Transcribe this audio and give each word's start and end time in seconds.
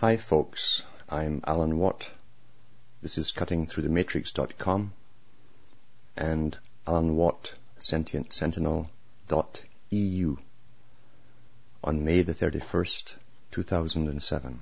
Hi 0.00 0.16
folks, 0.16 0.82
I'm 1.10 1.42
Alan 1.46 1.76
Watt. 1.76 2.10
This 3.02 3.18
is 3.18 3.32
cuttingthroughthematrix.com 3.32 4.94
and 6.16 6.58
Alan 6.86 7.16
Watt 7.16 7.52
Sentient 7.80 8.32
Sentinel.eu 8.32 8.88
on 11.84 12.02
May 12.02 12.22
the 12.22 12.32
31st, 12.32 13.14
2007. 13.50 14.60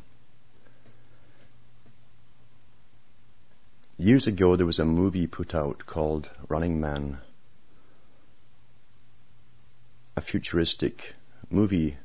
Years 3.96 4.26
ago 4.26 4.56
there 4.56 4.66
was 4.66 4.80
a 4.80 4.84
movie 4.84 5.28
put 5.28 5.54
out 5.54 5.86
called 5.86 6.28
Running 6.48 6.80
Man. 6.80 7.18
A 10.16 10.20
futuristic 10.20 11.14
movie 11.48 11.96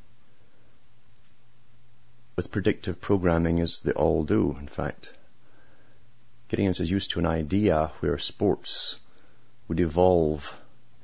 with 2.36 2.52
predictive 2.52 3.00
programming 3.00 3.60
as 3.60 3.82
they 3.82 3.92
all 3.92 4.24
do, 4.24 4.56
in 4.60 4.68
fact. 4.68 5.12
Getting 6.48 6.68
us 6.68 6.80
used 6.80 7.12
to 7.12 7.20
an 7.20 7.26
idea 7.26 7.92
where 8.00 8.18
sports 8.18 8.98
would 9.68 9.80
evolve 9.80 10.60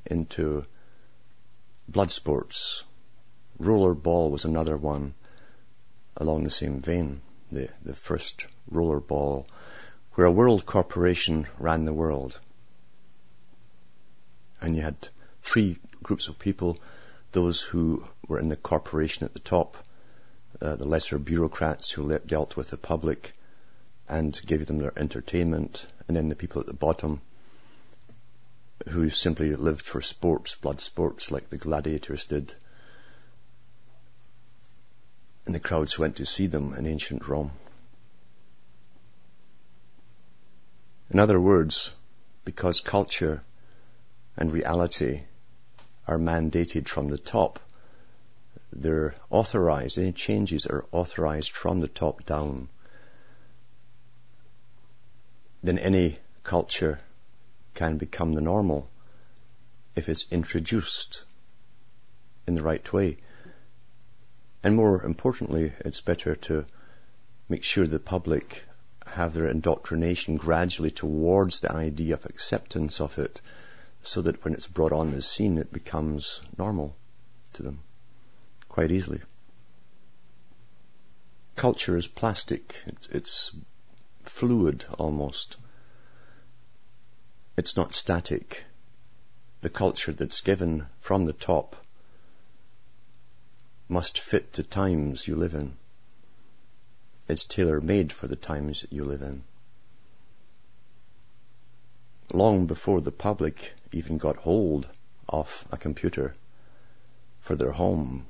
into 0.06 0.66
blood 1.88 2.12
sports. 2.12 2.84
Rollerball 3.60 4.32
was 4.32 4.46
another 4.46 4.78
one 4.78 5.14
along 6.18 6.44
the 6.44 6.52
same 6.52 6.82
vein. 6.82 7.22
The, 7.52 7.70
the 7.84 7.96
first 7.96 8.46
rollerball 8.72 9.48
where 10.20 10.28
a 10.28 10.32
world 10.32 10.66
corporation 10.66 11.48
ran 11.58 11.86
the 11.86 11.94
world. 11.94 12.40
And 14.62 14.76
you 14.76 14.82
had 14.82 15.08
three 15.42 15.80
groups 16.04 16.28
of 16.28 16.38
people, 16.38 16.78
those 17.32 17.62
who 17.62 18.04
were 18.28 18.38
in 18.38 18.50
the 18.50 18.58
corporation 18.58 19.24
at 19.24 19.34
the 19.34 19.40
top, 19.40 19.78
uh, 20.62 20.76
the 20.76 20.86
lesser 20.86 21.18
bureaucrats 21.18 21.90
who 21.92 22.18
dealt 22.20 22.56
with 22.56 22.70
the 22.70 22.78
public 22.78 23.34
and 24.08 24.40
gave 24.46 24.66
them 24.66 24.80
their 24.80 24.98
entertainment, 24.98 25.86
and 26.08 26.18
then 26.18 26.30
the 26.30 26.36
people 26.36 26.60
at 26.60 26.68
the 26.68 26.74
bottom 26.74 27.22
who 28.88 29.10
simply 29.10 29.56
lived 29.56 29.82
for 29.82 30.02
sports, 30.02 30.56
blood 30.56 30.82
sports, 30.82 31.32
like 31.32 31.50
the 31.50 31.58
gladiators 31.58 32.26
did. 32.26 32.54
And 35.46 35.54
the 35.54 35.60
crowds 35.60 36.00
went 36.00 36.18
to 36.18 36.26
see 36.26 36.48
them 36.48 36.74
in 36.74 36.86
ancient 36.86 37.28
Rome. 37.28 37.52
In 41.12 41.20
other 41.20 41.40
words, 41.40 41.94
because 42.46 42.82
culture 42.82 43.42
and 44.38 44.52
reality 44.52 45.24
are 46.08 46.18
mandated 46.18 46.88
from 46.88 47.10
the 47.10 47.18
top, 47.18 47.60
they're 48.72 49.16
authorized, 49.30 49.98
any 49.98 50.12
changes 50.12 50.68
are 50.68 50.86
authorized 50.92 51.52
from 51.52 51.80
the 51.80 51.88
top 51.88 52.26
down, 52.26 52.70
then 55.64 55.80
any 55.80 56.20
culture 56.44 57.00
can 57.74 57.98
become 57.98 58.34
the 58.34 58.42
normal 58.42 58.90
if 59.96 60.08
it's 60.08 60.28
introduced 60.32 61.24
in 62.48 62.56
the 62.56 62.62
right 62.62 62.94
way. 62.94 63.18
And 64.64 64.76
more 64.76 65.04
importantly, 65.04 65.74
it's 65.80 66.02
better 66.02 66.36
to 66.36 66.66
make 67.48 67.64
sure 67.64 67.88
the 67.88 68.00
public 68.00 68.64
have 69.06 69.34
their 69.34 69.48
indoctrination 69.48 70.38
gradually 70.38 70.92
towards 70.92 71.60
the 71.60 71.72
idea 71.72 72.14
of 72.14 72.26
acceptance 72.26 73.02
of 73.02 73.18
it 73.18 73.42
so 74.04 74.22
that 74.22 74.44
when 74.44 74.54
it's 74.54 74.68
brought 74.68 74.92
on 74.92 75.12
the 75.12 75.22
scene 75.22 75.58
it 75.58 75.74
becomes 75.74 76.42
normal 76.58 76.96
to 77.54 77.64
them 77.64 77.80
quite 78.70 78.92
easily. 78.92 79.20
Culture 81.56 81.98
is 81.98 82.08
plastic. 82.08 82.82
It's, 82.86 83.08
it's 83.10 83.52
fluid 84.24 84.86
almost. 84.98 85.58
It's 87.58 87.76
not 87.76 87.94
static. 87.94 88.64
The 89.62 89.70
culture 89.70 90.14
that's 90.14 90.40
given 90.40 90.86
from 91.00 91.26
the 91.26 91.34
top 91.34 91.76
must 93.90 94.20
fit 94.20 94.54
the 94.54 94.64
times 94.64 95.28
you 95.28 95.36
live 95.36 95.56
in. 95.56 95.76
It's 97.28 97.44
tailor 97.44 97.82
made 97.82 98.14
for 98.14 98.28
the 98.28 98.36
times 98.38 98.86
you 98.90 99.04
live 99.04 99.22
in. 99.22 99.44
Long 102.32 102.68
before 102.68 103.02
the 103.02 103.12
public 103.12 103.74
even 103.92 104.18
got 104.18 104.38
hold 104.38 104.88
of 105.28 105.66
a 105.72 105.78
computer 105.78 106.36
for 107.40 107.56
their 107.56 107.72
home, 107.72 108.26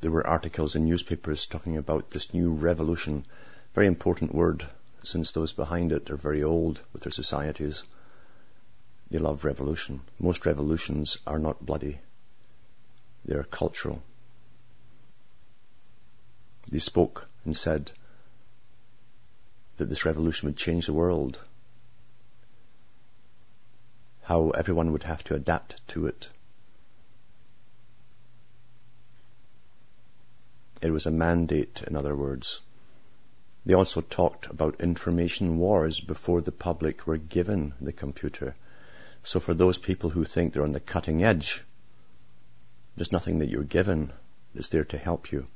there 0.00 0.10
were 0.10 0.26
articles 0.26 0.76
in 0.76 0.84
newspapers 0.84 1.46
talking 1.46 1.76
about 1.76 2.10
this 2.10 2.32
new 2.32 2.50
revolution. 2.50 3.26
Very 3.74 3.86
important 3.86 4.34
word, 4.34 4.68
since 5.02 5.32
those 5.32 5.52
behind 5.52 5.90
it 5.90 6.10
are 6.10 6.16
very 6.16 6.42
old 6.42 6.80
with 6.92 7.02
their 7.02 7.12
societies. 7.12 7.84
They 9.10 9.18
love 9.18 9.44
revolution. 9.44 10.00
Most 10.20 10.46
revolutions 10.46 11.18
are 11.26 11.38
not 11.38 11.64
bloody. 11.64 11.98
They 13.24 13.34
are 13.34 13.44
cultural. 13.44 14.02
They 16.70 16.78
spoke 16.78 17.28
and 17.44 17.56
said 17.56 17.90
that 19.78 19.86
this 19.86 20.04
revolution 20.04 20.46
would 20.46 20.56
change 20.56 20.86
the 20.86 20.92
world. 20.92 21.40
How 24.22 24.50
everyone 24.50 24.92
would 24.92 25.04
have 25.04 25.24
to 25.24 25.34
adapt 25.34 25.80
to 25.88 26.06
it. 26.06 26.28
It 30.80 30.92
was 30.92 31.06
a 31.06 31.10
mandate, 31.10 31.82
in 31.86 31.96
other 31.96 32.14
words. 32.14 32.60
They 33.66 33.74
also 33.74 34.00
talked 34.00 34.46
about 34.46 34.80
information 34.80 35.58
wars 35.58 35.98
before 35.98 36.40
the 36.40 36.52
public 36.52 37.04
were 37.04 37.16
given 37.16 37.74
the 37.80 37.92
computer. 37.92 38.54
So 39.24 39.40
for 39.40 39.54
those 39.54 39.76
people 39.76 40.10
who 40.10 40.24
think 40.24 40.52
they're 40.52 40.62
on 40.62 40.72
the 40.72 40.80
cutting 40.80 41.24
edge, 41.24 41.62
there's 42.94 43.10
nothing 43.10 43.40
that 43.40 43.48
you're 43.48 43.64
given 43.64 44.12
that's 44.54 44.68
there 44.68 44.84
to 44.84 44.98
help 44.98 45.32
you. 45.32 45.46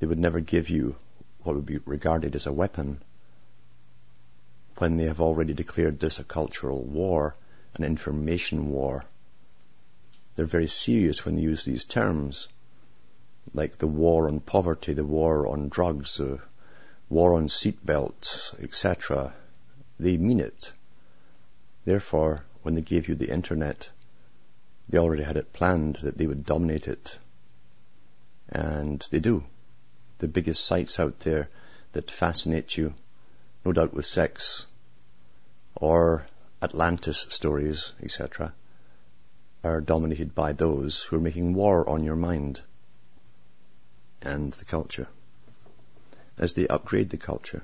They 0.00 0.06
would 0.06 0.18
never 0.18 0.40
give 0.40 0.70
you 0.70 0.96
what 1.44 1.54
would 1.54 1.66
be 1.66 1.78
regarded 1.84 2.34
as 2.34 2.46
a 2.46 2.52
weapon 2.52 3.00
when 4.78 4.96
they 4.96 5.04
have 5.04 5.20
already 5.20 5.54
declared 5.54 6.00
this 6.00 6.18
a 6.18 6.24
cultural 6.24 6.82
war, 6.82 7.36
an 7.76 7.84
information 7.84 8.68
war. 8.70 9.04
They're 10.34 10.46
very 10.46 10.66
serious 10.66 11.24
when 11.24 11.36
they 11.36 11.42
use 11.42 11.64
these 11.64 11.84
terms 11.84 12.48
like 13.54 13.78
the 13.78 13.86
war 13.86 14.28
on 14.28 14.40
poverty, 14.40 14.92
the 14.92 15.04
war 15.04 15.46
on 15.46 15.68
drugs, 15.68 16.16
the 16.16 16.40
war 17.08 17.34
on 17.34 17.48
seatbelts, 17.48 18.54
etc. 18.62 19.32
They 19.98 20.16
mean 20.16 20.40
it. 20.40 20.72
Therefore, 21.84 22.44
when 22.62 22.74
they 22.74 22.82
gave 22.82 23.08
you 23.08 23.14
the 23.14 23.30
internet, 23.30 23.90
they 24.88 24.98
already 24.98 25.22
had 25.22 25.36
it 25.36 25.52
planned 25.52 25.96
that 25.96 26.18
they 26.18 26.26
would 26.26 26.44
dominate 26.44 26.88
it. 26.88 27.18
And 28.48 29.04
they 29.10 29.20
do. 29.20 29.44
The 30.18 30.28
biggest 30.28 30.64
sites 30.64 30.98
out 30.98 31.20
there 31.20 31.48
that 31.92 32.10
fascinate 32.10 32.76
you, 32.76 32.94
no 33.64 33.72
doubt 33.72 33.94
with 33.94 34.06
sex 34.06 34.66
or 35.74 36.26
Atlantis 36.62 37.26
stories, 37.28 37.92
etc., 38.02 38.52
are 39.62 39.80
dominated 39.80 40.34
by 40.34 40.52
those 40.52 41.02
who 41.02 41.16
are 41.16 41.20
making 41.20 41.54
war 41.54 41.88
on 41.88 42.04
your 42.04 42.16
mind 42.16 42.60
and 44.22 44.52
the 44.54 44.64
culture 44.64 45.08
as 46.38 46.54
they 46.54 46.66
upgrade 46.68 47.10
the 47.10 47.16
culture. 47.16 47.62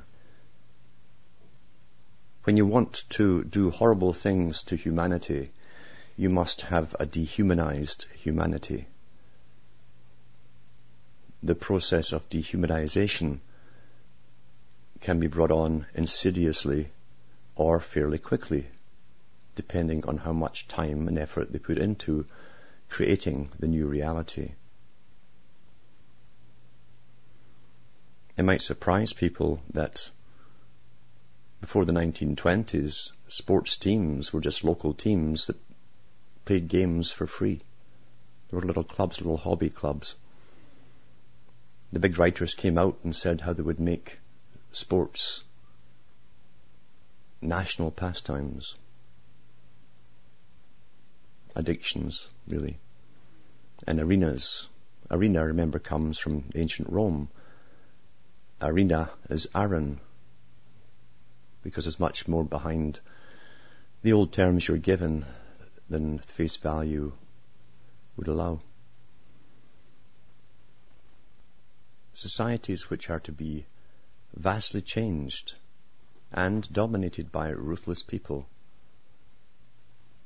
When 2.45 2.57
you 2.57 2.67
want 2.67 3.05
to 3.11 3.45
do 3.45 3.71
horrible 3.71 4.13
things 4.13 4.63
to 4.65 4.77
humanity, 4.77 5.53
you 6.17 6.29
must 6.29 6.63
have 6.63 6.97
a 6.99 7.07
dehumanized 7.07 8.07
humanity. 8.15 8.87
The 11.43 11.55
process 11.55 12.13
of 12.13 12.29
dehumanization 12.29 13.41
can 15.01 15.21
be 15.21 15.27
brought 15.27 15.51
on 15.51 15.87
insidiously 15.95 16.89
or 17.55 17.81
fairly 17.81 18.19
quickly, 18.19 18.67
depending 19.55 20.05
on 20.07 20.17
how 20.17 20.33
much 20.33 20.69
time 20.69 21.09
and 21.09 21.19
effort 21.19 21.53
they 21.53 21.59
put 21.59 21.79
into 21.79 22.27
creating 22.89 23.51
the 23.59 23.67
new 23.67 23.87
reality. 23.87 24.53
It 28.37 28.45
might 28.45 28.63
surprise 28.63 29.13
people 29.13 29.63
that 29.71 30.11
before 31.61 31.85
the 31.85 31.93
1920s, 31.93 33.13
sports 33.29 33.77
teams 33.77 34.33
were 34.33 34.41
just 34.41 34.65
local 34.65 34.95
teams 34.95 35.47
that 35.47 35.57
played 36.45 36.67
games 36.69 37.13
for 37.13 37.27
free. 37.27 37.61
There 38.49 38.59
were 38.59 38.67
little 38.67 38.85
clubs, 38.85 39.21
little 39.21 39.37
hobby 39.37 39.71
clubs. 39.71 40.17
The 41.93 42.01
big 42.01 42.19
writers 42.19 42.55
came 42.55 42.79
out 42.79 42.99
and 43.05 43.15
said 43.15 43.43
how 43.43 43.53
they 43.53 43.63
would 43.63 43.79
make 43.79 44.19
sports 44.73 45.45
national 47.41 47.91
pastimes. 47.91 48.75
Addictions, 51.55 52.29
really. 52.49 52.79
And 53.87 54.01
arenas 54.01 54.69
arena, 55.11 55.47
remember, 55.47 55.79
comes 55.79 56.19
from 56.19 56.45
ancient 56.55 56.89
Rome. 56.89 57.29
Arena 58.65 59.11
is 59.29 59.49
Aaron, 59.57 59.99
because 61.65 61.85
there's 61.85 61.99
much 61.99 62.29
more 62.29 62.45
behind 62.45 63.01
the 64.03 64.13
old 64.13 64.33
terms 64.33 64.69
you're 64.69 64.79
given 64.79 65.27
than 65.91 66.19
face 66.19 66.57
value 66.59 67.13
would 68.17 68.29
allow. 68.29 68.61
Societies 72.15 72.89
which 72.89 73.11
are 73.11 73.19
to 73.21 73.33
be 73.33 73.67
vastly 74.33 74.81
changed 74.81 75.57
and 76.31 76.73
dominated 76.73 77.33
by 77.33 77.49
ruthless 77.49 78.05
people 78.05 78.47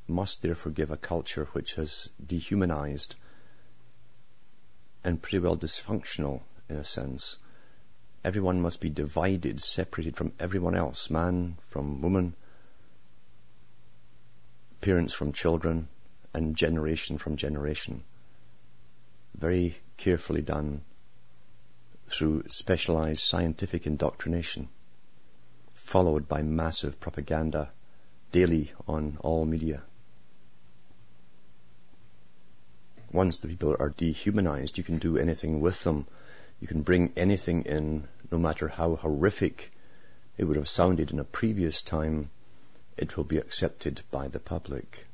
must 0.06 0.42
therefore 0.42 0.72
give 0.72 0.90
a 0.90 0.96
culture 0.98 1.46
which 1.52 1.74
has 1.74 2.10
dehumanized 2.24 3.14
and 5.02 5.22
pretty 5.22 5.38
well 5.38 5.56
dysfunctional 5.56 6.42
in 6.68 6.76
a 6.76 6.84
sense. 6.84 7.38
Everyone 8.26 8.60
must 8.60 8.80
be 8.80 8.90
divided, 8.90 9.62
separated 9.62 10.16
from 10.16 10.32
everyone 10.40 10.74
else, 10.74 11.10
man 11.10 11.58
from 11.68 12.00
woman, 12.00 12.34
parents 14.80 15.14
from 15.14 15.32
children, 15.32 15.86
and 16.34 16.56
generation 16.56 17.18
from 17.18 17.36
generation. 17.36 18.02
Very 19.38 19.76
carefully 19.96 20.42
done 20.42 20.82
through 22.08 22.48
specialized 22.48 23.22
scientific 23.22 23.86
indoctrination, 23.86 24.70
followed 25.74 26.26
by 26.26 26.42
massive 26.42 26.98
propaganda 26.98 27.70
daily 28.32 28.72
on 28.88 29.18
all 29.20 29.46
media. 29.46 29.84
Once 33.12 33.38
the 33.38 33.46
people 33.46 33.76
are 33.78 33.90
dehumanized, 33.90 34.78
you 34.78 34.82
can 34.82 34.98
do 34.98 35.16
anything 35.16 35.60
with 35.60 35.84
them. 35.84 36.08
You 36.58 36.66
can 36.66 36.82
bring 36.82 37.12
anything 37.16 37.62
in, 37.62 38.08
no 38.30 38.38
matter 38.38 38.68
how 38.68 38.96
horrific 38.96 39.72
it 40.36 40.44
would 40.44 40.56
have 40.56 40.68
sounded 40.68 41.10
in 41.10 41.18
a 41.18 41.24
previous 41.24 41.82
time, 41.82 42.30
it 42.96 43.16
will 43.16 43.24
be 43.24 43.38
accepted 43.38 44.00
by 44.10 44.28
the 44.28 44.40
public. 44.40 45.06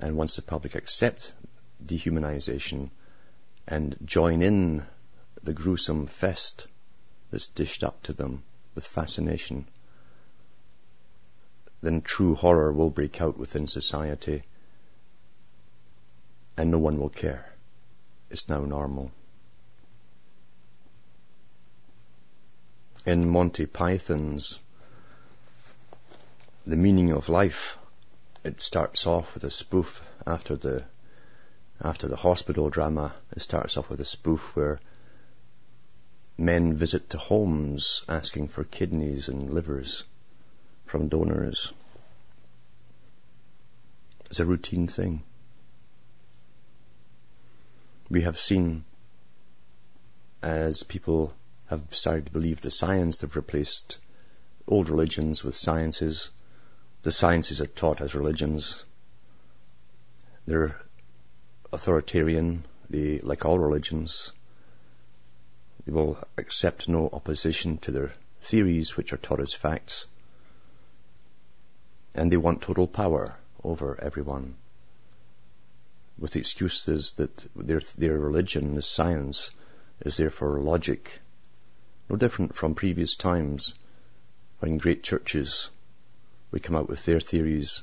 And 0.00 0.16
once 0.16 0.36
the 0.36 0.42
public 0.42 0.74
accept 0.74 1.32
dehumanization 1.84 2.90
and 3.66 3.96
join 4.04 4.42
in 4.42 4.84
the 5.42 5.52
gruesome 5.52 6.06
fest 6.06 6.66
that's 7.30 7.46
dished 7.46 7.84
up 7.84 8.02
to 8.04 8.12
them 8.12 8.42
with 8.74 8.86
fascination, 8.86 9.66
then 11.82 12.00
true 12.00 12.34
horror 12.34 12.72
will 12.72 12.90
break 12.90 13.20
out 13.20 13.36
within 13.36 13.66
society 13.66 14.42
and 16.56 16.70
no 16.70 16.78
one 16.78 16.98
will 16.98 17.08
care. 17.08 17.52
It's 18.30 18.48
now 18.48 18.64
normal. 18.64 19.10
In 23.04 23.28
Monty 23.28 23.66
Python's 23.66 24.60
The 26.64 26.76
Meaning 26.76 27.10
of 27.10 27.28
Life, 27.28 27.76
it 28.44 28.60
starts 28.60 29.08
off 29.08 29.34
with 29.34 29.42
a 29.42 29.50
spoof 29.50 30.02
after 30.24 30.54
the 30.54 30.84
after 31.80 32.06
the 32.06 32.16
hospital 32.16 32.70
drama. 32.70 33.12
It 33.32 33.42
starts 33.42 33.76
off 33.76 33.90
with 33.90 34.00
a 34.00 34.04
spoof 34.04 34.54
where 34.54 34.80
men 36.38 36.74
visit 36.74 37.10
to 37.10 37.18
homes 37.18 38.04
asking 38.08 38.46
for 38.48 38.62
kidneys 38.62 39.28
and 39.28 39.52
livers 39.52 40.04
from 40.86 41.08
donors. 41.08 41.72
It's 44.26 44.38
a 44.38 44.44
routine 44.44 44.86
thing 44.86 45.24
we 48.08 48.20
have 48.20 48.38
seen 48.38 48.84
as 50.40 50.84
people 50.84 51.34
have 51.72 51.94
started 51.94 52.26
to 52.26 52.32
believe 52.32 52.60
the 52.60 52.70
science 52.70 53.18
They've 53.18 53.36
replaced 53.36 53.98
old 54.66 54.88
religions 54.88 55.42
with 55.42 55.54
sciences. 55.54 56.30
The 57.02 57.12
sciences 57.12 57.60
are 57.60 57.66
taught 57.66 58.00
as 58.00 58.14
religions. 58.14 58.84
They're 60.46 60.80
authoritarian. 61.72 62.64
They, 62.90 63.20
like 63.20 63.44
all 63.44 63.58
religions, 63.58 64.32
they 65.86 65.92
will 65.92 66.18
accept 66.36 66.88
no 66.88 67.08
opposition 67.10 67.78
to 67.78 67.90
their 67.90 68.12
theories 68.42 68.96
which 68.96 69.12
are 69.12 69.24
taught 69.28 69.40
as 69.40 69.54
facts. 69.54 70.06
And 72.14 72.30
they 72.30 72.36
want 72.36 72.60
total 72.60 72.86
power 72.86 73.36
over 73.64 73.98
everyone 73.98 74.56
with 76.18 76.32
the 76.32 76.40
excuses 76.40 77.12
that 77.12 77.46
their, 77.56 77.80
their 77.96 78.18
religion 78.18 78.76
is 78.76 78.86
science, 78.86 79.50
is 80.00 80.18
therefore 80.18 80.60
logic. 80.60 81.21
No 82.12 82.18
different 82.18 82.54
from 82.54 82.74
previous 82.74 83.16
times 83.16 83.72
when 84.58 84.76
great 84.76 85.02
churches 85.02 85.70
would 86.50 86.62
come 86.62 86.76
out 86.76 86.86
with 86.86 87.06
their 87.06 87.20
theories 87.20 87.82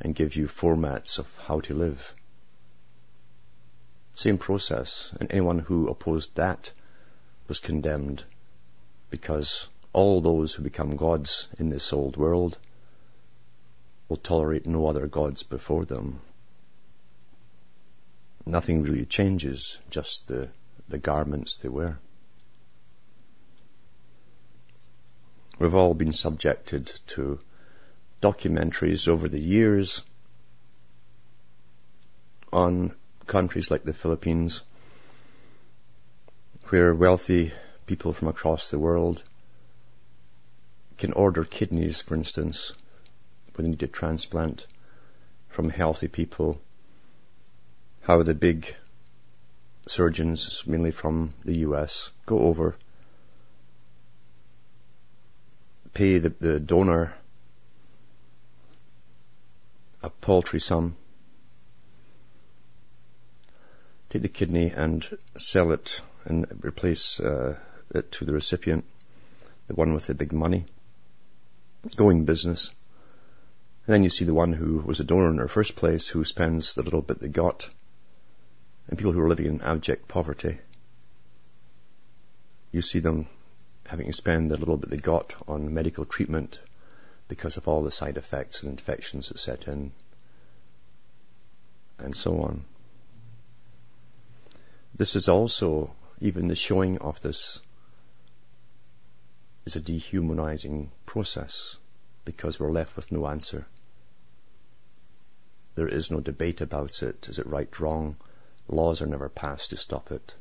and 0.00 0.12
give 0.12 0.34
you 0.34 0.48
formats 0.48 1.20
of 1.20 1.38
how 1.38 1.60
to 1.60 1.74
live. 1.74 2.12
Same 4.16 4.38
process, 4.38 5.12
and 5.20 5.30
anyone 5.30 5.60
who 5.60 5.88
opposed 5.88 6.34
that 6.34 6.72
was 7.46 7.60
condemned 7.60 8.24
because 9.08 9.68
all 9.92 10.20
those 10.20 10.52
who 10.54 10.64
become 10.64 10.96
gods 10.96 11.46
in 11.56 11.70
this 11.70 11.92
old 11.92 12.16
world 12.16 12.58
will 14.08 14.16
tolerate 14.16 14.66
no 14.66 14.88
other 14.88 15.06
gods 15.06 15.44
before 15.44 15.84
them 15.84 16.20
nothing 18.44 18.82
really 18.82 19.06
changes, 19.06 19.78
just 19.90 20.26
the, 20.26 20.48
the 20.88 20.98
garments 20.98 21.54
they 21.58 21.68
wear. 21.68 22.00
We've 25.60 25.74
all 25.74 25.92
been 25.92 26.14
subjected 26.14 26.90
to 27.08 27.38
documentaries 28.22 29.08
over 29.08 29.28
the 29.28 29.38
years 29.38 30.02
on 32.50 32.94
countries 33.26 33.70
like 33.70 33.84
the 33.84 33.92
Philippines 33.92 34.62
where 36.70 36.94
wealthy 36.94 37.52
people 37.84 38.14
from 38.14 38.28
across 38.28 38.70
the 38.70 38.78
world 38.78 39.22
can 40.96 41.12
order 41.12 41.44
kidneys, 41.44 42.00
for 42.00 42.14
instance, 42.14 42.72
when 43.54 43.64
they 43.66 43.70
need 43.72 43.82
a 43.82 43.86
transplant 43.86 44.66
from 45.50 45.68
healthy 45.68 46.08
people. 46.08 46.58
How 48.00 48.22
the 48.22 48.34
big 48.34 48.74
surgeons, 49.86 50.64
mainly 50.66 50.90
from 50.90 51.32
the 51.44 51.58
US, 51.68 52.12
go 52.24 52.38
over, 52.38 52.76
pay 55.94 56.18
the, 56.18 56.30
the 56.30 56.60
donor 56.60 57.14
a 60.02 60.10
paltry 60.10 60.60
sum, 60.60 60.96
take 64.08 64.22
the 64.22 64.28
kidney 64.28 64.70
and 64.74 65.06
sell 65.36 65.72
it 65.72 66.00
and 66.24 66.46
replace 66.64 67.20
uh, 67.20 67.56
it 67.94 68.10
to 68.12 68.24
the 68.24 68.32
recipient, 68.32 68.84
the 69.68 69.74
one 69.74 69.92
with 69.92 70.06
the 70.06 70.14
big 70.14 70.32
money, 70.32 70.64
going 71.96 72.24
business. 72.24 72.70
And 73.86 73.94
then 73.94 74.04
you 74.04 74.10
see 74.10 74.24
the 74.24 74.34
one 74.34 74.52
who 74.52 74.78
was 74.78 75.00
a 75.00 75.04
donor 75.04 75.30
in 75.30 75.36
the 75.36 75.48
first 75.48 75.76
place 75.76 76.08
who 76.08 76.24
spends 76.24 76.74
the 76.74 76.82
little 76.82 77.02
bit 77.02 77.20
they 77.20 77.28
got 77.28 77.68
and 78.88 78.98
people 78.98 79.12
who 79.12 79.20
are 79.20 79.28
living 79.28 79.46
in 79.46 79.60
abject 79.62 80.08
poverty, 80.08 80.58
you 82.72 82.82
see 82.82 82.98
them 82.98 83.26
having 83.90 84.06
to 84.06 84.12
spend 84.12 84.48
the 84.48 84.56
little 84.56 84.76
bit 84.76 84.88
they 84.88 84.96
got 84.96 85.34
on 85.48 85.74
medical 85.74 86.04
treatment 86.04 86.60
because 87.26 87.56
of 87.56 87.66
all 87.66 87.82
the 87.82 87.90
side 87.90 88.16
effects 88.16 88.62
and 88.62 88.70
infections 88.70 89.28
that 89.28 89.38
set 89.38 89.66
in, 89.66 89.90
and 91.98 92.14
so 92.14 92.40
on. 92.40 92.64
This 94.94 95.16
is 95.16 95.28
also, 95.28 95.92
even 96.20 96.46
the 96.46 96.54
showing 96.54 96.98
of 96.98 97.20
this 97.20 97.58
is 99.64 99.74
a 99.74 99.80
dehumanizing 99.80 100.92
process 101.04 101.76
because 102.24 102.60
we're 102.60 102.70
left 102.70 102.94
with 102.94 103.10
no 103.10 103.26
answer. 103.26 103.66
There 105.74 105.88
is 105.88 106.12
no 106.12 106.20
debate 106.20 106.60
about 106.60 107.02
it. 107.02 107.28
Is 107.28 107.40
it 107.40 107.46
right, 107.46 107.80
wrong? 107.80 108.16
Laws 108.68 109.02
are 109.02 109.06
never 109.06 109.28
passed 109.28 109.70
to 109.70 109.76
stop 109.76 110.12
it, 110.12 110.36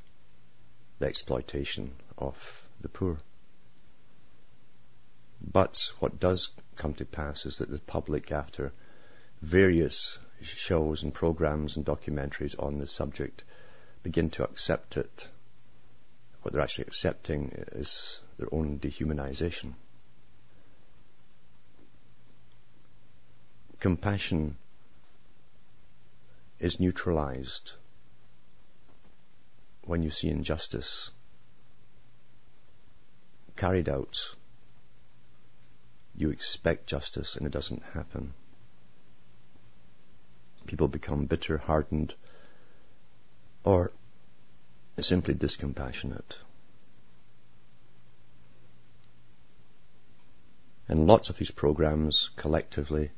the 0.99 1.07
exploitation 1.07 1.95
of 2.15 2.67
the 2.81 2.89
poor. 2.89 3.17
But 5.41 5.91
what 5.99 6.19
does 6.19 6.49
come 6.75 6.93
to 6.95 7.05
pass 7.05 7.45
is 7.45 7.57
that 7.57 7.69
the 7.69 7.79
public, 7.79 8.31
after 8.31 8.71
various 9.41 10.19
shows 10.41 11.03
and 11.03 11.13
programs 11.13 11.75
and 11.75 11.85
documentaries 11.85 12.55
on 12.61 12.77
this 12.77 12.91
subject, 12.91 13.43
begin 14.03 14.29
to 14.31 14.43
accept 14.43 14.97
it. 14.97 15.29
What 16.41 16.53
they're 16.53 16.61
actually 16.61 16.85
accepting 16.85 17.51
is 17.73 18.21
their 18.37 18.47
own 18.53 18.79
dehumanization. 18.79 19.73
Compassion 23.79 24.57
is 26.59 26.79
neutralized 26.79 27.73
when 29.83 30.03
you 30.03 30.09
see 30.09 30.29
injustice 30.29 31.11
carried 33.55 33.89
out, 33.89 34.35
you 36.19 36.31
expect 36.31 36.85
justice 36.85 37.37
and 37.37 37.47
it 37.47 37.51
doesn't 37.53 37.81
happen. 37.93 38.33
People 40.67 40.89
become 40.89 41.25
bitter, 41.25 41.57
hardened, 41.57 42.13
or 43.63 43.93
simply 44.99 45.33
discompassionate. 45.33 46.35
And 50.89 51.07
lots 51.07 51.29
of 51.29 51.37
these 51.37 51.51
programs 51.51 52.31
collectively 52.35 53.11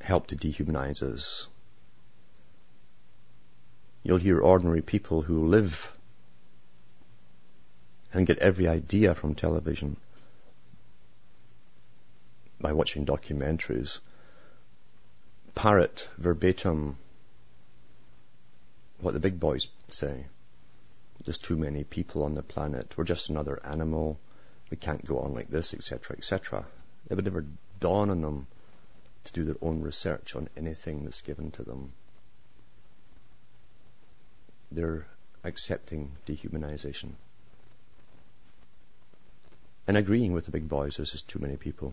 help 0.00 0.26
to 0.26 0.36
dehumanize 0.36 1.04
us. 1.04 1.46
You'll 4.02 4.18
hear 4.18 4.40
ordinary 4.40 4.82
people 4.82 5.22
who 5.22 5.46
live 5.46 5.96
and 8.12 8.26
get 8.26 8.38
every 8.40 8.66
idea 8.66 9.14
from 9.14 9.36
television 9.36 9.96
by 12.72 12.76
watching 12.76 13.04
documentaries, 13.04 13.98
parrot 15.54 16.08
verbatim 16.16 16.96
what 18.98 19.12
the 19.12 19.20
big 19.20 19.38
boys 19.38 19.68
say. 19.90 20.24
There's 21.22 21.36
too 21.36 21.58
many 21.58 21.84
people 21.84 22.22
on 22.22 22.34
the 22.34 22.42
planet. 22.42 22.94
We're 22.96 23.04
just 23.04 23.28
another 23.28 23.60
animal. 23.62 24.18
We 24.70 24.78
can't 24.78 25.04
go 25.04 25.18
on 25.18 25.34
like 25.34 25.50
this, 25.50 25.74
etc., 25.74 26.16
etc. 26.16 26.64
It 27.10 27.14
would 27.14 27.26
never 27.26 27.44
dawn 27.78 28.08
on 28.08 28.22
them 28.22 28.46
to 29.24 29.32
do 29.34 29.44
their 29.44 29.56
own 29.60 29.82
research 29.82 30.34
on 30.34 30.48
anything 30.56 31.04
that's 31.04 31.20
given 31.20 31.50
to 31.52 31.64
them. 31.64 31.92
They're 34.70 35.06
accepting 35.44 36.12
dehumanization. 36.26 37.10
And 39.86 39.98
agreeing 39.98 40.32
with 40.32 40.46
the 40.46 40.52
big 40.52 40.70
boys, 40.70 40.96
there's 40.96 41.12
just 41.12 41.28
too 41.28 41.38
many 41.38 41.56
people. 41.56 41.92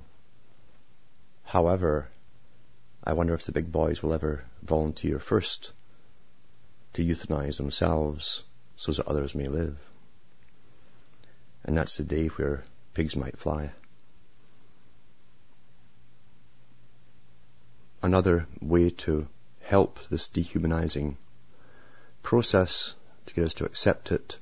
However, 1.50 2.08
I 3.04 3.14
wonder 3.14 3.34
if 3.34 3.44
the 3.44 3.52
big 3.52 3.72
boys 3.72 4.04
will 4.04 4.14
ever 4.14 4.44
volunteer 4.62 5.18
first 5.18 5.72
to 6.94 7.04
euthanize 7.04 7.58
themselves 7.58 8.44
so 8.76 8.92
that 8.92 9.08
others 9.08 9.34
may 9.34 9.48
live. 9.48 9.76
And 11.64 11.76
that's 11.76 11.98
the 11.98 12.04
day 12.04 12.28
where 12.28 12.64
pigs 12.94 13.16
might 13.16 13.36
fly. 13.36 13.72
Another 18.04 18.46
way 18.62 18.92
to 19.06 19.28
help 19.62 19.98
this 20.12 20.28
dehumanizing 20.28 21.18
process 22.22 22.94
to 23.26 23.34
get 23.34 23.46
us 23.46 23.56
to 23.56 23.66
accept 23.66 24.12
it 24.12 24.38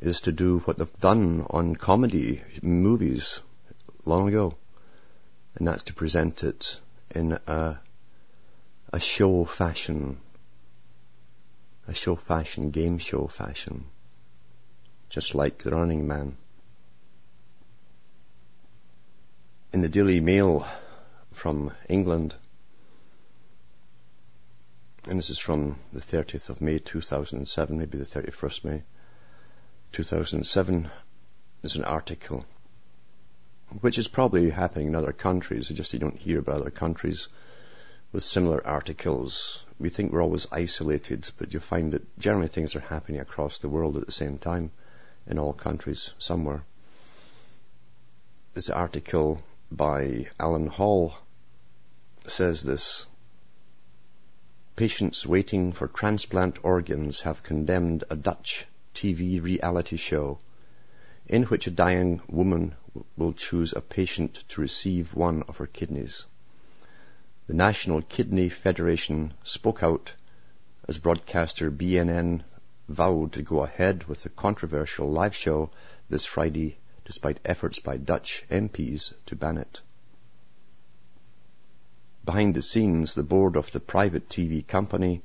is 0.00 0.22
to 0.22 0.32
do 0.32 0.58
what 0.58 0.78
they've 0.78 1.00
done 1.00 1.46
on 1.48 1.76
comedy 1.76 2.42
movies 2.60 3.40
long 4.04 4.26
ago. 4.26 4.56
And 5.56 5.66
that's 5.66 5.84
to 5.84 5.94
present 5.94 6.42
it 6.42 6.80
in 7.10 7.38
a, 7.46 7.80
a 8.92 9.00
show 9.00 9.44
fashion 9.44 10.20
a 11.90 11.94
show 11.94 12.14
fashion, 12.14 12.70
game 12.70 12.98
show 12.98 13.26
fashion, 13.26 13.84
just 15.08 15.34
like 15.34 15.58
the 15.58 15.72
Running 15.72 16.06
Man. 16.06 16.36
In 19.72 19.80
the 19.80 19.88
Daily 19.88 20.20
Mail 20.20 20.64
from 21.32 21.72
England, 21.88 22.36
and 25.08 25.18
this 25.18 25.30
is 25.30 25.38
from 25.40 25.80
the 25.92 25.98
30th 25.98 26.48
of 26.48 26.60
May 26.60 26.78
2007, 26.78 27.76
maybe 27.76 27.98
the 27.98 28.04
31st 28.04 28.64
May 28.64 28.82
2007, 29.90 30.88
there's 31.62 31.74
an 31.74 31.84
article 31.84 32.46
which 33.80 33.98
is 33.98 34.08
probably 34.08 34.50
happening 34.50 34.88
in 34.88 34.94
other 34.94 35.12
countries, 35.12 35.68
just 35.68 35.92
you 35.92 35.98
don't 35.98 36.16
hear 36.16 36.40
about 36.40 36.60
other 36.60 36.70
countries 36.70 37.28
with 38.12 38.24
similar 38.24 38.66
articles. 38.66 39.64
We 39.78 39.88
think 39.88 40.12
we're 40.12 40.22
always 40.22 40.48
isolated, 40.50 41.30
but 41.38 41.54
you 41.54 41.60
find 41.60 41.92
that 41.92 42.18
generally 42.18 42.48
things 42.48 42.74
are 42.74 42.80
happening 42.80 43.20
across 43.20 43.58
the 43.58 43.68
world 43.68 43.96
at 43.96 44.06
the 44.06 44.12
same 44.12 44.38
time 44.38 44.72
in 45.26 45.38
all 45.38 45.52
countries 45.52 46.10
somewhere. 46.18 46.62
This 48.54 48.70
article 48.70 49.40
by 49.70 50.28
Alan 50.40 50.66
Hall 50.66 51.14
says 52.26 52.62
this. 52.62 53.06
Patients 54.74 55.26
waiting 55.26 55.72
for 55.72 55.86
transplant 55.86 56.64
organs 56.64 57.20
have 57.20 57.42
condemned 57.42 58.04
a 58.10 58.16
Dutch 58.16 58.66
TV 58.94 59.42
reality 59.42 59.96
show 59.96 60.38
in 61.28 61.44
which 61.44 61.68
a 61.68 61.70
dying 61.70 62.20
woman 62.28 62.74
will 63.16 63.32
choose 63.32 63.72
a 63.72 63.80
patient 63.80 64.44
to 64.48 64.60
receive 64.60 65.14
one 65.14 65.42
of 65.44 65.58
her 65.58 65.66
kidneys 65.66 66.26
the 67.50 67.56
National 67.56 68.00
Kidney 68.00 68.48
Federation 68.48 69.34
spoke 69.42 69.82
out 69.82 70.14
as 70.86 71.00
broadcaster 71.00 71.68
BNN 71.68 72.42
vowed 72.88 73.32
to 73.32 73.42
go 73.42 73.64
ahead 73.64 74.04
with 74.04 74.22
the 74.22 74.28
controversial 74.28 75.10
live 75.10 75.34
show 75.34 75.68
this 76.08 76.24
Friday 76.24 76.78
despite 77.04 77.40
efforts 77.44 77.80
by 77.80 77.96
Dutch 77.96 78.44
MPs 78.50 79.14
to 79.26 79.34
ban 79.34 79.58
it. 79.58 79.80
Behind 82.24 82.54
the 82.54 82.62
scenes, 82.62 83.14
the 83.14 83.24
board 83.24 83.56
of 83.56 83.72
the 83.72 83.80
private 83.80 84.28
TV 84.28 84.64
company 84.64 85.20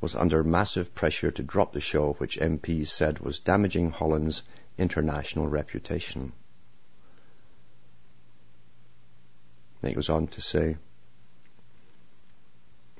was 0.00 0.16
under 0.16 0.42
massive 0.42 0.92
pressure 0.96 1.30
to 1.30 1.44
drop 1.44 1.72
the 1.72 1.80
show, 1.80 2.14
which 2.14 2.40
MPs 2.40 2.88
said 2.88 3.20
was 3.20 3.38
damaging 3.38 3.92
Holland's 3.92 4.42
international 4.76 5.46
reputation. 5.46 6.32
Then 9.82 9.90
he 9.90 9.94
goes 9.96 10.08
on 10.08 10.28
to 10.28 10.40
say, 10.40 10.76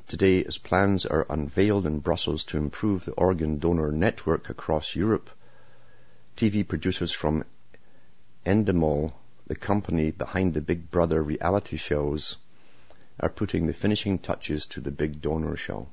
Today, 0.08 0.44
as 0.44 0.58
plans 0.58 1.06
are 1.06 1.24
unveiled 1.30 1.86
in 1.86 2.00
Brussels 2.00 2.42
to 2.46 2.58
improve 2.58 3.04
the 3.04 3.12
organ 3.12 3.58
donor 3.58 3.92
network 3.92 4.50
across 4.50 4.96
Europe, 4.96 5.30
TV 6.36 6.66
producers 6.66 7.12
from 7.12 7.44
Endemol, 8.44 9.12
the 9.46 9.54
company 9.54 10.10
behind 10.10 10.54
the 10.54 10.60
Big 10.60 10.90
Brother 10.90 11.22
reality 11.22 11.76
shows, 11.76 12.36
are 13.20 13.30
putting 13.30 13.68
the 13.68 13.72
finishing 13.72 14.18
touches 14.18 14.66
to 14.66 14.80
the 14.80 14.90
Big 14.90 15.22
Donor 15.22 15.56
Show. 15.56 15.86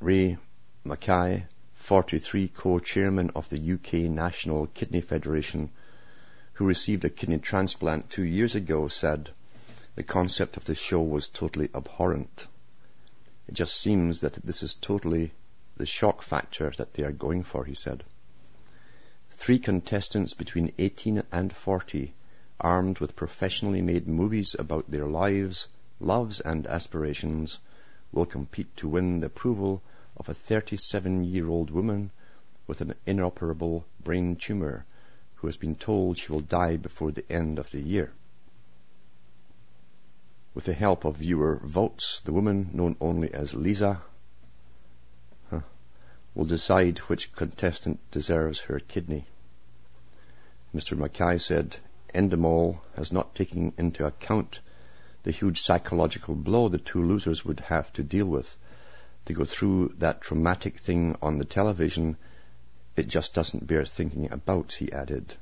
Ray 0.00 0.38
Mackay, 0.82 1.44
43 1.74 2.48
co-chairman 2.48 3.30
of 3.36 3.48
the 3.48 3.72
UK 3.74 4.10
National 4.10 4.66
Kidney 4.66 5.02
Federation, 5.02 5.70
who 6.60 6.66
received 6.66 7.02
a 7.06 7.08
kidney 7.08 7.38
transplant 7.38 8.10
two 8.10 8.22
years 8.22 8.54
ago, 8.54 8.86
said, 8.86 9.30
the 9.94 10.02
concept 10.02 10.58
of 10.58 10.64
the 10.66 10.74
show 10.74 11.00
was 11.00 11.26
totally 11.26 11.70
abhorrent. 11.74 12.46
It 13.48 13.54
just 13.54 13.80
seems 13.80 14.20
that 14.20 14.34
this 14.44 14.62
is 14.62 14.74
totally 14.74 15.32
the 15.78 15.86
shock 15.86 16.20
factor 16.20 16.70
that 16.76 16.92
they 16.92 17.02
are 17.02 17.12
going 17.12 17.44
for, 17.44 17.64
he 17.64 17.72
said. 17.72 18.04
Three 19.30 19.58
contestants 19.58 20.34
between 20.34 20.74
18 20.76 21.22
and 21.32 21.50
40, 21.50 22.12
armed 22.60 22.98
with 22.98 23.16
professionally 23.16 23.80
made 23.80 24.06
movies 24.06 24.54
about 24.58 24.90
their 24.90 25.06
lives, 25.06 25.66
loves 25.98 26.40
and 26.40 26.66
aspirations, 26.66 27.58
will 28.12 28.26
compete 28.26 28.76
to 28.76 28.86
win 28.86 29.20
the 29.20 29.28
approval 29.28 29.80
of 30.14 30.28
a 30.28 30.34
37 30.34 31.24
year 31.24 31.48
old 31.48 31.70
woman 31.70 32.10
with 32.66 32.82
an 32.82 32.92
inoperable 33.06 33.86
brain 34.04 34.36
tumor 34.36 34.84
who 35.40 35.46
has 35.46 35.56
been 35.56 35.74
told 35.74 36.18
she 36.18 36.30
will 36.30 36.40
die 36.40 36.76
before 36.76 37.10
the 37.10 37.32
end 37.32 37.58
of 37.58 37.70
the 37.70 37.80
year. 37.80 38.12
With 40.52 40.64
the 40.64 40.74
help 40.74 41.06
of 41.06 41.16
viewer 41.16 41.60
votes, 41.64 42.20
the 42.24 42.32
woman, 42.32 42.68
known 42.74 42.96
only 43.00 43.32
as 43.32 43.54
Lisa, 43.54 44.02
huh, 45.48 45.60
will 46.34 46.44
decide 46.44 46.98
which 46.98 47.32
contestant 47.32 48.00
deserves 48.10 48.60
her 48.60 48.80
kidney. 48.80 49.24
Mr. 50.74 50.96
Mackay 50.96 51.38
said 51.38 51.78
Endemol 52.14 52.80
has 52.96 53.10
not 53.10 53.34
taken 53.34 53.72
into 53.78 54.04
account 54.04 54.60
the 55.22 55.30
huge 55.30 55.62
psychological 55.62 56.34
blow 56.34 56.68
the 56.68 56.78
two 56.78 57.02
losers 57.02 57.44
would 57.44 57.60
have 57.60 57.90
to 57.94 58.02
deal 58.02 58.26
with. 58.26 58.56
To 59.26 59.32
go 59.32 59.44
through 59.44 59.94
that 59.98 60.20
traumatic 60.20 60.78
thing 60.78 61.16
on 61.22 61.38
the 61.38 61.44
television, 61.44 62.16
it 63.00 63.08
just 63.08 63.32
doesn't 63.32 63.66
bear 63.66 63.86
thinking 63.86 64.30
about, 64.30 64.72
he 64.74 64.92
added. 64.92 65.34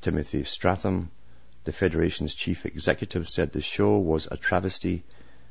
Timothy 0.00 0.42
Stratham, 0.42 1.10
the 1.64 1.72
Federation's 1.72 2.34
chief 2.34 2.64
executive 2.64 3.28
said 3.28 3.52
the 3.52 3.60
show 3.60 3.98
was 3.98 4.26
a 4.30 4.38
travesty 4.38 5.04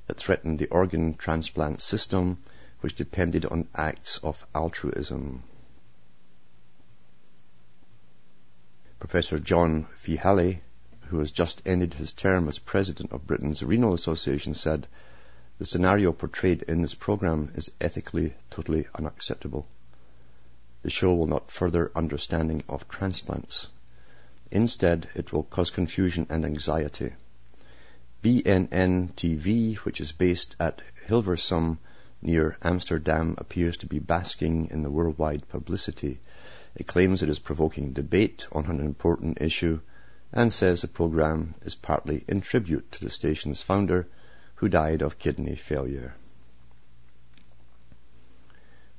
that 0.08 0.17
threatened 0.17 0.58
the 0.58 0.67
organ 0.70 1.13
transplant 1.13 1.79
system, 1.79 2.39
which 2.79 2.96
depended 2.96 3.46
on 3.46 3.67
acts 3.75 4.17
of 4.24 4.48
altruism. 4.56 5.44
Professor 9.00 9.38
John 9.38 9.86
Feehally, 9.96 10.62
who 11.10 11.20
has 11.20 11.32
just 11.32 11.62
ended 11.67 11.94
his 11.94 12.13
term 12.13 12.48
as 12.48 12.58
president 12.58 13.12
of 13.12 13.27
Britain's 13.27 13.62
Renal 13.62 13.94
Association, 13.94 14.56
said, 14.56 14.88
The 15.60 15.67
scenario 15.67 16.13
portrayed 16.13 16.63
in 16.63 16.82
this 16.82 16.96
program 16.96 17.51
is 17.53 17.70
ethically 17.79 18.34
totally 18.50 18.88
unacceptable. 18.96 19.67
The 20.88 20.91
show 20.91 21.13
will 21.15 21.27
not 21.27 21.51
further 21.51 21.91
understanding 21.98 22.63
of 22.70 22.88
transplants. 22.88 23.67
Instead, 24.51 25.10
it 25.15 25.34
will 25.34 25.44
cause 25.44 25.70
confusion 25.70 26.27
and 26.29 26.46
anxiety. 26.46 27.12
BNN 28.24 29.13
TV, 29.13 29.75
which 29.79 30.00
is 30.00 30.13
based 30.13 30.56
at 30.62 30.82
Hilversum 31.06 31.79
near 32.22 32.56
Amsterdam, 32.63 33.36
appears 33.38 33.75
to 33.79 33.86
be 33.86 34.00
basking 34.00 34.70
in 34.72 34.82
the 34.82 34.89
worldwide 34.89 35.50
publicity. 35.50 36.22
It 36.74 36.88
claims 36.88 37.22
it 37.22 37.27
is 37.27 37.39
provoking 37.39 37.91
debate 37.91 38.48
on 38.53 38.67
an 38.67 38.79
important 38.79 39.41
issue 39.41 39.82
and 40.32 40.53
says 40.53 40.79
the 40.79 40.88
program 40.88 41.56
is 41.63 41.75
partly 41.75 42.24
in 42.29 42.39
tribute 42.39 42.94
to 42.94 43.03
the 43.03 43.10
station's 43.10 43.62
founder 43.62 44.08
who 44.56 44.70
died 44.70 45.01
of 45.01 45.20
kidney 45.20 45.58
failure. 45.58 46.15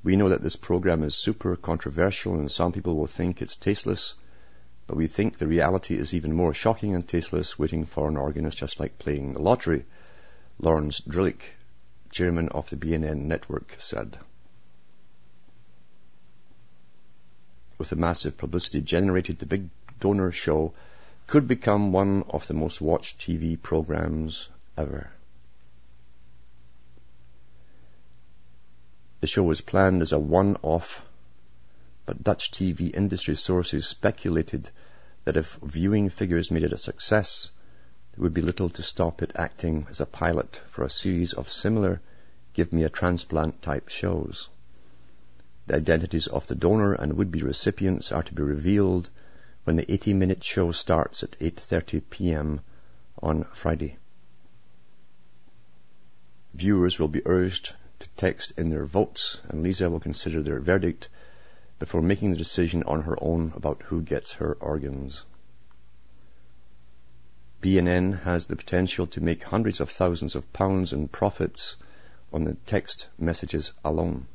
We 0.03 0.17
know 0.17 0.29
that 0.29 0.43
this 0.43 0.57
program 0.57 1.03
is 1.03 1.15
super 1.15 1.57
controversial 1.57 2.35
and 2.35 2.51
some 2.51 2.73
people 2.73 2.97
will 2.97 3.07
think 3.07 3.43
it's 3.43 3.57
tasteless 3.57 4.15
but 4.89 4.97
we 4.97 5.07
think 5.07 5.37
the 5.37 5.47
reality 5.47 5.97
is 5.97 6.15
even 6.15 6.33
more 6.33 6.55
shocking 6.55 6.95
and 6.95 7.07
tasteless. 7.07 7.59
Waiting 7.59 7.85
for 7.85 8.09
an 8.09 8.17
organ 8.17 8.47
is 8.47 8.55
just 8.55 8.81
like 8.81 8.99
playing 8.99 9.35
the 9.35 9.39
lottery, 9.39 9.85
Lawrence 10.59 11.01
Drillich, 11.01 11.45
chairman 12.11 12.49
of 12.49 12.71
the 12.71 12.77
BNN 12.77 13.27
network, 13.27 13.77
said. 13.79 14.17
With 17.77 17.91
the 17.91 17.97
massive 17.97 18.39
publicity 18.39 18.81
generated, 18.81 19.39
the 19.39 19.47
Big 19.47 19.69
Donor 20.01 20.33
Show 20.33 20.73
could 21.27 21.47
become 21.47 21.93
one 21.93 22.25
of 22.31 22.47
the 22.47 22.55
most 22.55 22.81
watched 22.81 23.21
TV 23.21 23.61
programs 23.61 24.49
ever. 24.79 25.11
The 29.21 29.27
show 29.27 29.43
was 29.43 29.61
planned 29.61 30.03
as 30.03 30.13
a 30.13 30.19
one-off 30.19 31.05
but 32.07 32.23
Dutch 32.23 32.53
TV 32.53 32.95
industry 32.95 33.35
sources 33.35 33.87
speculated 33.87 34.71
that 35.25 35.37
if 35.37 35.59
viewing 35.63 36.09
figures 36.09 36.51
made 36.51 36.63
it 36.63 36.73
a 36.73 36.79
success, 36.79 37.51
there 38.13 38.23
would 38.23 38.33
be 38.33 38.41
little 38.41 38.71
to 38.71 38.83
stop 38.83 39.21
it 39.21 39.33
acting 39.35 39.87
as 39.91 40.01
a 40.01 40.07
pilot 40.07 40.63
for 40.71 40.85
a 40.85 40.91
series 40.91 41.33
of 41.33 41.53
similar 41.53 42.01
Give 42.55 42.73
Me 42.73 42.85
a 42.85 42.89
Transplant 42.89 43.61
type 43.61 43.89
shows. 43.89 44.49
The 45.67 45.75
identities 45.77 46.29
of 46.29 46.47
the 46.47 46.55
donor 46.55 46.95
and 46.95 47.15
would-be 47.15 47.43
recipients 47.43 48.11
are 48.13 48.23
to 48.23 48.33
be 48.33 48.43
revealed 48.43 49.11
when 49.65 49.77
the 49.77 49.85
80-minute 49.85 50.43
show 50.43 50.73
starts 50.73 51.23
at 51.23 51.33
8.30 51.41 52.03
p.m. 52.09 52.61
on 53.23 53.45
Friday. 53.53 53.99
Viewers 56.55 56.99
will 56.99 57.09
be 57.09 57.27
urged 57.27 57.75
to 57.99 58.09
text 58.17 58.53
in 58.57 58.71
their 58.71 58.85
votes 58.85 59.41
and 59.49 59.63
Lisa 59.63 59.91
will 59.91 60.01
consider 60.01 60.43
their 60.43 60.61
verdict 60.61 61.09
before 61.79 62.03
making 62.03 62.31
the 62.31 62.37
decision 62.37 62.83
on 62.85 63.03
her 63.03 63.17
own 63.21 63.53
about 63.55 63.83
who 63.83 64.03
gets 64.03 64.35
her 64.35 64.55
organs. 64.61 65.25
BNN 67.61 68.23
has 68.23 68.47
the 68.47 68.57
potential 68.57 69.07
to 69.09 69.21
make 69.21 69.43
hundreds 69.43 69.81
of 69.81 69.91
thousands 69.91 70.37
of 70.37 70.53
pounds 70.53 70.93
in 70.93 71.09
profits 71.09 71.77
on 72.33 72.45
the 72.45 72.55
text 72.67 73.09
messages 73.19 73.73
alone. 73.85 74.27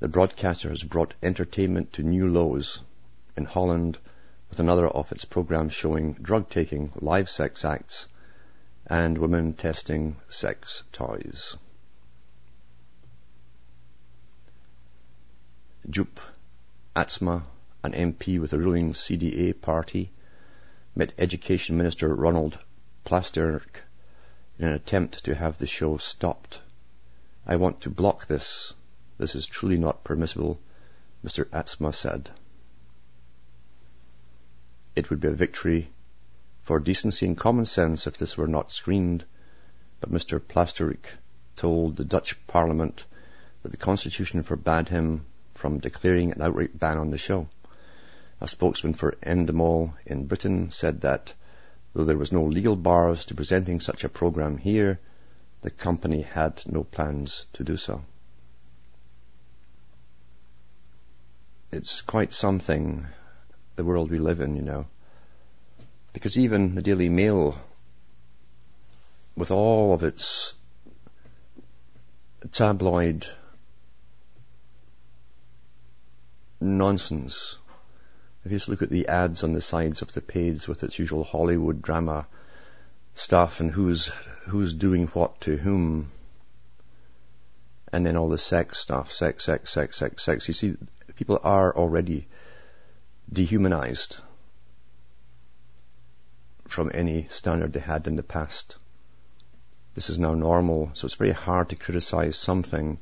The 0.00 0.08
broadcaster 0.08 0.68
has 0.68 0.82
brought 0.82 1.14
entertainment 1.22 1.92
to 1.94 2.02
new 2.02 2.28
lows 2.28 2.82
in 3.36 3.44
Holland 3.44 3.98
with 4.50 4.58
another 4.58 4.88
of 4.88 5.12
its 5.12 5.24
programs 5.24 5.74
showing 5.74 6.14
drug 6.14 6.48
taking, 6.48 6.92
live 6.96 7.28
sex 7.28 7.64
acts, 7.64 8.06
and 8.86 9.18
women 9.18 9.52
testing 9.52 10.16
sex 10.28 10.82
toys. 10.92 11.56
Joop 15.90 16.20
Atsma, 16.94 17.44
an 17.82 17.92
MP 17.92 18.38
with 18.38 18.50
the 18.50 18.58
ruling 18.58 18.92
CDA 18.92 19.58
party, 19.58 20.10
met 20.94 21.14
Education 21.16 21.78
Minister 21.78 22.14
Ronald 22.14 22.58
Plasterk 23.06 23.80
in 24.58 24.66
an 24.66 24.74
attempt 24.74 25.24
to 25.24 25.34
have 25.34 25.56
the 25.56 25.66
show 25.66 25.96
stopped. 25.96 26.60
I 27.46 27.56
want 27.56 27.80
to 27.80 27.90
block 27.90 28.26
this. 28.26 28.74
This 29.16 29.34
is 29.34 29.46
truly 29.46 29.78
not 29.78 30.04
permissible, 30.04 30.60
Mr. 31.24 31.46
Atsma 31.46 31.94
said. 31.94 32.32
It 34.94 35.08
would 35.08 35.20
be 35.20 35.28
a 35.28 35.32
victory 35.32 35.88
for 36.64 36.80
decency 36.80 37.24
and 37.24 37.34
common 37.34 37.64
sense 37.64 38.06
if 38.06 38.18
this 38.18 38.36
were 38.36 38.46
not 38.46 38.72
screened, 38.72 39.24
but 40.00 40.12
Mr. 40.12 40.38
Plasterk 40.38 41.06
told 41.56 41.96
the 41.96 42.04
Dutch 42.04 42.46
Parliament 42.46 43.06
that 43.62 43.70
the 43.70 43.78
Constitution 43.78 44.42
forbade 44.42 44.90
him 44.90 45.24
from 45.58 45.80
declaring 45.80 46.30
an 46.30 46.40
outright 46.40 46.78
ban 46.78 46.98
on 46.98 47.10
the 47.10 47.18
show. 47.18 47.48
A 48.40 48.46
spokesman 48.46 48.94
for 48.94 49.16
Endemol 49.22 49.92
in 50.06 50.26
Britain 50.26 50.70
said 50.70 51.00
that 51.00 51.34
though 51.92 52.04
there 52.04 52.16
was 52.16 52.30
no 52.30 52.44
legal 52.44 52.76
bars 52.76 53.24
to 53.24 53.34
presenting 53.34 53.80
such 53.80 54.04
a 54.04 54.08
program 54.08 54.56
here, 54.56 55.00
the 55.62 55.70
company 55.70 56.22
had 56.22 56.62
no 56.66 56.84
plans 56.84 57.46
to 57.54 57.64
do 57.64 57.76
so. 57.76 58.04
It's 61.72 62.02
quite 62.02 62.32
something, 62.32 63.06
the 63.74 63.84
world 63.84 64.10
we 64.10 64.20
live 64.20 64.40
in, 64.40 64.54
you 64.54 64.62
know. 64.62 64.86
Because 66.12 66.38
even 66.38 66.76
the 66.76 66.82
Daily 66.82 67.08
Mail, 67.08 67.58
with 69.36 69.50
all 69.50 69.92
of 69.92 70.04
its 70.04 70.54
tabloid 72.52 73.26
nonsense. 76.60 77.56
If 78.44 78.52
you 78.52 78.58
just 78.58 78.68
look 78.68 78.82
at 78.82 78.90
the 78.90 79.08
ads 79.08 79.42
on 79.42 79.52
the 79.52 79.60
sides 79.60 80.02
of 80.02 80.12
the 80.12 80.20
page 80.20 80.66
with 80.66 80.82
its 80.82 80.98
usual 80.98 81.24
Hollywood 81.24 81.82
drama 81.82 82.26
stuff 83.14 83.60
and 83.60 83.70
who's 83.70 84.06
who's 84.46 84.74
doing 84.74 85.08
what 85.08 85.40
to 85.42 85.56
whom, 85.56 86.10
and 87.92 88.06
then 88.06 88.16
all 88.16 88.28
the 88.28 88.38
sex 88.38 88.78
stuff, 88.78 89.12
sex, 89.12 89.44
sex, 89.44 89.70
sex, 89.70 89.96
sex, 89.96 90.22
sex. 90.22 90.48
You 90.48 90.54
see, 90.54 90.76
people 91.16 91.40
are 91.42 91.74
already 91.76 92.26
dehumanized 93.30 94.18
from 96.66 96.90
any 96.94 97.26
standard 97.28 97.72
they 97.72 97.80
had 97.80 98.06
in 98.06 98.16
the 98.16 98.22
past. 98.22 98.76
This 99.94 100.10
is 100.10 100.18
now 100.18 100.34
normal, 100.34 100.90
so 100.94 101.06
it's 101.06 101.16
very 101.16 101.32
hard 101.32 101.70
to 101.70 101.76
criticize 101.76 102.36
something 102.36 102.98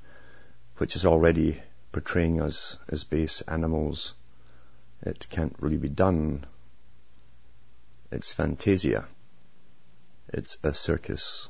which 0.79 0.97
is 0.97 1.05
already 1.05 1.61
portraying 1.97 2.43
us 2.43 2.77
as 2.91 3.05
base 3.05 3.41
animals. 3.49 4.13
It 5.01 5.27
can't 5.31 5.57
really 5.61 5.79
be 5.79 5.89
done. 5.89 6.45
It's 8.13 8.35
fantasia. 8.35 9.07
It's 10.29 10.59
a 10.63 10.75
circus. 10.75 11.49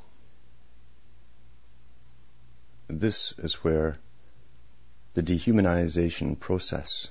This 2.87 3.35
is 3.39 3.55
where 3.65 3.97
the 5.15 5.23
dehumanization 5.25 6.39
process 6.39 7.09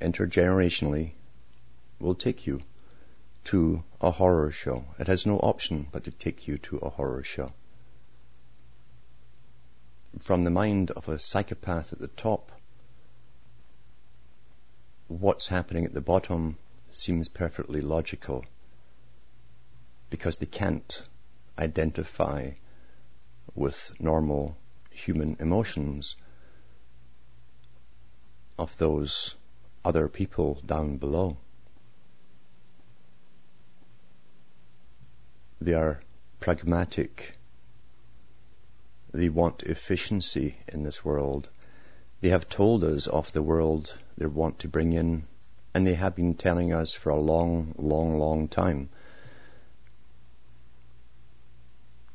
intergenerationally 0.00 1.10
will 1.98 2.14
take 2.14 2.46
you 2.46 2.60
to 3.46 3.82
a 4.00 4.12
horror 4.12 4.52
show. 4.52 4.84
It 5.00 5.08
has 5.08 5.26
no 5.26 5.38
option 5.38 5.88
but 5.90 6.04
to 6.04 6.12
take 6.12 6.46
you 6.46 6.58
to 6.58 6.76
a 6.76 6.88
horror 6.88 7.24
show 7.24 7.52
from 10.20 10.44
the 10.44 10.50
mind 10.50 10.90
of 10.90 11.08
a 11.08 11.18
psychopath 11.18 11.92
at 11.92 11.98
the 11.98 12.08
top, 12.08 12.52
what's 15.08 15.48
happening 15.48 15.84
at 15.84 15.94
the 15.94 16.00
bottom 16.00 16.56
seems 16.90 17.28
perfectly 17.28 17.80
logical 17.80 18.44
because 20.10 20.38
they 20.38 20.46
can't 20.46 21.02
identify 21.58 22.50
with 23.54 23.92
normal 23.98 24.56
human 24.90 25.36
emotions 25.40 26.16
of 28.58 28.76
those 28.78 29.34
other 29.84 30.08
people 30.08 30.60
down 30.64 30.96
below. 30.96 31.36
They 35.60 35.74
are 35.74 36.00
pragmatic 36.40 37.38
they 39.12 39.28
want 39.28 39.62
efficiency 39.62 40.56
in 40.68 40.82
this 40.82 41.04
world. 41.04 41.48
They 42.20 42.30
have 42.30 42.48
told 42.48 42.82
us 42.82 43.06
of 43.06 43.32
the 43.32 43.42
world 43.42 43.94
they 44.16 44.26
want 44.26 44.60
to 44.60 44.68
bring 44.68 44.92
in, 44.92 45.24
and 45.74 45.86
they 45.86 45.94
have 45.94 46.16
been 46.16 46.34
telling 46.34 46.72
us 46.72 46.94
for 46.94 47.10
a 47.10 47.20
long, 47.20 47.74
long, 47.76 48.18
long 48.18 48.48
time. 48.48 48.88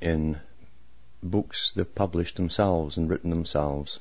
In 0.01 0.39
books 1.21 1.71
they've 1.71 1.95
published 1.95 2.35
themselves 2.35 2.97
and 2.97 3.09
written 3.09 3.29
themselves, 3.29 3.99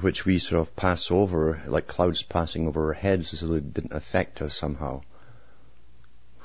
which 0.00 0.24
we 0.24 0.38
sort 0.38 0.60
of 0.60 0.76
pass 0.76 1.10
over 1.10 1.62
like 1.66 1.86
clouds 1.86 2.22
passing 2.22 2.68
over 2.68 2.88
our 2.88 2.92
heads 2.92 3.34
as 3.34 3.40
though 3.40 3.54
it 3.54 3.74
didn't 3.74 3.92
affect 3.92 4.40
us 4.40 4.54
somehow, 4.54 5.02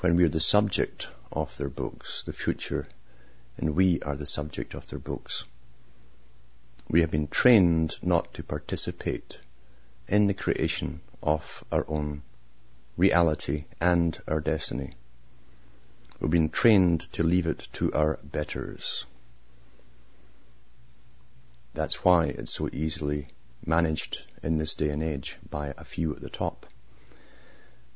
when 0.00 0.16
we're 0.16 0.28
the 0.28 0.40
subject 0.40 1.08
of 1.32 1.56
their 1.56 1.68
books, 1.68 2.22
the 2.24 2.32
future, 2.32 2.86
and 3.58 3.74
we 3.74 4.00
are 4.00 4.16
the 4.16 4.26
subject 4.26 4.74
of 4.74 4.86
their 4.86 4.98
books. 4.98 5.44
We 6.88 7.00
have 7.00 7.10
been 7.10 7.28
trained 7.28 7.96
not 8.02 8.34
to 8.34 8.42
participate 8.42 9.40
in 10.08 10.26
the 10.26 10.34
creation 10.34 11.00
of 11.22 11.64
our 11.72 11.84
own 11.88 12.22
reality 12.96 13.64
and 13.80 14.18
our 14.28 14.40
destiny. 14.40 14.92
We've 16.20 16.30
been 16.30 16.48
trained 16.48 17.00
to 17.12 17.22
leave 17.22 17.46
it 17.46 17.68
to 17.74 17.92
our 17.92 18.18
betters. 18.22 19.04
That's 21.74 22.04
why 22.04 22.26
it's 22.26 22.52
so 22.52 22.70
easily 22.72 23.28
managed 23.64 24.22
in 24.42 24.56
this 24.56 24.74
day 24.76 24.88
and 24.90 25.02
age 25.02 25.36
by 25.50 25.74
a 25.76 25.84
few 25.84 26.14
at 26.14 26.22
the 26.22 26.30
top. 26.30 26.66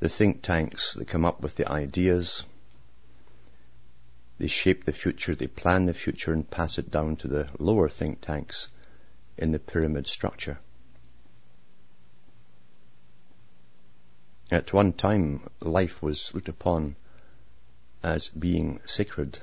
The 0.01 0.09
think 0.09 0.43
tanks 0.43 0.95
that 0.95 1.09
come 1.09 1.25
up 1.25 1.41
with 1.41 1.57
the 1.57 1.71
ideas, 1.71 2.45
they 4.41 4.47
shape 4.47 4.85
the 4.85 4.93
future, 4.93 5.35
they 5.35 5.47
plan 5.47 5.85
the 5.85 5.93
future 5.93 6.33
and 6.33 6.51
pass 6.51 6.79
it 6.79 6.91
down 6.91 7.15
to 7.15 7.29
the 7.29 7.47
lower 7.59 7.91
think 7.91 8.23
tanks 8.23 8.71
in 9.37 9.53
the 9.53 9.59
pyramid 9.59 10.07
structure. 10.07 10.59
At 14.51 14.73
one 14.73 14.95
time, 14.95 15.47
life 15.61 16.03
was 16.03 16.33
looked 16.33 16.49
upon 16.49 16.97
as 18.03 18.29
being 18.29 18.81
sacred. 18.87 19.39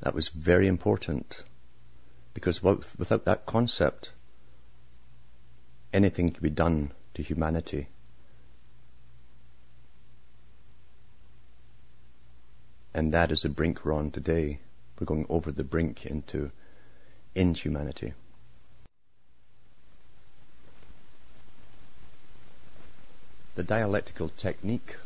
That 0.00 0.14
was 0.14 0.30
very 0.30 0.66
important 0.66 1.44
because 2.34 2.60
without 2.60 3.26
that 3.26 3.46
concept, 3.46 4.10
anything 5.92 6.32
could 6.32 6.42
be 6.42 6.50
done 6.50 6.90
to 7.14 7.22
humanity. 7.22 7.86
And 12.96 13.12
that 13.12 13.30
is 13.30 13.42
the 13.42 13.50
brink 13.50 13.84
we're 13.84 13.92
on 13.92 14.10
today. 14.10 14.58
We're 14.98 15.04
going 15.04 15.26
over 15.28 15.52
the 15.52 15.64
brink 15.64 16.06
into 16.06 16.50
inhumanity. 17.34 18.14
The 23.54 23.64
dialectical 23.64 24.30
technique 24.30 24.96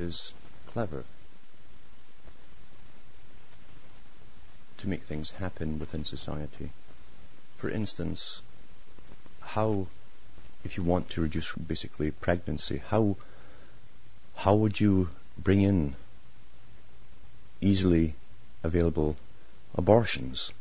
is 0.00 0.32
clever 0.66 1.04
to 4.78 4.88
make 4.88 5.04
things 5.04 5.30
happen 5.30 5.78
within 5.78 6.04
society. 6.04 6.70
For 7.56 7.70
instance, 7.70 8.42
how, 9.38 9.86
if 10.64 10.76
you 10.76 10.82
want 10.82 11.10
to 11.10 11.20
reduce 11.20 11.52
basically 11.52 12.10
pregnancy, 12.10 12.82
how, 12.88 13.16
how 14.34 14.56
would 14.56 14.80
you 14.80 15.10
bring 15.38 15.62
in 15.62 15.94
easily 17.60 18.14
available 18.62 19.16
abortions? 19.74 20.52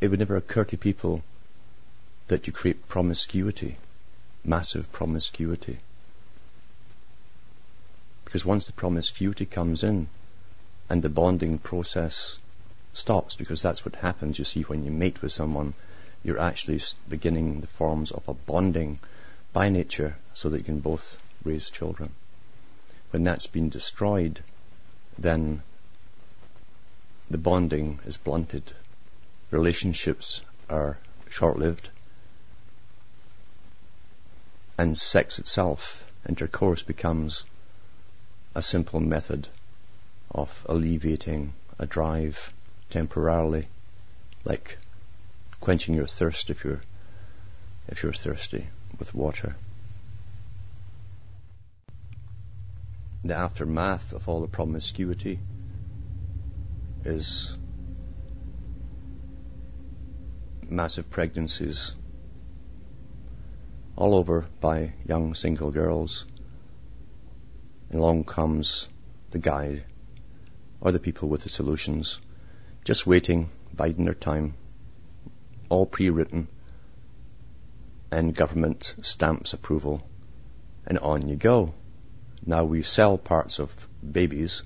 It 0.00 0.08
would 0.08 0.18
never 0.18 0.36
occur 0.36 0.64
to 0.64 0.76
people 0.76 1.22
that 2.28 2.46
you 2.46 2.52
create 2.52 2.88
promiscuity, 2.88 3.76
massive 4.44 4.90
promiscuity. 4.90 5.78
Because 8.24 8.44
once 8.44 8.66
the 8.66 8.72
promiscuity 8.72 9.46
comes 9.46 9.82
in 9.82 10.08
and 10.88 11.02
the 11.02 11.08
bonding 11.08 11.58
process 11.58 12.38
stops, 12.94 13.36
because 13.36 13.62
that's 13.62 13.84
what 13.84 13.94
happens, 13.96 14.38
you 14.38 14.44
see, 14.44 14.62
when 14.62 14.84
you 14.84 14.90
mate 14.90 15.22
with 15.22 15.32
someone, 15.32 15.74
you're 16.24 16.38
actually 16.38 16.80
beginning 17.08 17.60
the 17.60 17.66
forms 17.66 18.10
of 18.10 18.28
a 18.28 18.34
bonding 18.34 18.98
by 19.52 19.68
nature 19.68 20.16
so 20.34 20.48
that 20.48 20.58
you 20.58 20.64
can 20.64 20.80
both 20.80 21.16
raise 21.44 21.70
children. 21.70 22.10
When 23.12 23.24
that's 23.24 23.46
been 23.46 23.68
destroyed, 23.68 24.40
then 25.18 25.62
the 27.30 27.36
bonding 27.36 28.00
is 28.06 28.16
blunted. 28.16 28.72
Relationships 29.50 30.40
are 30.70 30.98
short-lived 31.28 31.90
and 34.78 34.96
sex 34.96 35.38
itself, 35.38 36.10
intercourse, 36.26 36.82
becomes 36.82 37.44
a 38.54 38.62
simple 38.62 39.00
method 39.00 39.46
of 40.30 40.64
alleviating 40.66 41.52
a 41.78 41.84
drive 41.84 42.50
temporarily, 42.88 43.68
like 44.46 44.78
quenching 45.60 45.94
your 45.94 46.06
thirst 46.06 46.48
if 46.48 46.64
you're 46.64 46.82
if 47.88 48.02
you're 48.02 48.14
thirsty 48.14 48.68
with 48.98 49.14
water. 49.14 49.54
The 53.24 53.34
aftermath 53.34 54.12
of 54.12 54.28
all 54.28 54.40
the 54.40 54.48
promiscuity 54.48 55.38
is 57.04 57.56
massive 60.68 61.08
pregnancies 61.08 61.94
all 63.94 64.16
over 64.16 64.46
by 64.60 64.94
young 65.06 65.34
single 65.34 65.70
girls. 65.70 66.26
And 67.90 68.00
along 68.00 68.24
comes 68.24 68.88
the 69.30 69.38
guy 69.38 69.84
or 70.80 70.90
the 70.90 70.98
people 70.98 71.28
with 71.28 71.42
the 71.42 71.48
solutions, 71.48 72.20
just 72.84 73.06
waiting, 73.06 73.50
biding 73.72 74.06
their 74.06 74.14
time, 74.14 74.54
all 75.68 75.86
pre-written, 75.86 76.48
and 78.10 78.34
government 78.34 78.96
stamps 79.02 79.52
approval, 79.52 80.04
and 80.86 80.98
on 80.98 81.28
you 81.28 81.36
go. 81.36 81.72
Now 82.44 82.64
we 82.64 82.82
sell 82.82 83.18
parts 83.18 83.58
of 83.58 83.88
babies 84.02 84.62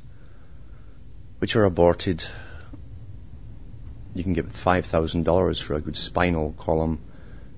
which 1.39 1.57
are 1.57 1.65
aborted. 1.65 2.27
You 4.15 4.23
can 4.23 4.33
get 4.33 4.47
$5,000 4.47 5.63
for 5.63 5.75
a 5.75 5.81
good 5.81 5.97
spinal 5.97 6.53
column 6.53 7.01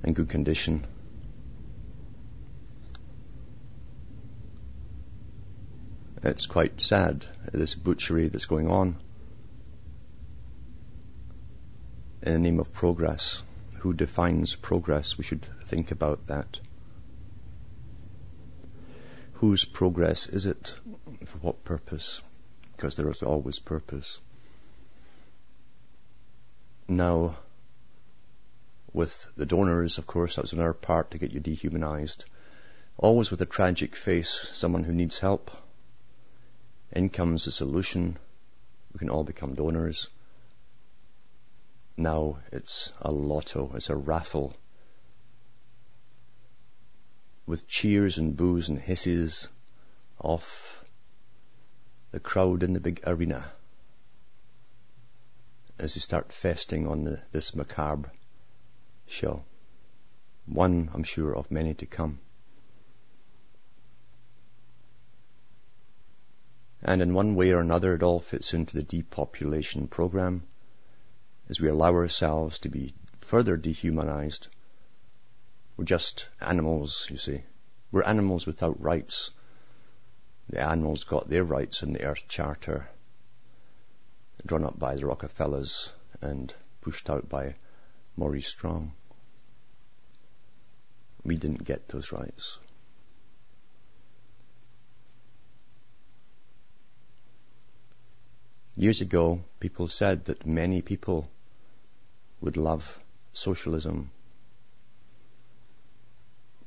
in 0.02 0.12
good 0.14 0.28
condition 0.28 0.84
It's 6.22 6.46
quite 6.46 6.80
sad, 6.80 7.26
this 7.52 7.76
butchery 7.76 8.28
that's 8.28 8.46
going 8.46 8.68
on. 8.68 8.96
In 12.22 12.32
the 12.32 12.38
name 12.38 12.58
of 12.58 12.72
progress, 12.72 13.42
who 13.78 13.92
defines 13.92 14.56
progress? 14.56 15.16
We 15.16 15.22
should 15.22 15.46
think 15.66 15.92
about 15.92 16.26
that. 16.26 16.58
Whose 19.38 19.64
progress 19.64 20.28
is 20.28 20.46
it? 20.46 20.74
For 21.24 21.38
what 21.38 21.64
purpose? 21.64 22.22
Because 22.74 22.96
there 22.96 23.08
is 23.08 23.22
always 23.22 23.60
purpose. 23.60 24.20
Now, 26.88 27.38
with 28.92 29.28
the 29.36 29.46
donors, 29.46 29.98
of 29.98 30.08
course, 30.08 30.34
that 30.34 30.42
was 30.42 30.54
on 30.54 30.58
our 30.58 30.74
part 30.74 31.12
to 31.12 31.18
get 31.18 31.32
you 31.32 31.38
dehumanized. 31.38 32.24
Always 32.96 33.30
with 33.30 33.40
a 33.40 33.46
tragic 33.46 33.94
face, 33.94 34.48
someone 34.52 34.82
who 34.82 34.92
needs 34.92 35.20
help 35.20 35.52
in 36.90 37.08
comes 37.08 37.44
the 37.44 37.52
solution. 37.52 38.18
We 38.92 38.98
can 38.98 39.10
all 39.10 39.22
become 39.22 39.54
donors. 39.54 40.08
Now 41.96 42.38
it's 42.50 42.92
a 43.00 43.12
lotto, 43.12 43.70
it's 43.76 43.90
a 43.90 43.94
raffle. 43.94 44.56
With 47.48 47.66
cheers 47.66 48.18
and 48.18 48.36
boos 48.36 48.68
and 48.68 48.78
hisses 48.78 49.48
off 50.20 50.84
the 52.10 52.20
crowd 52.20 52.62
in 52.62 52.74
the 52.74 52.78
big 52.78 53.00
arena 53.06 53.52
as 55.78 55.94
they 55.94 56.00
start 56.00 56.30
festing 56.30 56.86
on 56.86 57.04
the, 57.04 57.22
this 57.32 57.54
macabre 57.54 58.12
show. 59.06 59.44
One, 60.44 60.90
I'm 60.92 61.04
sure, 61.04 61.34
of 61.34 61.50
many 61.50 61.72
to 61.72 61.86
come. 61.86 62.18
And 66.82 67.00
in 67.00 67.14
one 67.14 67.34
way 67.34 67.52
or 67.52 67.60
another, 67.60 67.94
it 67.94 68.02
all 68.02 68.20
fits 68.20 68.52
into 68.52 68.76
the 68.76 68.82
depopulation 68.82 69.88
program 69.88 70.42
as 71.48 71.62
we 71.62 71.68
allow 71.68 71.94
ourselves 71.94 72.58
to 72.58 72.68
be 72.68 72.92
further 73.16 73.56
dehumanized. 73.56 74.48
We're 75.78 75.84
just 75.84 76.28
animals, 76.40 77.06
you 77.08 77.18
see. 77.18 77.44
We're 77.92 78.02
animals 78.02 78.46
without 78.46 78.82
rights. 78.82 79.30
The 80.48 80.60
animals 80.60 81.04
got 81.04 81.28
their 81.28 81.44
rights 81.44 81.84
in 81.84 81.92
the 81.92 82.02
Earth 82.02 82.26
Charter, 82.26 82.88
drawn 84.44 84.64
up 84.64 84.76
by 84.76 84.96
the 84.96 85.06
Rockefellers 85.06 85.92
and 86.20 86.52
pushed 86.80 87.08
out 87.08 87.28
by 87.28 87.54
Maurice 88.16 88.48
Strong. 88.48 88.92
We 91.22 91.36
didn't 91.36 91.64
get 91.64 91.88
those 91.88 92.10
rights. 92.10 92.58
Years 98.74 99.00
ago, 99.00 99.44
people 99.60 99.86
said 99.86 100.24
that 100.24 100.44
many 100.44 100.82
people 100.82 101.30
would 102.40 102.56
love 102.56 103.00
socialism. 103.32 104.10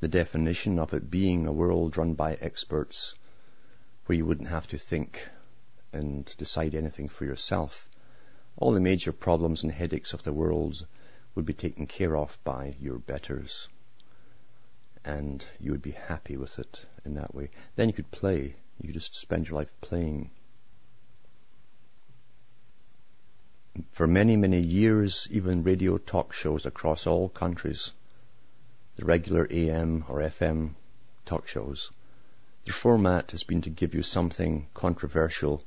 The 0.02 0.08
definition 0.08 0.80
of 0.80 0.94
it 0.94 1.12
being 1.12 1.46
a 1.46 1.54
world 1.54 1.96
run 1.96 2.16
by 2.16 2.34
experts 2.34 3.14
where 4.06 4.18
you 4.18 4.26
wouldn't 4.26 4.50
have 4.50 4.66
to 4.68 4.78
think 4.78 5.28
and 5.94 6.36
decide 6.38 6.74
anything 6.74 7.08
for 7.08 7.24
yourself. 7.24 7.88
All 8.58 8.72
the 8.72 8.80
major 8.80 9.12
problems 9.12 9.62
and 9.62 9.72
headaches 9.72 10.14
of 10.14 10.24
the 10.24 10.34
world 10.34 10.86
would 11.36 11.46
be 11.46 11.54
taken 11.54 11.86
care 11.86 12.18
of 12.18 12.38
by 12.44 12.76
your 12.80 12.98
betters. 12.98 13.70
And 15.06 15.46
you 15.60 15.72
would 15.72 15.84
be 15.84 15.92
happy 15.92 16.36
with 16.36 16.58
it 16.58 16.84
in 17.06 17.14
that 17.16 17.36
way. 17.36 17.52
Then 17.76 17.88
you 17.88 17.94
could 17.94 18.10
play. 18.10 18.56
You 18.80 18.88
could 18.88 18.96
just 18.96 19.16
spend 19.16 19.48
your 19.48 19.58
life 19.58 19.72
playing. 19.82 20.32
For 23.92 24.08
many, 24.08 24.36
many 24.36 24.62
years, 24.62 25.28
even 25.30 25.62
radio 25.62 25.98
talk 26.00 26.34
shows 26.34 26.66
across 26.66 27.06
all 27.06 27.30
countries, 27.30 27.92
the 28.96 29.06
regular 29.06 29.48
AM 29.50 30.06
or 30.08 30.20
FM 30.20 30.76
talk 31.26 31.48
shows, 31.48 31.92
their 32.66 32.74
format 32.74 33.32
has 33.32 33.44
been 33.44 33.62
to 33.62 33.70
give 33.70 33.96
you 33.96 34.04
something 34.04 34.68
controversial 34.74 35.64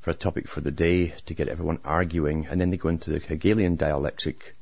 for 0.00 0.10
a 0.10 0.14
topic 0.14 0.48
for 0.48 0.60
the 0.60 0.70
day 0.70 1.08
to 1.26 1.34
get 1.34 1.48
everyone 1.48 1.80
arguing, 1.84 2.46
and 2.46 2.60
then 2.60 2.70
they 2.70 2.76
go 2.76 2.88
into 2.88 3.10
the 3.10 3.18
Hegelian 3.18 3.76
dialectic 3.76 4.54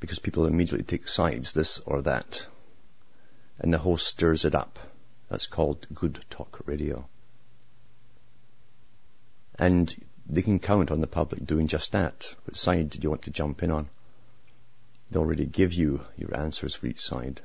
because 0.00 0.18
people 0.18 0.46
immediately 0.46 0.84
take 0.84 1.06
sides, 1.06 1.52
this 1.52 1.78
or 1.80 2.02
that. 2.02 2.46
And 3.58 3.72
the 3.72 3.78
host 3.78 4.06
stirs 4.06 4.44
it 4.44 4.54
up. 4.54 4.78
That's 5.28 5.46
called 5.46 5.86
good 5.94 6.24
talk 6.30 6.60
radio. 6.64 7.06
And 9.58 9.94
they 10.26 10.42
can 10.42 10.58
count 10.58 10.90
on 10.90 11.00
the 11.00 11.06
public 11.06 11.44
doing 11.44 11.66
just 11.66 11.92
that. 11.92 12.34
Which 12.44 12.56
side 12.56 12.90
do 12.90 12.98
you 13.00 13.10
want 13.10 13.22
to 13.22 13.30
jump 13.30 13.62
in 13.62 13.70
on? 13.70 13.88
They 15.10 15.18
already 15.18 15.46
give 15.46 15.72
you 15.72 16.04
your 16.16 16.36
answers 16.36 16.74
for 16.74 16.86
each 16.86 17.04
side. 17.04 17.40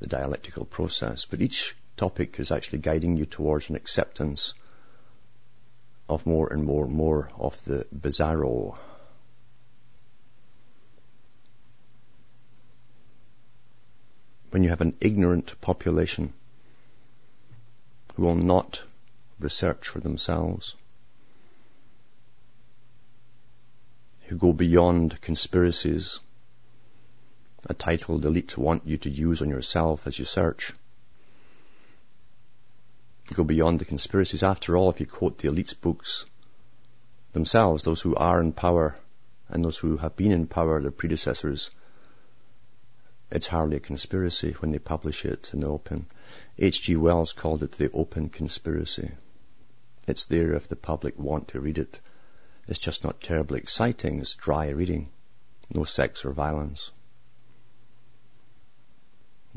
The 0.00 0.08
dialectical 0.08 0.64
process. 0.64 1.24
But 1.24 1.40
each 1.40 1.76
topic 1.96 2.40
is 2.40 2.50
actually 2.50 2.80
guiding 2.80 3.16
you 3.16 3.26
towards 3.26 3.68
an 3.68 3.76
acceptance 3.76 4.54
of 6.08 6.26
more 6.26 6.52
and 6.52 6.64
more 6.64 6.86
and 6.86 6.94
more 6.94 7.30
of 7.38 7.64
the 7.64 7.86
bizarro. 7.94 8.76
When 14.50 14.64
you 14.64 14.70
have 14.70 14.80
an 14.80 14.96
ignorant 15.00 15.60
population 15.60 16.32
who 18.16 18.22
will 18.24 18.34
not 18.34 18.82
research 19.38 19.86
for 19.86 20.00
themselves, 20.00 20.74
who 24.30 24.36
go 24.36 24.52
beyond 24.52 25.20
conspiracies, 25.20 26.20
a 27.66 27.74
title 27.74 28.16
the 28.16 28.28
elite 28.28 28.56
want 28.56 28.86
you 28.86 28.96
to 28.96 29.10
use 29.10 29.42
on 29.42 29.48
yourself 29.48 30.06
as 30.06 30.20
you 30.20 30.24
search, 30.24 30.72
go 33.34 33.42
beyond 33.42 33.80
the 33.80 33.84
conspiracies. 33.84 34.44
After 34.44 34.76
all, 34.76 34.88
if 34.88 35.00
you 35.00 35.06
quote 35.06 35.38
the 35.38 35.48
elite's 35.48 35.74
books 35.74 36.26
themselves, 37.32 37.82
those 37.82 38.00
who 38.00 38.14
are 38.14 38.40
in 38.40 38.52
power 38.52 38.94
and 39.48 39.64
those 39.64 39.78
who 39.78 39.96
have 39.96 40.14
been 40.14 40.30
in 40.30 40.46
power, 40.46 40.80
their 40.80 40.92
predecessors, 40.92 41.72
it's 43.32 43.48
hardly 43.48 43.78
a 43.78 43.80
conspiracy 43.80 44.52
when 44.60 44.70
they 44.70 44.78
publish 44.78 45.24
it 45.24 45.50
in 45.52 45.62
the 45.62 45.66
open. 45.66 46.06
H.G. 46.56 46.94
Wells 46.94 47.32
called 47.32 47.64
it 47.64 47.72
the 47.72 47.90
open 47.90 48.28
conspiracy. 48.28 49.10
It's 50.06 50.26
there 50.26 50.54
if 50.54 50.68
the 50.68 50.76
public 50.76 51.18
want 51.18 51.48
to 51.48 51.60
read 51.60 51.78
it. 51.78 51.98
It's 52.70 52.78
just 52.78 53.02
not 53.02 53.20
terribly 53.20 53.58
exciting. 53.58 54.20
It's 54.20 54.36
dry 54.36 54.68
reading. 54.68 55.10
No 55.74 55.82
sex 55.82 56.24
or 56.24 56.30
violence. 56.32 56.92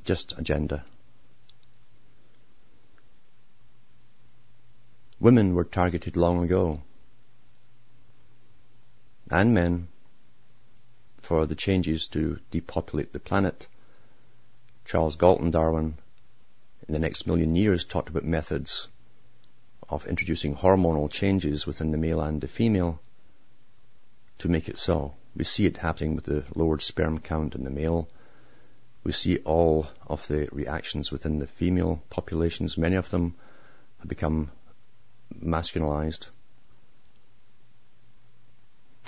Just 0.04 0.34
agenda. 0.36 0.84
Women 5.20 5.54
were 5.54 5.64
targeted 5.64 6.18
long 6.18 6.44
ago. 6.44 6.82
And 9.30 9.54
men 9.54 9.90
for 11.22 11.46
the 11.46 11.56
changes 11.56 12.08
to 12.10 12.40
depopulate 12.50 13.14
the 13.14 13.20
planet. 13.20 13.68
Charles 14.86 15.18
Galton 15.18 15.52
Darwin 15.52 16.00
in 16.88 16.94
the 16.94 17.00
next 17.00 17.28
million 17.28 17.56
years 17.56 17.86
talked 17.86 18.10
about 18.10 18.26
methods 18.26 18.90
of 19.94 20.08
introducing 20.08 20.56
hormonal 20.56 21.10
changes 21.10 21.68
within 21.68 21.92
the 21.92 21.98
male 21.98 22.22
and 22.22 22.42
the 22.42 22.48
female 22.48 23.00
to 24.40 24.50
make 24.50 24.68
it 24.68 24.80
so. 24.80 25.14
We 25.36 25.44
see 25.44 25.66
it 25.66 25.78
happening 25.78 26.16
with 26.16 26.26
the 26.26 26.44
lowered 26.56 26.82
sperm 26.82 27.20
count 27.20 27.56
in 27.56 27.64
the 27.64 27.70
male. 27.70 28.10
We 29.04 29.12
see 29.12 29.38
all 29.38 29.88
of 30.08 30.28
the 30.28 30.50
reactions 30.52 31.12
within 31.12 31.40
the 31.40 31.48
female 31.48 32.02
populations. 32.10 32.78
Many 32.78 32.96
of 32.96 33.10
them 33.10 33.36
have 34.00 34.10
become 34.10 34.52
masculinized. 35.34 36.28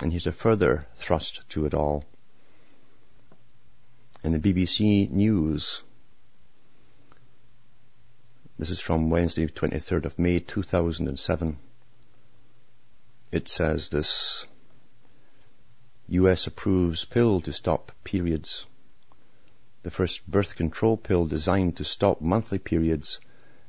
And 0.00 0.12
here's 0.12 0.26
a 0.26 0.32
further 0.32 0.86
thrust 0.96 1.42
to 1.50 1.66
it 1.66 1.74
all. 1.74 2.04
In 4.22 4.32
the 4.32 4.38
BBC 4.38 5.10
News, 5.10 5.82
this 8.58 8.70
is 8.70 8.80
from 8.80 9.10
Wednesday, 9.10 9.46
23rd 9.46 10.06
of 10.06 10.18
May, 10.18 10.38
2007. 10.38 11.58
It 13.30 13.48
says 13.50 13.90
this, 13.90 14.46
US 16.08 16.46
approves 16.46 17.04
pill 17.04 17.42
to 17.42 17.52
stop 17.52 17.92
periods. 18.02 18.66
The 19.82 19.90
first 19.90 20.26
birth 20.30 20.56
control 20.56 20.96
pill 20.96 21.26
designed 21.26 21.76
to 21.76 21.84
stop 21.84 22.22
monthly 22.22 22.58
periods 22.58 23.20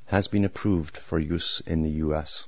has 0.06 0.30
been 0.30 0.46
approved 0.46 0.96
for 0.96 1.20
use 1.20 1.62
in 1.66 1.84
the 1.84 1.92
US. 2.06 2.46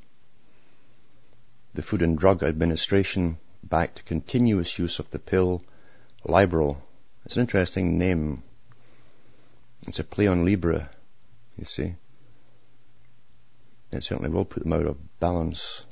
The 1.73 1.81
Food 1.81 2.01
and 2.01 2.17
Drug 2.17 2.41
Administration 2.41 3.37
backed 3.63 4.05
continuous 4.05 4.79
use 4.79 4.99
of 4.99 5.11
the 5.11 5.19
pill 5.19 5.61
Lybrel. 6.23 6.77
It's 7.25 7.35
an 7.35 7.41
interesting 7.41 7.97
name. 7.97 8.43
It's 9.87 9.99
a 9.99 10.03
play 10.05 10.27
on 10.27 10.45
Libra, 10.45 10.89
you 11.57 11.65
see. 11.65 11.95
It 13.91 14.03
certainly 14.03 14.29
will 14.29 14.45
put 14.45 14.63
them 14.63 14.73
out 14.73 14.85
of 14.85 15.19
balance. 15.19 15.83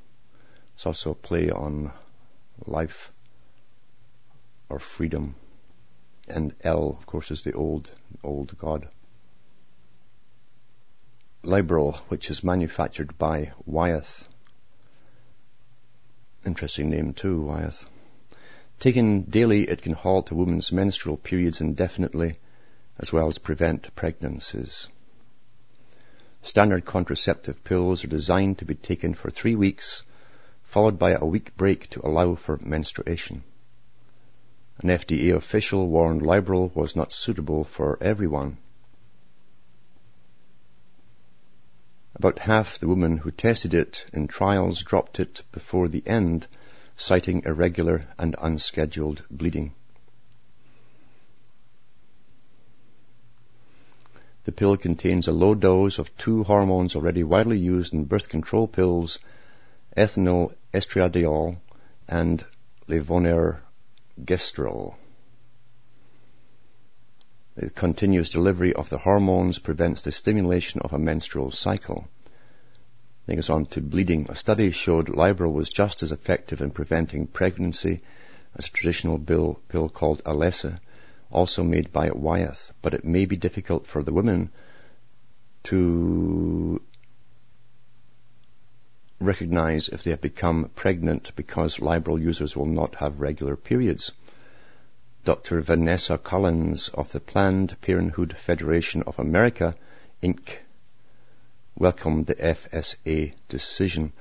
It's 0.75 0.86
also 0.86 1.12
a 1.12 1.15
play 1.15 1.49
on 1.49 1.91
life 2.65 3.12
or 4.69 4.79
freedom. 4.79 5.36
And 6.27 6.53
El, 6.62 6.89
of 6.89 7.05
course, 7.05 7.31
is 7.31 7.43
the 7.43 7.53
old, 7.53 7.91
old 8.23 8.57
god. 8.57 8.88
Lybrel, 11.43 11.95
which 12.10 12.29
is 12.29 12.43
manufactured 12.43 13.17
by 13.17 13.53
Wyeth. 13.65 14.27
Interesting 16.45 16.89
name 16.89 17.13
too, 17.13 17.41
Wyeth. 17.41 17.86
Taken 18.79 19.23
daily, 19.23 19.63
it 19.63 19.81
can 19.81 19.93
halt 19.93 20.29
a 20.29 20.36
woman's 20.36 20.71
menstrual 20.71 21.17
periods 21.17 21.62
indefinitely, 21.62 22.38
as 22.99 23.12
well 23.12 23.27
as 23.27 23.38
prevent 23.38 23.95
pregnancies. 23.95 24.88
Standard 26.41 26.86
contraceptive 26.86 27.63
pills 27.63 28.04
are 28.04 28.08
designed 28.08 28.58
to 28.60 28.65
be 28.65 28.76
taken 28.76 29.13
for 29.13 29.30
three 29.30 29.56
weeks, 29.56 30.04
followed 30.63 31.00
by 31.00 31.12
a 31.12 31.26
week 31.26 31.56
break 31.58 31.89
to 31.89 32.06
allow 32.06 32.36
for 32.36 32.58
menstruation. 32.62 33.43
An 34.80 34.89
FDA 34.89 35.36
official 35.36 35.88
warned 35.88 36.21
Lybrel 36.21 36.73
was 36.76 36.95
not 36.95 37.12
suitable 37.12 37.63
for 37.63 37.97
everyone. 38.02 38.58
About 42.15 42.39
half 42.39 42.80
the 42.80 42.88
women 42.88 43.17
who 43.17 43.32
tested 43.32 43.73
it 43.73 44.06
in 44.12 44.28
trials 44.28 44.82
dropped 44.84 45.19
it 45.19 45.43
before 45.52 45.88
the 45.88 46.02
end, 46.08 46.47
citing 46.95 47.43
irregular 47.45 48.08
and 48.17 48.36
unscheduled 48.39 49.23
bleeding. 49.30 49.73
The 54.47 54.53
pill 54.53 54.77
contains 54.77 55.27
a 55.27 55.33
low 55.33 55.55
dose 55.55 55.99
of 55.99 56.15
two 56.15 56.45
hormones 56.45 56.95
already 56.95 57.21
widely 57.21 57.60
used 57.60 57.93
in 57.93 58.05
birth 58.05 58.29
control 58.29 58.65
pills, 58.65 59.19
ethinyl 59.97 60.53
estradiol 60.73 61.57
and 62.07 62.45
levonorgestrel. 62.88 64.95
The 67.55 67.69
continuous 67.71 68.29
delivery 68.29 68.71
of 68.71 68.89
the 68.89 68.99
hormones 68.99 69.60
prevents 69.60 70.03
the 70.03 70.13
stimulation 70.13 70.79
of 70.79 70.93
a 70.93 70.97
menstrual 70.97 71.51
cycle. 71.51 72.07
Then 73.25 73.36
goes 73.36 73.49
on 73.49 73.65
to 73.65 73.81
bleeding. 73.81 74.27
A 74.29 74.36
study 74.38 74.71
showed 74.71 75.10
Lybrel 75.10 75.51
was 75.51 75.69
just 75.69 76.03
as 76.03 76.13
effective 76.13 76.62
in 76.62 76.71
preventing 76.71 77.27
pregnancy 77.27 77.99
as 78.55 78.67
a 78.67 78.71
traditional 78.71 79.19
pill, 79.19 79.60
pill 79.67 79.89
called 79.89 80.21
Alesse, 80.25 80.79
also 81.31 81.63
made 81.63 81.91
by 81.91 82.09
Wyeth. 82.11 82.71
But 82.81 82.93
it 82.93 83.05
may 83.05 83.25
be 83.25 83.35
difficult 83.35 83.87
for 83.87 84.03
the 84.03 84.13
women 84.13 84.51
to 85.63 86.81
recognize 89.19 89.89
if 89.89 90.03
they 90.03 90.11
have 90.11 90.21
become 90.21 90.69
pregnant 90.75 91.31
because 91.35 91.79
Lybrel 91.79 92.21
users 92.21 92.55
will 92.55 92.67
not 92.67 92.95
have 92.95 93.19
regular 93.19 93.55
periods. 93.55 94.13
Dr. 95.23 95.59
Vanessa 95.61 96.17
Cullins 96.17 96.89
of 96.89 97.11
the 97.11 97.19
Planned 97.19 97.75
Parenthood 97.81 98.37
Federation 98.37 99.03
of 99.03 99.19
America, 99.19 99.75
Inc., 100.23 100.57
welcomed 101.75 102.27
the 102.27 102.35
FSA 102.35 103.33
decision. 103.49 104.13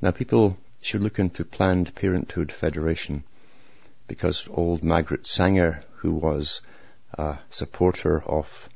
Now 0.00 0.12
people 0.12 0.56
should 0.80 1.02
look 1.02 1.18
into 1.18 1.44
Planned 1.44 1.94
Parenthood 1.94 2.50
Federation 2.50 3.24
because 4.06 4.48
old 4.48 4.82
Margaret 4.82 5.26
Sanger, 5.26 5.82
who 6.04 6.12
was 6.12 6.60
a 7.14 7.38
supporter 7.48 8.22
of 8.22 8.68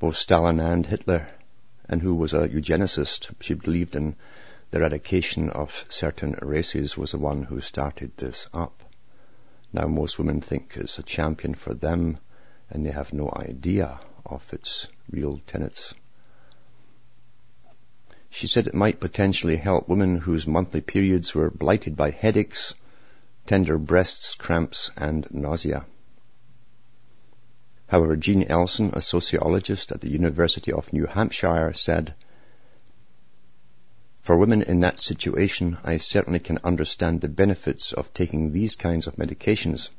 both 0.00 0.16
Stalin 0.16 0.58
and 0.58 0.84
Hitler 0.84 1.28
and 1.88 2.02
who 2.02 2.16
was 2.16 2.34
a 2.34 2.48
eugenicist, 2.48 3.30
she 3.40 3.54
believed 3.54 3.94
in 3.94 4.16
the 4.72 4.78
eradication 4.78 5.48
of 5.48 5.84
certain 5.88 6.36
races 6.42 6.98
was 6.98 7.12
the 7.12 7.18
one 7.18 7.44
who 7.44 7.60
started 7.60 8.10
this 8.16 8.48
up. 8.52 8.82
Now 9.72 9.86
most 9.86 10.18
women 10.18 10.40
think 10.40 10.76
it's 10.76 10.98
a 10.98 11.04
champion 11.04 11.54
for 11.54 11.72
them 11.72 12.18
and 12.68 12.84
they 12.84 12.90
have 12.90 13.12
no 13.12 13.32
idea 13.32 14.00
of 14.24 14.52
its 14.52 14.88
real 15.08 15.40
tenets. 15.46 15.94
She 18.28 18.48
said 18.48 18.66
it 18.66 18.74
might 18.74 18.98
potentially 18.98 19.56
help 19.56 19.88
women 19.88 20.18
whose 20.18 20.48
monthly 20.48 20.80
periods 20.80 21.32
were 21.32 21.48
blighted 21.48 21.96
by 21.96 22.10
headaches, 22.10 22.74
tender 23.46 23.78
breasts, 23.78 24.34
cramps, 24.34 24.90
and 24.96 25.32
nausea. 25.32 25.86
However, 27.88 28.16
Jean 28.16 28.42
Elson, 28.42 28.90
a 28.94 29.00
sociologist 29.00 29.92
at 29.92 30.00
the 30.00 30.10
University 30.10 30.72
of 30.72 30.92
New 30.92 31.06
Hampshire, 31.06 31.72
said, 31.72 32.14
For 34.22 34.36
women 34.36 34.62
in 34.62 34.80
that 34.80 34.98
situation, 34.98 35.78
I 35.84 35.98
certainly 35.98 36.40
can 36.40 36.58
understand 36.64 37.20
the 37.20 37.28
benefits 37.28 37.92
of 37.92 38.12
taking 38.12 38.50
these 38.50 38.74
kinds 38.74 39.06
of 39.06 39.14
medications. 39.14 39.90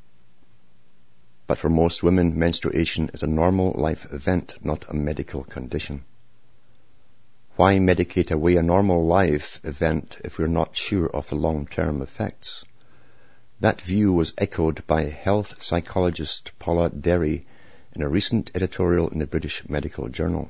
But 1.47 1.59
for 1.59 1.69
most 1.69 2.03
women, 2.03 2.37
menstruation 2.37 3.09
is 3.13 3.23
a 3.23 3.27
normal 3.27 3.71
life 3.71 4.05
event, 4.11 4.55
not 4.61 4.83
a 4.89 4.93
medical 4.93 5.45
condition. 5.45 6.03
Why 7.55 7.79
medicate 7.79 8.31
away 8.31 8.57
a 8.57 8.63
normal 8.63 9.05
life 9.05 9.61
event 9.63 10.17
if 10.25 10.37
we're 10.37 10.47
not 10.47 10.75
sure 10.75 11.07
of 11.07 11.29
the 11.29 11.35
long-term 11.35 12.01
effects? 12.01 12.65
That 13.61 13.79
view 13.79 14.11
was 14.11 14.33
echoed 14.37 14.85
by 14.87 15.05
health 15.05 15.63
psychologist 15.63 16.51
Paula 16.59 16.89
Derry 16.89 17.47
in 17.97 18.03
a 18.03 18.07
recent 18.07 18.51
editorial 18.53 19.09
in 19.09 19.17
the 19.17 19.25
British 19.25 19.67
Medical 19.67 20.07
Journal. 20.07 20.47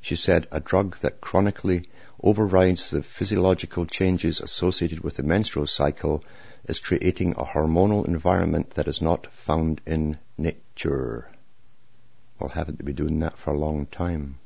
She 0.00 0.14
said 0.14 0.46
a 0.52 0.60
drug 0.60 0.98
that 0.98 1.20
chronically 1.20 1.88
overrides 2.22 2.90
the 2.90 3.02
physiological 3.02 3.84
changes 3.86 4.40
associated 4.40 5.00
with 5.00 5.16
the 5.16 5.24
menstrual 5.24 5.66
cycle 5.66 6.22
is 6.66 6.78
creating 6.78 7.32
a 7.32 7.44
hormonal 7.44 8.06
environment 8.06 8.70
that 8.74 8.86
is 8.86 9.02
not 9.02 9.32
found 9.32 9.80
in 9.84 10.16
nature. 10.38 11.28
Well, 12.38 12.50
haven't 12.50 12.84
been 12.84 12.94
doing 12.94 13.18
that 13.18 13.36
for 13.36 13.52
a 13.52 13.58
long 13.58 13.86
time? 13.86 14.38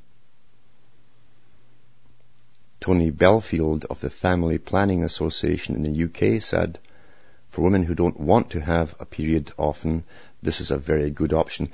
Tony 2.80 3.10
Belfield 3.10 3.84
of 3.84 4.00
the 4.00 4.08
Family 4.08 4.56
Planning 4.56 5.04
Association 5.04 5.76
in 5.76 5.82
the 5.82 6.04
UK 6.04 6.42
said, 6.42 6.78
for 7.56 7.62
women 7.62 7.84
who 7.84 7.94
don't 7.94 8.20
want 8.20 8.50
to 8.50 8.60
have 8.60 8.94
a 9.00 9.06
period 9.06 9.50
often, 9.56 10.04
this 10.46 10.60
is 10.60 10.70
a 10.70 10.78
very 10.78 11.10
good 11.10 11.32
option. 11.32 11.70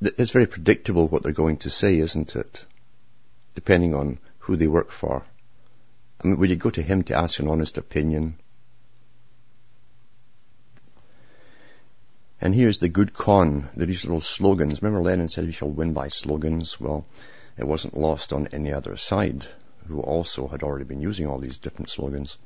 It's 0.00 0.30
very 0.30 0.46
predictable 0.46 1.06
what 1.06 1.22
they're 1.22 1.32
going 1.32 1.58
to 1.58 1.70
say, 1.70 1.98
isn't 1.98 2.34
it? 2.34 2.64
Depending 3.54 3.94
on 3.94 4.18
who 4.38 4.56
they 4.56 4.66
work 4.66 4.90
for. 4.90 5.24
I 6.20 6.26
mean, 6.26 6.38
would 6.38 6.50
you 6.50 6.56
go 6.56 6.70
to 6.70 6.82
him 6.82 7.02
to 7.04 7.14
ask 7.14 7.38
an 7.38 7.48
honest 7.48 7.76
opinion? 7.76 8.38
And 12.40 12.54
here's 12.54 12.78
the 12.78 12.88
good 12.88 13.12
con, 13.12 13.68
these 13.76 14.04
little 14.04 14.20
slogans. 14.20 14.80
Remember 14.80 15.02
Lenin 15.02 15.28
said 15.28 15.44
we 15.44 15.52
shall 15.52 15.70
win 15.70 15.92
by 15.92 16.08
slogans? 16.08 16.80
Well, 16.80 17.04
it 17.58 17.66
wasn't 17.66 17.96
lost 17.96 18.32
on 18.32 18.46
any 18.48 18.72
other 18.72 18.96
side, 18.96 19.44
who 19.86 20.00
also 20.00 20.48
had 20.48 20.62
already 20.62 20.84
been 20.84 21.02
using 21.02 21.26
all 21.26 21.38
these 21.38 21.58
different 21.58 21.90
slogans. 21.90 22.38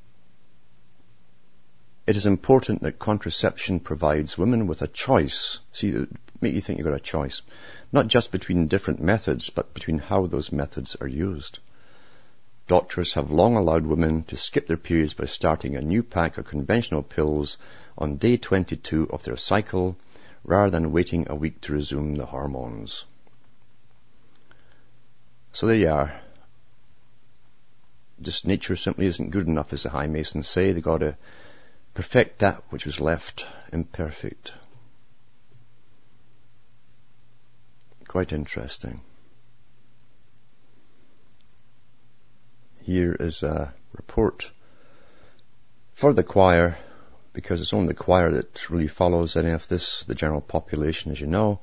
It 2.05 2.17
is 2.17 2.27
important 2.27 2.83
that 2.83 2.99
contraception 2.99 3.79
provides 3.79 4.37
women 4.37 4.67
with 4.67 4.83
a 4.83 4.89
choice. 4.89 5.61
See, 5.73 6.07
make 6.41 6.55
you 6.55 6.61
think 6.61 6.79
you've 6.79 6.87
got 6.87 6.97
a 6.97 7.01
choice. 7.01 7.43
Not 7.93 8.09
just 8.09 8.33
between 8.33 8.67
different 8.67 9.01
methods, 9.01 9.51
but 9.51 9.73
between 9.73 9.99
how 9.99 10.27
those 10.27 10.51
methods 10.51 10.97
are 11.01 11.07
used. 11.07 11.61
Doctors 12.67 13.13
have 13.15 13.31
long 13.31 13.57
allowed 13.57 13.87
women 13.87 14.25
to 14.25 14.37
skip 14.37 14.67
their 14.67 14.77
periods 14.77 15.15
by 15.15 15.27
starting 15.27 15.77
a 15.77 15.81
new 15.81 16.03
pack 16.03 16.39
of 16.39 16.45
conventional 16.45 17.03
pills 17.03 17.59
on 17.97 18.17
day 18.17 18.37
22 18.37 19.09
of 19.11 19.23
their 19.23 19.37
cycle 19.37 19.97
rather 20.43 20.71
than 20.71 20.91
waiting 20.91 21.27
a 21.29 21.37
week 21.37 21.61
to 21.61 21.73
resume 21.73 22.17
the 22.17 22.27
hormones. 22.27 23.05
So 25.53 25.67
there 25.67 25.77
you 25.77 25.91
are. 25.91 26.21
Just 28.21 28.47
nature 28.47 28.75
simply 28.75 29.07
isn't 29.07 29.31
good 29.31 29.47
enough, 29.47 29.73
as 29.73 29.83
the 29.85 29.91
High 29.91 30.07
Masons 30.07 30.49
say. 30.49 30.73
They've 30.73 30.83
got 30.83 30.99
to 30.99 31.17
perfect 31.95 32.39
that 32.39 32.63
which 32.71 32.87
was 32.87 33.01
left 33.01 33.47
imperfect. 33.73 34.53
Quite 38.09 38.33
interesting. 38.33 39.01
Here 42.83 43.17
is 43.19 43.43
a 43.43 43.73
report 43.93 44.51
for 45.95 46.13
the 46.13 46.25
choir, 46.25 46.77
because 47.33 47.61
it's 47.61 47.73
only 47.73 47.89
the 47.89 47.95
choir 47.95 48.31
that 48.33 48.69
really 48.71 48.89
follows 48.89 49.37
any 49.37 49.51
of 49.51 49.69
this. 49.69 50.05
The 50.05 50.15
general 50.15 50.41
population, 50.41 51.13
as 51.13 51.21
you 51.21 51.27
know, 51.27 51.61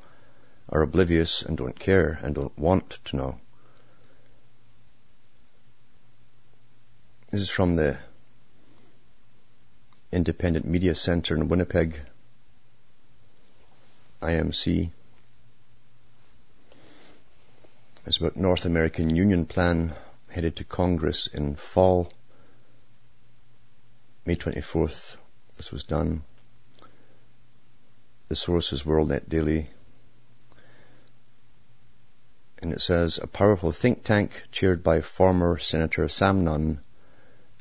are 0.70 0.82
oblivious 0.82 1.42
and 1.42 1.58
don't 1.58 1.78
care 1.78 2.20
and 2.24 2.34
don't 2.34 2.58
want 2.58 3.00
to 3.06 3.18
know. 3.18 3.40
This 7.32 7.42
is 7.42 7.50
from 7.50 7.74
the 7.76 7.98
Independent 10.12 10.66
Media 10.66 10.96
Center 10.96 11.36
in 11.36 11.50
Winnipeg, 11.50 12.00
IMC. 14.24 14.90
It's 18.08 18.18
about 18.18 18.36
North 18.36 18.66
American 18.66 19.16
Union 19.16 19.46
plan 19.46 19.94
headed 20.30 20.56
to 20.56 20.64
Congress 20.64 21.28
in 21.28 21.54
fall. 21.54 22.12
May 24.26 24.36
24th, 24.36 25.18
this 25.58 25.72
was 25.72 25.84
done. 25.84 26.24
The 28.30 28.36
source 28.36 28.74
is 28.74 28.84
WorldNet 28.84 29.30
Daily. 29.30 29.70
And 32.64 32.74
it 32.74 32.82
says, 32.82 33.20
a 33.22 33.28
powerful 33.28 33.72
think 33.72 34.04
tank 34.04 34.44
chaired 34.52 34.82
by 34.84 35.02
former 35.02 35.60
Senator 35.60 36.10
Sam 36.10 36.44
Nunn 36.44 36.80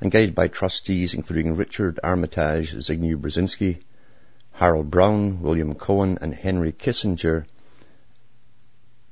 and 0.01 0.11
guided 0.11 0.35
by 0.35 0.49
trustees 0.49 1.15
including 1.15 1.57
Richard 1.57 1.99
Armitage, 2.03 2.73
Zygmunt 2.75 3.21
Brzezinski, 3.21 3.81
Harold 4.53 4.91
Brown, 4.91 5.41
William 5.41 5.75
Cohen, 5.75 6.19
and 6.21 6.35
Henry 6.35 6.73
Kissinger, 6.73 7.47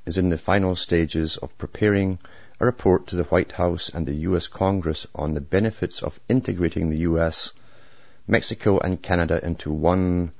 is 0.05 0.17
in 0.17 0.29
the 0.29 0.37
final 0.37 0.75
stages 0.75 1.37
of 1.37 1.57
preparing 1.57 2.19
a 2.59 2.65
report 2.65 3.07
to 3.07 3.15
the 3.15 3.25
White 3.25 3.51
House 3.51 3.89
and 3.89 4.05
the 4.05 4.15
U.S. 4.29 4.47
Congress 4.47 5.05
on 5.13 5.33
the 5.33 5.41
benefits 5.41 6.01
of 6.01 6.19
integrating 6.29 6.89
the 6.89 6.99
U.S., 6.99 7.51
Mexico, 8.25 8.79
and 8.79 9.01
Canada 9.01 9.45
into 9.45 9.71
one 9.71 10.31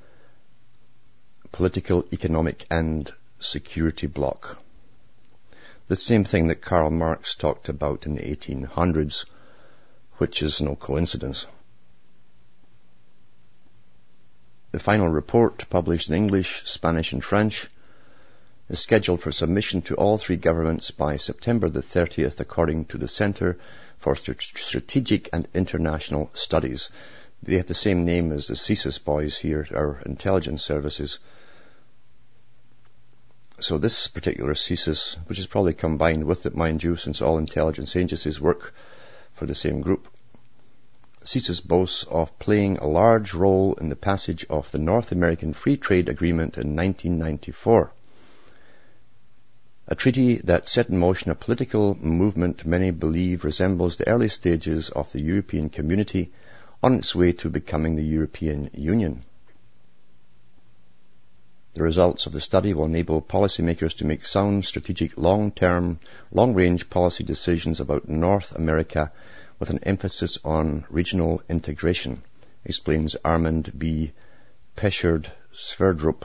political, 1.51 2.05
economic, 2.11 2.65
and 2.71 3.11
security 3.39 4.07
bloc. 4.07 4.61
The 5.87 5.95
same 5.95 6.23
thing 6.23 6.47
that 6.47 6.61
Karl 6.61 6.91
Marx 6.91 7.35
talked 7.35 7.69
about 7.69 8.05
in 8.05 8.15
the 8.15 8.21
1800s 8.21 9.25
which 10.17 10.41
is 10.43 10.61
no 10.61 10.75
coincidence. 10.75 11.47
The 14.71 14.79
final 14.79 15.07
report, 15.07 15.69
published 15.69 16.09
in 16.09 16.15
English, 16.15 16.63
Spanish 16.65 17.13
and 17.13 17.23
French, 17.23 17.67
is 18.69 18.79
scheduled 18.79 19.21
for 19.21 19.31
submission 19.31 19.81
to 19.83 19.95
all 19.95 20.17
three 20.17 20.35
governments 20.35 20.91
by 20.91 21.17
September 21.17 21.69
the 21.69 21.81
30th 21.81 22.39
according 22.39 22.85
to 22.85 22.97
the 22.97 23.07
Center 23.07 23.57
for 23.97 24.15
Strategic 24.15 25.29
and 25.31 25.47
International 25.53 26.29
Studies. 26.33 26.89
They 27.41 27.57
have 27.57 27.67
the 27.67 27.73
same 27.73 28.03
name 28.03 28.31
as 28.31 28.47
the 28.47 28.55
CSIS 28.55 29.03
boys 29.03 29.37
here, 29.37 29.67
our 29.73 30.01
intelligence 30.05 30.63
services. 30.63 31.19
So 33.59 33.77
this 33.77 34.07
particular 34.07 34.53
CSIS, 34.53 35.15
which 35.27 35.39
is 35.39 35.47
probably 35.47 35.73
combined 35.73 36.25
with 36.25 36.45
it, 36.45 36.55
mind 36.55 36.83
you, 36.83 36.95
since 36.95 37.21
all 37.21 37.37
intelligence 37.37 37.95
agencies 37.95 38.41
work 38.41 38.73
for 39.37 39.45
the 39.45 39.55
same 39.55 39.81
group. 39.81 40.07
CSIS 41.23 41.65
boasts 41.65 42.05
of 42.05 42.39
playing 42.39 42.77
a 42.77 42.87
large 42.87 43.33
role 43.33 43.75
in 43.75 43.89
the 43.89 43.95
passage 43.95 44.45
of 44.49 44.71
the 44.71 44.79
North 44.79 45.11
American 45.11 45.53
Free 45.53 45.77
Trade 45.77 46.09
Agreement 46.09 46.57
in 46.57 46.75
1994, 46.75 47.91
a 49.89 49.95
treaty 49.95 50.35
that 50.37 50.67
set 50.67 50.89
in 50.89 50.97
motion 50.97 51.31
a 51.31 51.35
political 51.35 51.95
movement 51.95 52.65
many 52.65 52.91
believe 52.91 53.43
resembles 53.43 53.97
the 53.97 54.07
early 54.07 54.27
stages 54.27 54.89
of 54.89 55.11
the 55.11 55.21
European 55.21 55.69
community 55.69 56.31
on 56.81 56.95
its 56.95 57.15
way 57.15 57.31
to 57.31 57.49
becoming 57.49 57.95
the 57.95 58.03
European 58.03 58.69
Union. 58.73 59.21
The 61.77 61.83
results 61.83 62.25
of 62.25 62.31
the 62.31 62.41
study 62.41 62.73
will 62.73 62.85
enable 62.85 63.21
policymakers 63.21 63.97
to 63.97 64.05
make 64.05 64.25
sound, 64.25 64.65
strategic, 64.65 65.15
long-term, 65.15 65.99
long-range 66.31 66.89
policy 66.89 67.23
decisions 67.23 67.79
about 67.79 68.09
North 68.09 68.55
America 68.55 69.11
with 69.59 69.69
an 69.69 69.81
emphasis 69.83 70.39
on 70.43 70.85
regional 70.89 71.43
integration, 71.47 72.23
explains 72.65 73.15
Armand 73.23 73.77
B. 73.77 74.11
Peschard 74.75 75.31
Sverdrup, 75.53 76.23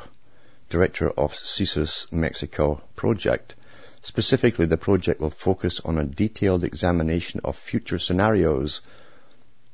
director 0.70 1.11
of 1.11 1.34
CSIS 1.34 2.11
Mexico 2.11 2.82
project. 2.96 3.55
Specifically, 4.00 4.64
the 4.64 4.78
project 4.78 5.20
will 5.20 5.28
focus 5.28 5.80
on 5.80 5.98
a 5.98 6.05
detailed 6.05 6.64
examination 6.64 7.42
of 7.44 7.59
future 7.59 7.98
scenarios 7.98 8.80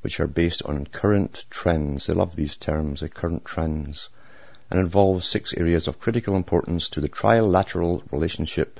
which 0.01 0.19
are 0.19 0.27
based 0.27 0.61
on 0.63 0.87
current 0.87 1.45
trends. 1.49 2.07
They 2.07 2.13
love 2.15 2.35
these 2.35 2.57
terms, 2.57 2.99
the 2.99 3.07
current 3.07 3.45
trends 3.45 4.09
and 4.69 4.79
involves 4.79 5.27
six 5.27 5.53
areas 5.53 5.87
of 5.87 5.99
critical 5.99 6.35
importance 6.35 6.89
to 6.89 7.01
the 7.01 7.09
trilateral 7.09 8.03
relationship, 8.11 8.79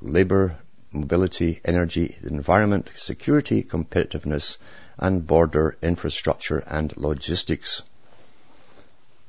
labour, 0.00 0.56
mobility, 0.92 1.60
energy, 1.64 2.16
the 2.22 2.28
environment, 2.28 2.90
security, 2.96 3.62
competitiveness, 3.62 4.56
and 4.98 5.26
border 5.26 5.76
infrastructure 5.82 6.58
and 6.58 6.96
logistics. 6.96 7.82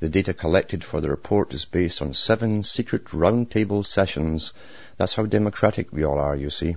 The 0.00 0.08
data 0.08 0.32
collected 0.32 0.84
for 0.84 1.00
the 1.00 1.10
report 1.10 1.52
is 1.52 1.64
based 1.64 2.00
on 2.00 2.14
seven 2.14 2.62
secret 2.62 3.06
roundtable 3.06 3.84
sessions. 3.84 4.52
That's 4.96 5.14
how 5.14 5.26
democratic 5.26 5.92
we 5.92 6.04
all 6.04 6.18
are, 6.18 6.36
you 6.36 6.50
see. 6.50 6.76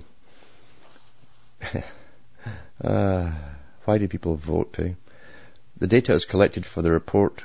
uh, 2.82 3.30
why 3.84 3.98
do 3.98 4.08
people 4.08 4.34
vote, 4.34 4.74
eh? 4.80 4.94
The 5.78 5.86
data 5.86 6.14
is 6.14 6.24
collected 6.24 6.66
for 6.66 6.82
the 6.82 6.90
report 6.90 7.44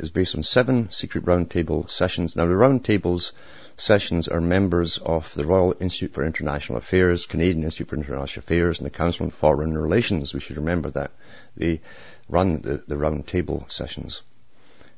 is 0.00 0.10
based 0.10 0.34
on 0.34 0.42
seven 0.42 0.90
secret 0.90 1.24
roundtable 1.24 1.88
sessions. 1.88 2.34
Now 2.34 2.46
the 2.46 2.54
roundtables 2.54 3.32
sessions 3.76 4.28
are 4.28 4.40
members 4.40 4.98
of 4.98 5.32
the 5.34 5.44
Royal 5.44 5.74
Institute 5.78 6.14
for 6.14 6.24
International 6.24 6.78
Affairs, 6.78 7.26
Canadian 7.26 7.64
Institute 7.64 7.88
for 7.88 7.96
International 7.96 8.40
Affairs, 8.40 8.78
and 8.78 8.86
the 8.86 8.90
Council 8.90 9.26
on 9.26 9.30
Foreign 9.30 9.76
Relations. 9.76 10.34
We 10.34 10.40
should 10.40 10.56
remember 10.56 10.90
that. 10.90 11.12
They 11.56 11.80
run 12.28 12.62
the, 12.62 12.82
the 12.86 12.96
roundtable 12.96 13.70
sessions 13.70 14.22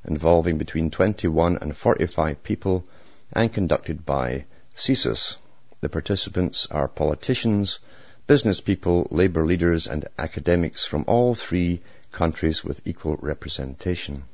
involving 0.04 0.58
between 0.58 0.90
21 0.90 1.58
and 1.60 1.76
45 1.76 2.42
people 2.42 2.84
and 3.32 3.52
conducted 3.52 4.04
by 4.04 4.46
CSIS. 4.76 5.36
The 5.80 5.88
participants 5.88 6.66
are 6.70 6.88
politicians, 6.88 7.78
business 8.26 8.60
people, 8.60 9.06
labour 9.10 9.44
leaders 9.44 9.86
and 9.86 10.06
academics 10.18 10.84
from 10.86 11.04
all 11.06 11.34
three 11.34 11.80
countries 12.10 12.64
with 12.64 12.80
equal 12.84 13.16
representation. 13.20 14.24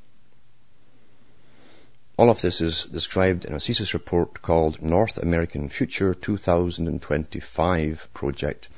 All 2.19 2.31
of 2.31 2.41
this 2.41 2.61
is 2.61 2.85
described 2.87 3.45
in 3.45 3.53
a 3.53 3.59
CSIS 3.59 3.95
report 3.95 4.43
called 4.43 4.83
North 4.83 5.19
American 5.19 5.69
Future 5.69 6.15
2025 6.15 8.09
Project. 8.13 8.69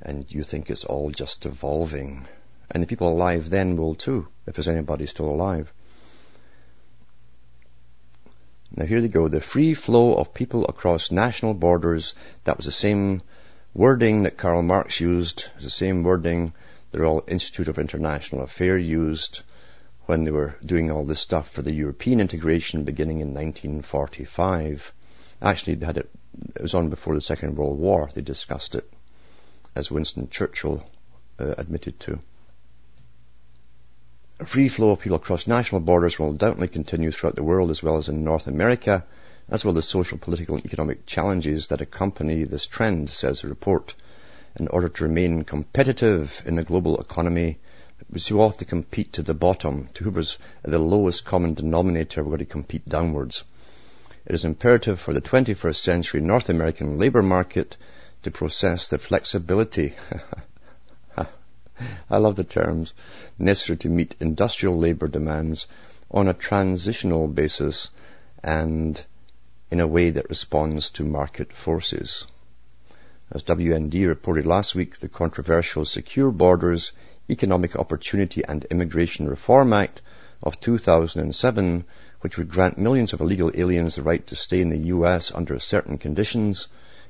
And 0.00 0.24
you 0.30 0.42
think 0.42 0.70
it's 0.70 0.86
all 0.86 1.10
just 1.10 1.44
evolving. 1.44 2.26
And 2.70 2.82
the 2.82 2.86
people 2.86 3.12
alive 3.12 3.50
then 3.50 3.76
will 3.76 3.94
too, 3.94 4.28
if 4.46 4.54
there's 4.54 4.68
anybody 4.68 5.04
still 5.04 5.28
alive. 5.28 5.70
Now 8.74 8.86
here 8.86 9.02
they 9.02 9.08
go. 9.08 9.28
The 9.28 9.42
free 9.42 9.74
flow 9.74 10.14
of 10.14 10.32
people 10.32 10.64
across 10.64 11.10
national 11.10 11.52
borders. 11.52 12.14
That 12.44 12.56
was 12.56 12.64
the 12.64 12.72
same 12.72 13.20
wording 13.74 14.22
that 14.22 14.38
Karl 14.38 14.62
Marx 14.62 14.98
used. 14.98 15.44
The 15.60 15.68
same 15.68 16.04
wording 16.04 16.54
the 16.92 17.00
Royal 17.00 17.22
Institute 17.26 17.68
of 17.68 17.78
International 17.78 18.44
Affairs 18.44 18.82
used 18.82 19.42
when 20.08 20.24
they 20.24 20.30
were 20.30 20.56
doing 20.64 20.90
all 20.90 21.04
this 21.04 21.20
stuff 21.20 21.50
for 21.50 21.60
the 21.60 21.70
European 21.74 22.18
integration 22.18 22.84
beginning 22.84 23.20
in 23.20 23.34
1945. 23.34 24.94
Actually, 25.42 25.74
they 25.74 25.84
had 25.84 25.98
it, 25.98 26.08
it 26.56 26.62
was 26.62 26.74
on 26.74 26.88
before 26.88 27.14
the 27.14 27.20
Second 27.20 27.58
World 27.58 27.78
War. 27.78 28.08
They 28.14 28.22
discussed 28.22 28.74
it, 28.74 28.90
as 29.74 29.90
Winston 29.90 30.30
Churchill 30.30 30.82
uh, 31.38 31.54
admitted 31.58 32.00
to. 32.00 32.18
A 34.40 34.46
free 34.46 34.68
flow 34.68 34.92
of 34.92 35.00
people 35.00 35.16
across 35.16 35.46
national 35.46 35.82
borders 35.82 36.18
will 36.18 36.30
undoubtedly 36.30 36.68
continue 36.68 37.10
throughout 37.10 37.36
the 37.36 37.44
world 37.44 37.70
as 37.70 37.82
well 37.82 37.98
as 37.98 38.08
in 38.08 38.24
North 38.24 38.46
America, 38.46 39.04
as 39.50 39.62
well 39.62 39.76
as 39.76 39.86
social, 39.86 40.16
political 40.16 40.56
and 40.56 40.64
economic 40.64 41.04
challenges 41.04 41.66
that 41.66 41.82
accompany 41.82 42.44
this 42.44 42.66
trend, 42.66 43.10
says 43.10 43.42
the 43.42 43.48
report. 43.48 43.94
In 44.58 44.68
order 44.68 44.88
to 44.88 45.04
remain 45.04 45.44
competitive 45.44 46.42
in 46.46 46.54
the 46.54 46.64
global 46.64 46.98
economy, 46.98 47.58
we 48.10 48.20
all 48.36 48.48
have 48.48 48.58
to 48.58 48.64
compete 48.64 49.14
to 49.14 49.22
the 49.22 49.34
bottom. 49.34 49.88
To 49.94 50.04
whoever's 50.04 50.38
the 50.62 50.78
lowest 50.78 51.24
common 51.24 51.54
denominator, 51.54 52.22
we're 52.22 52.36
going 52.36 52.38
to 52.38 52.44
compete 52.46 52.88
downwards. 52.88 53.44
It 54.26 54.34
is 54.34 54.44
imperative 54.44 55.00
for 55.00 55.14
the 55.14 55.20
21st 55.20 55.76
century 55.76 56.20
North 56.20 56.48
American 56.48 56.98
labour 56.98 57.22
market 57.22 57.76
to 58.22 58.30
process 58.30 58.88
the 58.88 58.98
flexibility 58.98 59.94
I 62.10 62.16
love 62.18 62.34
the 62.34 62.44
terms 62.44 62.92
necessary 63.38 63.76
to 63.78 63.88
meet 63.88 64.16
industrial 64.18 64.78
labour 64.78 65.06
demands 65.06 65.66
on 66.10 66.26
a 66.26 66.34
transitional 66.34 67.28
basis 67.28 67.90
and 68.42 69.00
in 69.70 69.78
a 69.78 69.86
way 69.86 70.10
that 70.10 70.28
responds 70.28 70.90
to 70.90 71.04
market 71.04 71.52
forces. 71.52 72.26
As 73.30 73.44
WND 73.44 74.08
reported 74.08 74.46
last 74.46 74.74
week, 74.74 74.98
the 74.98 75.08
controversial 75.08 75.84
Secure 75.84 76.32
Borders 76.32 76.92
Economic 77.30 77.76
Opportunity 77.76 78.44
and 78.44 78.64
Immigration 78.64 79.28
Reform 79.28 79.72
Act 79.72 80.02
of 80.42 80.60
2007, 80.60 81.84
which 82.20 82.38
would 82.38 82.48
grant 82.48 82.78
millions 82.78 83.12
of 83.12 83.20
illegal 83.20 83.50
aliens 83.54 83.96
the 83.96 84.02
right 84.02 84.26
to 84.28 84.36
stay 84.36 84.60
in 84.60 84.70
the 84.70 84.86
U.S. 84.96 85.32
under 85.34 85.58
certain 85.58 85.98
conditions, 85.98 86.68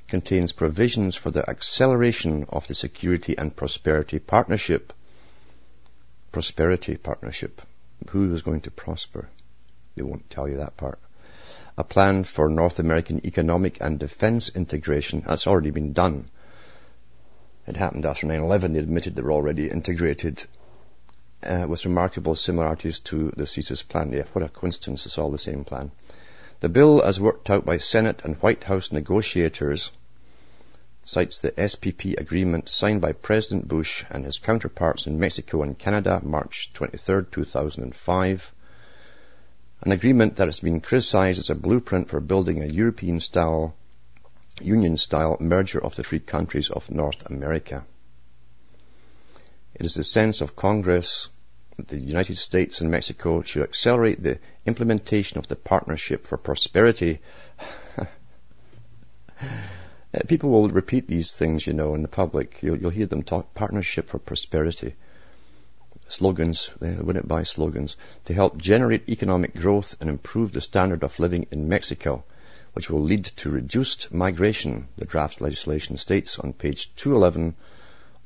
contains 0.08 0.52
provisions 0.52 1.16
for 1.16 1.30
the 1.30 1.48
acceleration 1.48 2.46
of 2.48 2.66
the 2.66 2.74
Security 2.74 3.36
and 3.36 3.54
Prosperity 3.54 4.18
Partnership. 4.18 4.92
Prosperity 6.32 6.96
Partnership. 6.96 7.62
Who 8.10 8.34
is 8.34 8.42
going 8.42 8.62
to 8.62 8.70
prosper? 8.70 9.28
They 9.94 10.02
won't 10.02 10.30
tell 10.30 10.48
you 10.48 10.58
that 10.58 10.76
part. 10.76 10.98
A 11.76 11.84
plan 11.84 12.24
for 12.24 12.48
North 12.48 12.78
American 12.78 13.26
economic 13.26 13.80
and 13.80 13.98
defense 13.98 14.48
integration. 14.48 15.24
That's 15.26 15.46
already 15.46 15.70
been 15.70 15.92
done. 15.92 16.26
It 17.68 17.76
happened 17.76 18.06
after 18.06 18.26
9-11. 18.26 18.72
They 18.72 18.78
admitted 18.78 19.14
they 19.14 19.20
were 19.20 19.32
already 19.32 19.68
integrated 19.68 20.42
uh, 21.42 21.66
with 21.68 21.84
remarkable 21.84 22.34
similarities 22.34 23.00
to 23.00 23.30
the 23.36 23.44
CSIS 23.44 23.86
plan. 23.86 24.10
Yeah, 24.10 24.24
what 24.32 24.42
a 24.42 24.48
coincidence. 24.48 25.04
It's 25.04 25.18
all 25.18 25.30
the 25.30 25.36
same 25.36 25.64
plan. 25.64 25.90
The 26.60 26.70
bill, 26.70 27.02
as 27.02 27.20
worked 27.20 27.50
out 27.50 27.66
by 27.66 27.76
Senate 27.76 28.22
and 28.24 28.36
White 28.36 28.64
House 28.64 28.90
negotiators, 28.90 29.92
cites 31.04 31.42
the 31.42 31.52
SPP 31.52 32.18
agreement 32.18 32.70
signed 32.70 33.02
by 33.02 33.12
President 33.12 33.68
Bush 33.68 34.04
and 34.08 34.24
his 34.24 34.38
counterparts 34.38 35.06
in 35.06 35.20
Mexico 35.20 35.62
and 35.62 35.78
Canada, 35.78 36.20
March 36.24 36.70
23, 36.72 37.26
2005. 37.30 38.52
An 39.82 39.92
agreement 39.92 40.36
that 40.36 40.48
has 40.48 40.60
been 40.60 40.80
criticized 40.80 41.38
as 41.38 41.50
a 41.50 41.54
blueprint 41.54 42.08
for 42.08 42.20
building 42.20 42.62
a 42.62 42.66
European-style 42.66 43.74
Union-style 44.60 45.38
merger 45.40 45.82
of 45.82 45.96
the 45.96 46.02
three 46.02 46.20
countries 46.20 46.70
of 46.70 46.90
North 46.90 47.26
America. 47.26 47.84
It 49.74 49.86
is 49.86 49.94
the 49.94 50.04
sense 50.04 50.40
of 50.40 50.56
Congress 50.56 51.28
that 51.76 51.88
the 51.88 51.98
United 51.98 52.36
States 52.36 52.80
and 52.80 52.90
Mexico 52.90 53.42
should 53.42 53.62
accelerate 53.62 54.22
the 54.22 54.38
implementation 54.66 55.38
of 55.38 55.46
the 55.46 55.56
Partnership 55.56 56.26
for 56.26 56.36
Prosperity. 56.36 57.20
Eh, 60.14 60.22
people 60.26 60.48
will 60.48 60.70
repeat 60.70 61.06
these 61.06 61.32
things, 61.32 61.66
you 61.66 61.74
know, 61.74 61.94
in 61.94 62.00
the 62.00 62.08
public. 62.08 62.62
You'll, 62.62 62.78
you'll 62.78 62.90
hear 62.90 63.06
them 63.06 63.22
talk 63.22 63.52
Partnership 63.52 64.08
for 64.08 64.18
Prosperity. 64.18 64.94
Slogans, 66.08 66.70
they 66.80 66.94
win 66.94 67.18
it 67.18 67.28
by 67.28 67.42
slogans, 67.42 67.98
to 68.24 68.32
help 68.32 68.56
generate 68.56 69.08
economic 69.10 69.54
growth 69.54 69.96
and 70.00 70.08
improve 70.08 70.52
the 70.52 70.62
standard 70.62 71.04
of 71.04 71.18
living 71.18 71.46
in 71.50 71.68
Mexico 71.68 72.24
which 72.72 72.90
will 72.90 73.02
lead 73.02 73.24
to 73.24 73.50
reduced 73.50 74.12
migration, 74.12 74.88
the 74.96 75.04
draft 75.04 75.40
legislation 75.40 75.96
states 75.96 76.38
on 76.38 76.52
page 76.52 76.94
211 76.96 77.54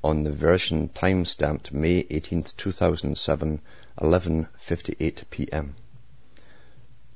on 0.05 0.24
the 0.24 0.32
version 0.32 0.88
time-stamped 0.88 1.72
May 1.72 2.07
18, 2.11 2.45
2007, 2.57 3.61
11.58 4.01 5.22
p.m. 5.30 5.74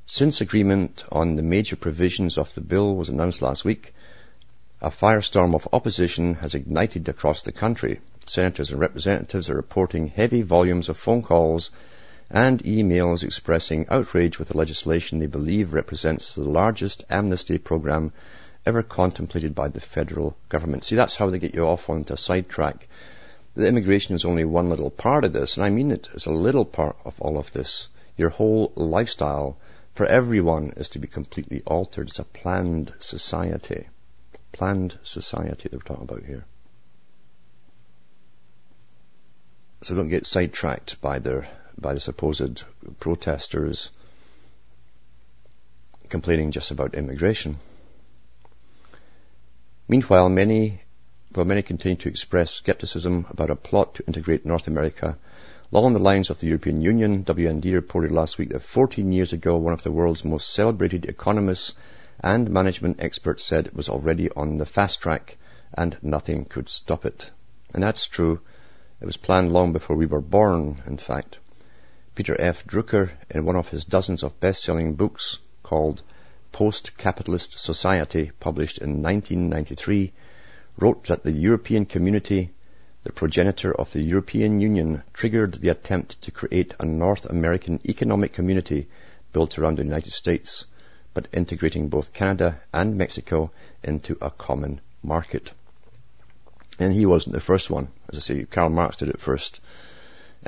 Since 0.06 0.40
agreement 0.40 1.04
on 1.10 1.34
the 1.34 1.42
major 1.42 1.74
provisions 1.74 2.38
of 2.38 2.54
the 2.54 2.60
bill 2.60 2.94
was 2.94 3.08
announced 3.08 3.42
last 3.42 3.64
week, 3.64 3.92
a 4.80 4.90
firestorm 4.90 5.54
of 5.54 5.66
opposition 5.72 6.34
has 6.34 6.54
ignited 6.54 7.08
across 7.08 7.42
the 7.42 7.50
country. 7.50 8.00
Senators 8.26 8.70
and 8.70 8.78
representatives 8.78 9.50
are 9.50 9.56
reporting 9.56 10.06
heavy 10.06 10.42
volumes 10.42 10.88
of 10.88 10.96
phone 10.96 11.22
calls 11.22 11.70
and 12.30 12.62
emails 12.64 13.22
expressing 13.22 13.86
outrage 13.88 14.38
with 14.38 14.48
the 14.48 14.56
legislation 14.56 15.18
they 15.18 15.26
believe 15.26 15.72
represents 15.72 16.34
the 16.34 16.42
largest 16.42 17.04
amnesty 17.08 17.58
program 17.58 18.12
ever 18.64 18.82
contemplated 18.82 19.54
by 19.54 19.68
the 19.68 19.80
federal 19.80 20.36
government. 20.48 20.82
See, 20.82 20.96
that's 20.96 21.14
how 21.14 21.30
they 21.30 21.38
get 21.38 21.54
you 21.54 21.66
off 21.66 21.88
onto 21.88 22.14
a 22.14 22.16
sidetrack. 22.16 22.88
The 23.54 23.68
immigration 23.68 24.16
is 24.16 24.24
only 24.24 24.44
one 24.44 24.68
little 24.68 24.90
part 24.90 25.24
of 25.24 25.32
this, 25.32 25.56
and 25.56 25.64
I 25.64 25.70
mean 25.70 25.92
it 25.92 26.08
as 26.14 26.26
a 26.26 26.32
little 26.32 26.64
part 26.64 26.96
of 27.04 27.20
all 27.20 27.38
of 27.38 27.52
this. 27.52 27.88
Your 28.16 28.30
whole 28.30 28.72
lifestyle 28.74 29.56
for 29.94 30.04
everyone 30.04 30.74
is 30.76 30.90
to 30.90 30.98
be 30.98 31.06
completely 31.06 31.62
altered. 31.64 32.08
It's 32.08 32.18
a 32.18 32.24
planned 32.24 32.92
society. 32.98 33.88
Planned 34.52 34.98
society 35.04 35.68
that 35.68 35.76
we're 35.76 35.80
talking 35.80 36.04
about 36.04 36.24
here. 36.24 36.44
So 39.82 39.94
don't 39.94 40.08
get 40.08 40.26
sidetracked 40.26 41.00
by 41.00 41.18
their 41.20 41.48
by 41.78 41.94
the 41.94 42.00
supposed 42.00 42.62
protesters 43.00 43.90
complaining 46.08 46.50
just 46.50 46.70
about 46.70 46.94
immigration. 46.94 47.58
Meanwhile, 49.88 50.28
many, 50.28 50.82
well, 51.34 51.44
many 51.44 51.62
continue 51.62 51.96
to 51.96 52.08
express 52.08 52.50
skepticism 52.50 53.26
about 53.30 53.50
a 53.50 53.56
plot 53.56 53.96
to 53.96 54.06
integrate 54.06 54.46
North 54.46 54.66
America 54.66 55.18
along 55.72 55.92
the 55.92 56.00
lines 56.00 56.30
of 56.30 56.40
the 56.40 56.46
European 56.46 56.80
Union. 56.80 57.24
WND 57.24 57.72
reported 57.74 58.12
last 58.12 58.38
week 58.38 58.50
that 58.50 58.62
14 58.62 59.12
years 59.12 59.32
ago, 59.32 59.56
one 59.56 59.72
of 59.72 59.82
the 59.82 59.92
world's 59.92 60.24
most 60.24 60.50
celebrated 60.50 61.04
economists 61.04 61.74
and 62.20 62.50
management 62.50 63.00
experts 63.00 63.44
said 63.44 63.66
it 63.66 63.74
was 63.74 63.88
already 63.88 64.30
on 64.30 64.58
the 64.58 64.66
fast 64.66 65.02
track 65.02 65.36
and 65.74 65.98
nothing 66.02 66.44
could 66.44 66.68
stop 66.68 67.04
it. 67.04 67.30
And 67.74 67.82
that's 67.82 68.06
true. 68.06 68.40
It 69.00 69.04
was 69.04 69.16
planned 69.16 69.52
long 69.52 69.72
before 69.72 69.96
we 69.96 70.06
were 70.06 70.20
born, 70.20 70.82
in 70.86 70.96
fact. 70.96 71.38
Peter 72.16 72.40
F. 72.40 72.66
Drucker, 72.66 73.10
in 73.28 73.44
one 73.44 73.56
of 73.56 73.68
his 73.68 73.84
dozens 73.84 74.22
of 74.22 74.40
best-selling 74.40 74.94
books 74.94 75.38
called 75.62 76.00
Post-Capitalist 76.50 77.58
Society, 77.58 78.32
published 78.40 78.78
in 78.78 79.02
1993, 79.02 80.14
wrote 80.78 81.04
that 81.08 81.24
the 81.24 81.32
European 81.32 81.84
community, 81.84 82.50
the 83.04 83.12
progenitor 83.12 83.70
of 83.70 83.92
the 83.92 84.00
European 84.00 84.62
Union, 84.62 85.02
triggered 85.12 85.56
the 85.56 85.68
attempt 85.68 86.22
to 86.22 86.30
create 86.30 86.74
a 86.80 86.86
North 86.86 87.26
American 87.26 87.80
economic 87.86 88.32
community 88.32 88.88
built 89.34 89.58
around 89.58 89.76
the 89.76 89.84
United 89.84 90.14
States, 90.14 90.64
but 91.12 91.28
integrating 91.34 91.90
both 91.90 92.14
Canada 92.14 92.58
and 92.72 92.96
Mexico 92.96 93.52
into 93.84 94.16
a 94.22 94.30
common 94.30 94.80
market. 95.02 95.52
And 96.78 96.94
he 96.94 97.04
wasn't 97.04 97.34
the 97.34 97.40
first 97.42 97.68
one. 97.68 97.88
As 98.08 98.16
I 98.16 98.20
say, 98.22 98.44
Karl 98.44 98.70
Marx 98.70 98.96
did 98.96 99.10
it 99.10 99.20
first. 99.20 99.60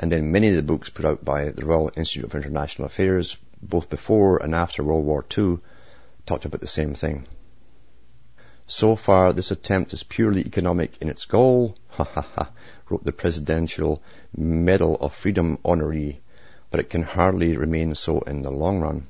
And 0.01 0.09
then 0.09 0.31
many 0.31 0.47
of 0.47 0.55
the 0.55 0.61
books 0.61 0.89
put 0.89 1.03
out 1.03 1.25
by 1.25 1.49
the 1.49 1.65
Royal 1.65 1.91
Institute 1.97 2.23
of 2.23 2.33
International 2.33 2.85
Affairs, 2.85 3.37
both 3.61 3.89
before 3.89 4.41
and 4.41 4.55
after 4.55 4.81
World 4.81 5.03
War 5.03 5.25
II, 5.37 5.57
talked 6.25 6.45
about 6.45 6.61
the 6.61 6.67
same 6.67 6.93
thing. 6.93 7.27
So 8.65 8.95
far, 8.95 9.33
this 9.33 9.51
attempt 9.51 9.91
is 9.91 10.03
purely 10.03 10.41
economic 10.45 10.93
in 11.01 11.09
its 11.09 11.25
goal, 11.25 11.75
ha 11.89 12.05
ha 12.05 12.21
ha, 12.21 12.51
wrote 12.89 13.03
the 13.03 13.11
Presidential 13.11 14.01
Medal 14.37 14.95
of 14.95 15.13
Freedom 15.13 15.57
honoree, 15.65 16.19
but 16.71 16.79
it 16.79 16.89
can 16.89 17.03
hardly 17.03 17.57
remain 17.57 17.93
so 17.93 18.19
in 18.21 18.41
the 18.41 18.51
long 18.51 18.79
run. 18.79 19.05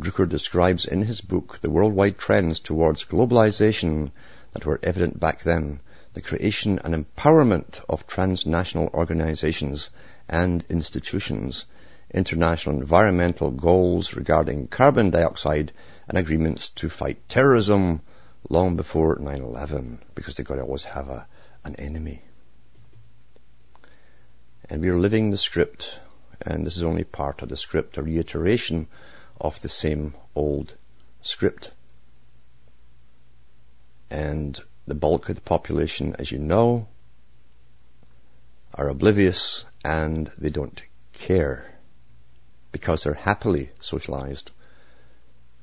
Drucker 0.00 0.28
describes 0.28 0.84
in 0.84 1.02
his 1.02 1.20
book 1.20 1.60
the 1.60 1.70
worldwide 1.70 2.18
trends 2.18 2.58
towards 2.58 3.04
globalization 3.04 4.10
that 4.52 4.66
were 4.66 4.80
evident 4.82 5.20
back 5.20 5.42
then, 5.42 5.78
the 6.12 6.20
creation 6.20 6.80
and 6.82 6.94
empowerment 6.94 7.82
of 7.88 8.06
transnational 8.06 8.90
organizations 8.94 9.90
and 10.28 10.64
institutions, 10.68 11.64
international 12.12 12.76
environmental 12.76 13.50
goals 13.50 14.14
regarding 14.14 14.66
carbon 14.66 15.10
dioxide 15.10 15.72
and 16.08 16.18
agreements 16.18 16.70
to 16.70 16.88
fight 16.88 17.28
terrorism 17.28 18.00
long 18.48 18.76
before 18.76 19.16
9-11 19.18 19.98
because 20.14 20.36
they've 20.36 20.46
got 20.46 20.56
to 20.56 20.62
always 20.62 20.84
have 20.84 21.08
a, 21.08 21.26
an 21.64 21.76
enemy. 21.76 22.22
And 24.68 24.80
we're 24.80 24.98
living 24.98 25.30
the 25.30 25.38
script 25.38 26.00
and 26.42 26.66
this 26.66 26.76
is 26.76 26.84
only 26.84 27.04
part 27.04 27.42
of 27.42 27.48
the 27.48 27.56
script, 27.56 27.98
a 27.98 28.02
reiteration 28.02 28.88
of 29.40 29.60
the 29.60 29.68
same 29.68 30.14
old 30.34 30.74
script. 31.22 31.70
And 34.10 34.58
the 34.90 34.94
bulk 34.96 35.28
of 35.28 35.36
the 35.36 35.40
population, 35.40 36.16
as 36.18 36.32
you 36.32 36.38
know, 36.38 36.88
are 38.74 38.88
oblivious 38.88 39.64
and 39.84 40.30
they 40.36 40.50
don't 40.50 40.82
care 41.12 41.64
because 42.72 43.04
they're 43.04 43.14
happily 43.14 43.70
socialized. 43.78 44.50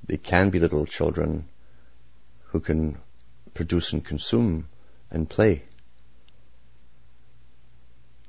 They 0.05 0.15
can 0.15 0.49
be 0.49 0.59
little 0.59 0.85
children 0.85 1.49
who 2.45 2.61
can 2.61 2.99
produce 3.53 3.91
and 3.91 4.03
consume 4.03 4.69
and 5.11 5.29
play, 5.29 5.63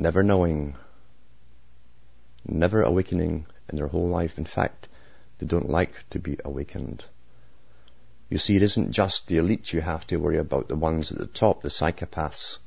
never 0.01 0.25
knowing, 0.25 0.75
never 2.45 2.83
awakening 2.83 3.47
in 3.69 3.77
their 3.77 3.87
whole 3.87 4.09
life. 4.09 4.37
In 4.37 4.47
fact, 4.47 4.89
they 5.39 5.47
don't 5.47 5.71
like 5.71 5.93
to 6.11 6.19
be 6.19 6.39
awakened. 6.45 7.05
You 8.31 8.39
see, 8.39 8.57
it 8.57 8.62
isn't 8.62 8.93
just 8.93 9.26
the 9.26 9.39
elite 9.39 9.72
you 9.72 9.81
have 9.81 10.07
to 10.09 10.16
worry 10.18 10.39
about, 10.39 10.68
the 10.68 10.76
ones 10.76 11.12
at 11.12 11.18
the 11.18 11.26
top, 11.26 11.62
the 11.62 11.70
psychopaths. 11.70 12.59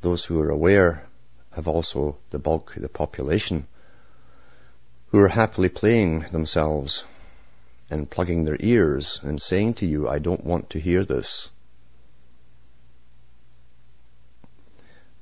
Those 0.00 0.24
who 0.24 0.40
are 0.40 0.50
aware 0.50 1.06
have 1.50 1.68
also 1.68 2.16
the 2.30 2.38
bulk 2.38 2.76
of 2.76 2.82
the 2.82 2.88
population 2.88 3.66
who 5.08 5.18
are 5.18 5.28
happily 5.28 5.68
playing 5.68 6.20
themselves 6.30 7.04
and 7.90 8.10
plugging 8.10 8.44
their 8.44 8.56
ears 8.60 9.20
and 9.22 9.40
saying 9.40 9.74
to 9.74 9.86
you, 9.86 10.08
I 10.08 10.18
don't 10.18 10.44
want 10.44 10.70
to 10.70 10.80
hear 10.80 11.04
this. 11.04 11.48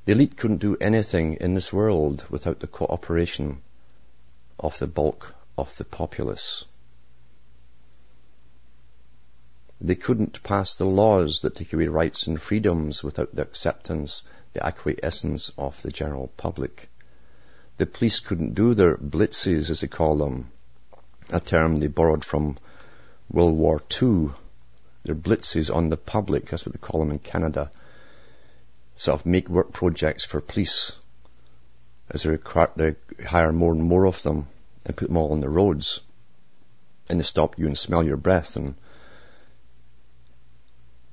The 0.05 0.13
elite 0.13 0.37
couldn't 0.37 0.59
do 0.59 0.77
anything 0.81 1.35
in 1.35 1.55
this 1.55 1.73
world 1.73 2.25
without 2.31 2.61
the 2.61 2.67
cooperation 2.67 3.63
of 4.59 4.79
the 4.79 4.87
bulk 4.87 5.35
of 5.59 5.77
the 5.77 5.85
populace. 5.85 6.65
They 9.81 9.95
couldn't 9.95 10.43
pass 10.43 10.75
the 10.75 10.87
laws 10.87 11.43
that 11.43 11.55
take 11.55 11.73
away 11.73 11.89
rights 11.89 12.27
and 12.27 12.41
freedoms 12.41 13.05
without 13.05 13.35
the 13.35 13.43
acceptance, 13.43 14.23
the 14.55 14.65
acquiescence 14.65 15.53
of 15.59 15.81
the 15.83 15.91
general 15.91 16.29
public. 16.37 16.89
The 17.77 17.87
police 17.87 18.21
couldn't 18.21 18.55
do 18.55 18.73
their 18.75 18.97
blitzes, 18.97 19.69
as 19.69 19.81
they 19.81 19.89
call 19.89 20.17
them, 20.17 20.51
a 21.29 21.41
term 21.41 21.77
they 21.77 21.89
borrowed 21.89 22.25
from 22.25 22.57
World 23.31 23.57
War 23.57 23.83
II. 24.01 24.31
Their 25.05 25.15
blitzes 25.15 25.75
on 25.75 25.91
the 25.91 25.99
public, 25.99 26.47
that's 26.47 26.65
what 26.65 26.73
they 26.73 26.79
call 26.79 27.01
them 27.01 27.11
in 27.11 27.19
Canada. 27.19 27.71
Sort 28.97 29.21
of 29.21 29.27
make 29.27 29.51
work 29.51 29.73
projects 29.73 30.25
for 30.25 30.41
police 30.41 30.93
as 32.09 32.23
they, 32.23 32.31
require, 32.31 32.71
they 32.77 32.95
hire 33.25 33.53
more 33.53 33.73
and 33.73 33.83
more 33.83 34.07
of 34.07 34.23
them 34.23 34.49
and 34.85 34.97
put 34.97 35.09
them 35.09 35.17
all 35.17 35.33
on 35.33 35.41
the 35.41 35.51
roads. 35.51 36.01
And 37.09 37.21
they 37.21 37.25
stop 37.25 37.59
you 37.59 37.67
and 37.67 37.77
smell 37.77 38.03
your 38.03 38.17
breath 38.17 38.57
and 38.57 38.75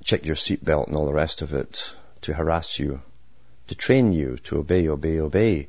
check 0.04 0.26
your 0.26 0.36
seatbelt 0.36 0.86
and 0.86 0.96
all 0.96 1.06
the 1.06 1.14
rest 1.14 1.40
of 1.40 1.54
it 1.54 1.96
to 2.20 2.34
harass 2.34 2.78
you, 2.78 3.00
to 3.66 3.74
train 3.74 4.12
you 4.12 4.36
to 4.36 4.58
obey, 4.58 4.86
obey, 4.88 5.18
obey 5.18 5.68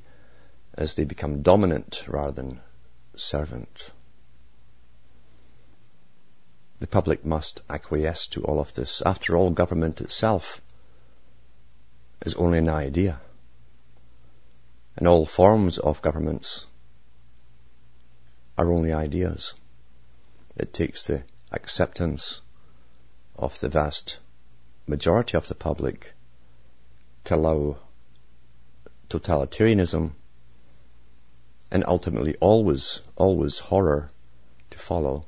as 0.74 0.96
they 0.96 1.06
become 1.06 1.42
dominant 1.42 2.04
rather 2.06 2.34
than 2.34 2.60
servant. 3.16 3.92
The 6.80 6.88
public 6.88 7.26
must 7.26 7.62
acquiesce 7.70 8.28
to 8.28 8.44
all 8.44 8.60
of 8.60 8.74
this. 8.74 9.02
After 9.06 9.38
all, 9.38 9.52
government 9.52 10.02
itself 10.02 10.62
is 12.26 12.36
only 12.36 12.58
an 12.58 12.68
idea. 12.68 13.22
And 14.98 15.08
all 15.08 15.26
forms 15.26 15.78
of 15.78 16.02
governments 16.02 16.68
are 18.58 18.70
only 18.70 18.92
ideas. 18.92 19.54
It 20.58 20.74
takes 20.74 21.06
the 21.06 21.24
acceptance 21.54 22.42
of 23.38 23.58
the 23.62 23.70
vast 23.70 24.20
majority 24.88 25.38
of 25.38 25.48
the 25.48 25.56
public 25.56 26.14
to 27.24 27.36
allow 27.36 27.78
totalitarianism 29.10 30.12
and 31.72 31.84
ultimately 31.88 32.36
always, 32.40 33.02
always 33.16 33.60
horror 33.60 34.10
to 34.70 34.78
follow. 34.78 35.24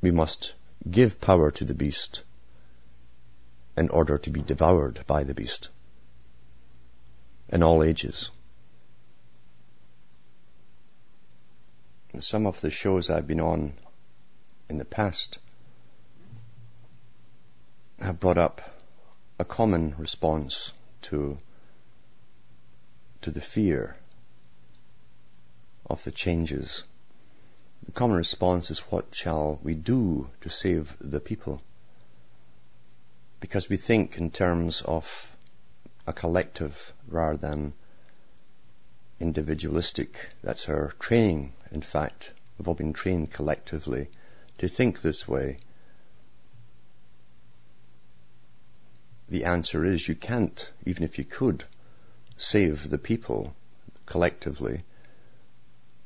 We 0.00 0.10
must 0.10 0.54
give 0.90 1.20
power 1.20 1.50
to 1.52 1.64
the 1.64 1.74
beast 1.74 2.24
in 3.76 3.88
order 3.88 4.18
to 4.18 4.30
be 4.30 4.42
devoured 4.42 5.06
by 5.06 5.24
the 5.24 5.34
beast 5.34 5.68
in 7.48 7.62
all 7.62 7.82
ages. 7.82 8.30
Some 12.18 12.46
of 12.46 12.60
the 12.60 12.70
shows 12.70 13.08
I've 13.08 13.26
been 13.26 13.40
on 13.40 13.72
in 14.68 14.78
the 14.78 14.84
past 14.84 15.38
have 18.02 18.18
brought 18.18 18.38
up 18.38 18.60
a 19.38 19.44
common 19.44 19.94
response 19.96 20.72
to 21.02 21.38
to 23.20 23.30
the 23.30 23.40
fear 23.40 23.96
of 25.88 26.02
the 26.02 26.10
changes. 26.10 26.82
The 27.86 27.92
common 27.92 28.16
response 28.16 28.70
is 28.72 28.80
what 28.90 29.14
shall 29.14 29.60
we 29.62 29.74
do 29.74 30.28
to 30.40 30.48
save 30.48 30.96
the 31.00 31.20
people? 31.20 31.62
Because 33.38 33.68
we 33.68 33.76
think 33.76 34.18
in 34.18 34.30
terms 34.30 34.82
of 34.82 35.36
a 36.06 36.12
collective 36.12 36.92
rather 37.06 37.36
than 37.36 37.72
individualistic. 39.20 40.30
That's 40.42 40.68
our 40.68 40.92
training. 40.98 41.52
In 41.70 41.82
fact, 41.82 42.32
we've 42.58 42.66
all 42.66 42.74
been 42.74 42.92
trained 42.92 43.30
collectively 43.30 44.08
to 44.58 44.66
think 44.68 45.00
this 45.00 45.28
way. 45.28 45.58
The 49.32 49.46
answer 49.46 49.82
is 49.82 50.08
you 50.08 50.14
can't, 50.14 50.70
even 50.84 51.04
if 51.04 51.16
you 51.16 51.24
could, 51.24 51.64
save 52.36 52.90
the 52.90 52.98
people 52.98 53.56
collectively, 54.04 54.84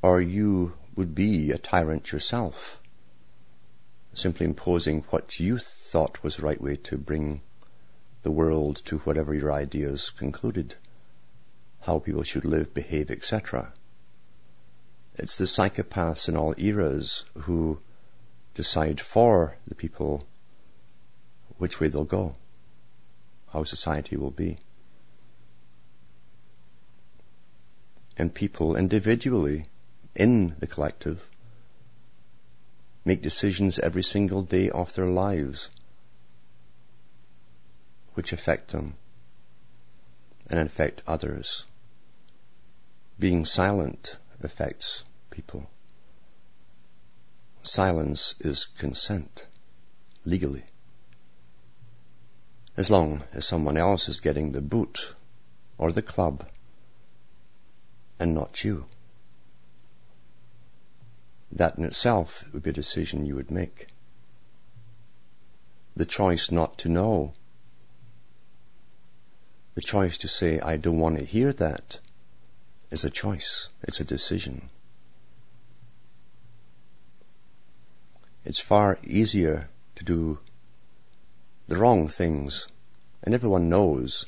or 0.01 0.21
you 0.21 0.75
would 0.95 1.13
be 1.13 1.51
a 1.51 1.59
tyrant 1.59 2.13
yourself, 2.13 2.81
simply 4.15 4.47
imposing 4.47 5.03
what 5.11 5.41
you 5.41 5.59
thought 5.59 6.23
was 6.23 6.37
the 6.37 6.45
right 6.45 6.61
way 6.61 6.77
to 6.77 6.97
bring 6.97 7.41
the 8.23 8.31
world 8.31 8.77
to 8.85 8.99
whatever 8.99 9.35
your 9.35 9.53
ideas 9.53 10.11
concluded, 10.11 10.77
how 11.81 11.99
people 11.99 12.23
should 12.23 12.45
live, 12.45 12.73
behave, 12.73 13.11
etc. 13.11 13.73
It's 15.17 15.37
the 15.37 15.47
psychopaths 15.47 16.29
in 16.29 16.37
all 16.37 16.55
eras 16.57 17.25
who 17.35 17.81
decide 18.55 19.01
for 19.01 19.57
the 19.67 19.75
people 19.75 20.25
which 21.59 21.81
way 21.81 21.89
they'll 21.89 22.05
go, 22.05 22.37
how 23.53 23.65
society 23.65 24.17
will 24.17 24.31
be. 24.31 24.59
And 28.17 28.35
people 28.35 28.77
individually 28.77 29.67
in 30.15 30.57
the 30.59 30.67
collective 30.67 31.29
make 33.05 33.23
decisions 33.23 33.79
every 33.79 34.03
single 34.03 34.43
day 34.43 34.71
of 34.71 34.93
their 34.95 35.07
lives 35.07 35.71
which 38.15 38.33
affect 38.33 38.69
them 38.73 38.95
and 40.49 40.59
affect 40.59 41.03
others. 41.07 41.65
Being 43.19 43.45
silent 43.45 44.19
affects 44.43 45.05
people. 45.31 45.69
Silence 47.63 48.35
is 48.41 48.67
consent, 48.79 49.47
legally. 50.25 50.65
As 52.77 52.91
long 52.91 53.25
as 53.33 53.47
someone 53.47 53.77
else 53.77 54.09
is 54.09 54.21
getting 54.21 54.53
the 54.53 54.61
boot 54.61 55.15
or 55.79 55.93
the 55.93 56.03
club 56.03 56.47
and 58.19 58.35
not 58.35 58.65
you. 58.65 58.87
That 61.53 61.79
in 61.79 61.85
itself 61.85 62.45
would 62.53 62.63
be 62.63 62.71
a 62.71 62.75
decision 62.75 63.25
you 63.25 63.37
would 63.37 63.51
make. 63.51 63.89
The 65.97 66.05
choice 66.05 66.51
not 66.51 66.79
to 66.79 66.91
know. 66.91 67.33
The 69.75 69.81
choice 69.81 70.19
to 70.19 70.29
say, 70.29 70.61
I 70.61 70.77
don't 70.77 70.99
want 70.99 71.19
to 71.19 71.25
hear 71.25 71.53
that, 71.55 71.99
is 72.91 73.05
a 73.05 73.11
choice. 73.11 73.69
It's 73.83 74.01
a 74.01 74.05
decision. 74.05 74.69
It's 78.45 78.61
far 78.61 78.99
easier 79.03 79.69
to 79.97 80.05
do 80.05 80.39
the 81.69 81.77
wrong 81.77 82.09
things, 82.09 82.69
and 83.23 83.35
everyone 83.35 83.69
knows 83.69 84.27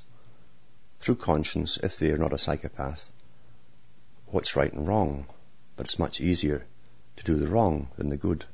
through 1.00 1.14
conscience, 1.14 1.78
if 1.82 1.98
they 1.98 2.10
are 2.10 2.18
not 2.18 2.32
a 2.32 2.38
psychopath, 2.38 3.10
what's 4.26 4.56
right 4.56 4.72
and 4.72 4.86
wrong, 4.86 5.26
but 5.76 5.86
it's 5.86 5.98
much 5.98 6.20
easier 6.20 6.66
to 7.16 7.24
do 7.24 7.36
the 7.36 7.46
wrong 7.46 7.88
than 7.96 8.08
the 8.08 8.16
good. 8.16 8.44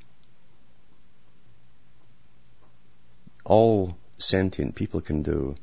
All 3.44 3.96
sentient 4.18 4.74
people 4.74 5.00
can 5.00 5.22
do 5.22 5.56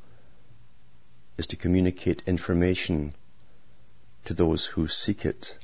is 1.37 1.47
to 1.47 1.55
communicate 1.55 2.23
information 2.27 3.13
to 4.25 4.33
those 4.33 4.65
who 4.65 4.87
seek 4.87 5.25
it, 5.25 5.57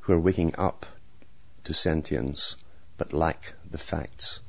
who 0.00 0.12
are 0.12 0.20
waking 0.20 0.54
up 0.56 0.86
to 1.64 1.74
sentience 1.74 2.56
but 2.96 3.12
lack 3.12 3.54
the 3.70 3.78
facts. 3.78 4.40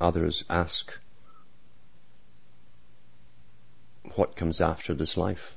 Others 0.00 0.44
ask, 0.50 0.98
what 4.16 4.36
comes 4.36 4.60
after 4.60 4.92
this 4.94 5.16
life? 5.16 5.56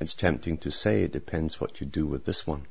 It's 0.00 0.14
tempting 0.14 0.58
to 0.58 0.70
say 0.70 1.02
it 1.02 1.12
depends 1.12 1.60
what 1.60 1.80
you 1.80 1.86
do 1.86 2.06
with 2.06 2.24
this 2.24 2.46
one. 2.46 2.66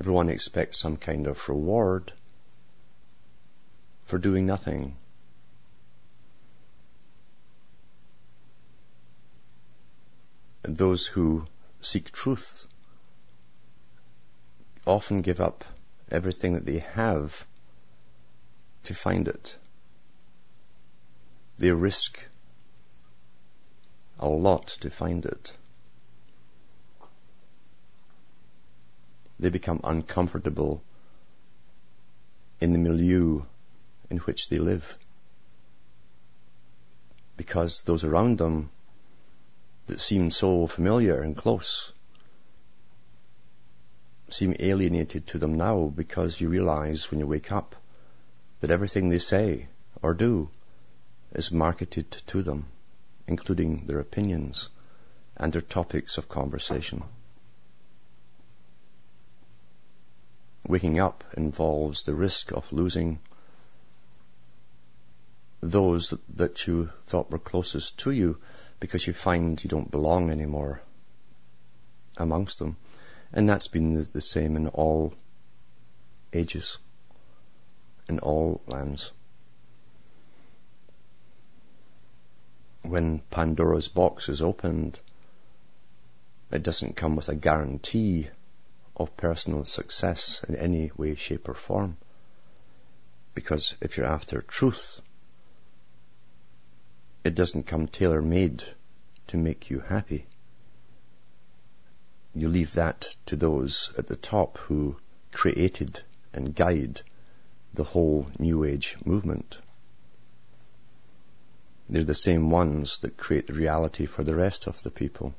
Everyone 0.00 0.28
expects 0.28 0.78
some 0.78 0.96
kind 0.96 1.26
of 1.26 1.48
reward 1.48 2.12
for 4.04 4.18
doing 4.18 4.46
nothing. 4.46 4.96
Those 10.62 11.06
who 11.06 11.46
seek 11.80 12.12
truth 12.12 12.67
often 14.88 15.20
give 15.20 15.40
up 15.40 15.64
everything 16.10 16.54
that 16.54 16.64
they 16.64 16.78
have 16.78 17.46
to 18.84 18.94
find 18.94 19.28
it. 19.28 19.56
They 21.58 21.70
risk 21.70 22.18
a 24.18 24.28
lot 24.28 24.66
to 24.80 24.90
find 24.90 25.24
it. 25.26 25.52
They 29.38 29.50
become 29.50 29.80
uncomfortable 29.84 30.82
in 32.60 32.72
the 32.72 32.78
milieu 32.78 33.42
in 34.10 34.18
which 34.18 34.48
they 34.48 34.58
live 34.58 34.98
because 37.36 37.82
those 37.82 38.04
around 38.04 38.38
them 38.38 38.70
that 39.86 40.00
seem 40.00 40.30
so 40.30 40.66
familiar 40.66 41.20
and 41.20 41.36
close 41.36 41.92
seem 44.30 44.54
alienated 44.58 45.26
to 45.26 45.38
them 45.38 45.56
now 45.56 45.86
because 45.86 46.40
you 46.40 46.48
realize 46.48 47.10
when 47.10 47.20
you 47.20 47.26
wake 47.26 47.50
up 47.52 47.74
that 48.60 48.70
everything 48.70 49.08
they 49.08 49.18
say 49.18 49.68
or 50.02 50.14
do 50.14 50.48
is 51.32 51.52
marketed 51.52 52.10
to 52.10 52.42
them 52.42 52.66
including 53.28 53.86
their 53.86 54.00
opinions 54.00 54.70
and 55.36 55.52
their 55.52 55.60
topics 55.60 56.18
of 56.18 56.28
conversation. 56.28 57.04
Waking 60.66 60.98
up 60.98 61.24
involves 61.36 62.02
the 62.02 62.14
risk 62.14 62.52
of 62.52 62.72
losing 62.72 63.20
those 65.60 66.14
that 66.36 66.66
you 66.66 66.90
thought 67.04 67.30
were 67.30 67.38
closest 67.38 67.98
to 67.98 68.10
you 68.10 68.38
because 68.80 69.06
you 69.06 69.12
find 69.12 69.62
you 69.62 69.68
don't 69.68 69.90
belong 69.90 70.30
anymore 70.30 70.80
amongst 72.16 72.58
them. 72.58 72.76
And 73.32 73.48
that's 73.48 73.68
been 73.68 74.06
the 74.12 74.20
same 74.20 74.56
in 74.56 74.68
all 74.68 75.14
ages, 76.32 76.78
in 78.08 78.18
all 78.18 78.60
lands. 78.66 79.12
when 82.88 83.18
Pandora's 83.30 83.88
box 83.88 84.28
is 84.28 84.40
opened, 84.40 84.98
it 86.50 86.62
doesn't 86.62 86.96
come 86.96 87.16
with 87.16 87.28
a 87.28 87.34
guarantee 87.34 88.28
of 88.96 89.16
personal 89.16 89.64
success 89.64 90.42
in 90.48 90.56
any 90.56 90.90
way, 90.96 91.14
shape 91.14 91.48
or 91.48 91.54
form. 91.54 91.96
Because 93.34 93.74
if 93.80 93.96
you're 93.96 94.06
after 94.06 94.40
truth, 94.40 95.02
it 97.24 97.34
doesn't 97.34 97.66
come 97.66 97.86
tailor-made 97.86 98.64
to 99.28 99.36
make 99.36 99.70
you 99.70 99.80
happy. 99.80 100.26
You 102.38 102.48
leave 102.48 102.74
that 102.74 103.16
to 103.26 103.34
those 103.34 103.92
at 103.98 104.06
the 104.06 104.14
top 104.14 104.58
who 104.58 104.96
created 105.32 106.02
and 106.32 106.54
guide 106.54 107.02
the 107.74 107.82
whole 107.82 108.28
New 108.38 108.62
Age 108.62 108.96
movement. 109.04 109.58
They're 111.88 112.04
the 112.04 112.14
same 112.14 112.50
ones 112.50 112.98
that 112.98 113.16
create 113.16 113.48
the 113.48 113.54
reality 113.54 114.06
for 114.06 114.22
the 114.22 114.36
rest 114.36 114.68
of 114.68 114.80
the 114.84 114.90
people 114.92 115.34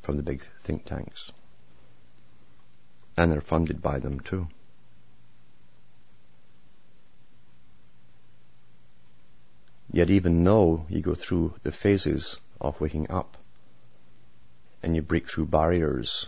from 0.00 0.16
the 0.16 0.22
big 0.22 0.42
think 0.62 0.86
tanks. 0.86 1.32
And 3.14 3.30
they're 3.30 3.42
funded 3.42 3.82
by 3.82 3.98
them 3.98 4.18
too. 4.18 4.48
Yet 9.92 10.08
even 10.08 10.42
though 10.42 10.86
you 10.88 11.02
go 11.02 11.14
through 11.14 11.56
the 11.62 11.72
phases 11.72 12.40
of 12.58 12.80
waking 12.80 13.10
up 13.10 13.36
and 14.82 14.96
you 14.96 15.02
break 15.02 15.28
through 15.28 15.46
barriers. 15.46 16.26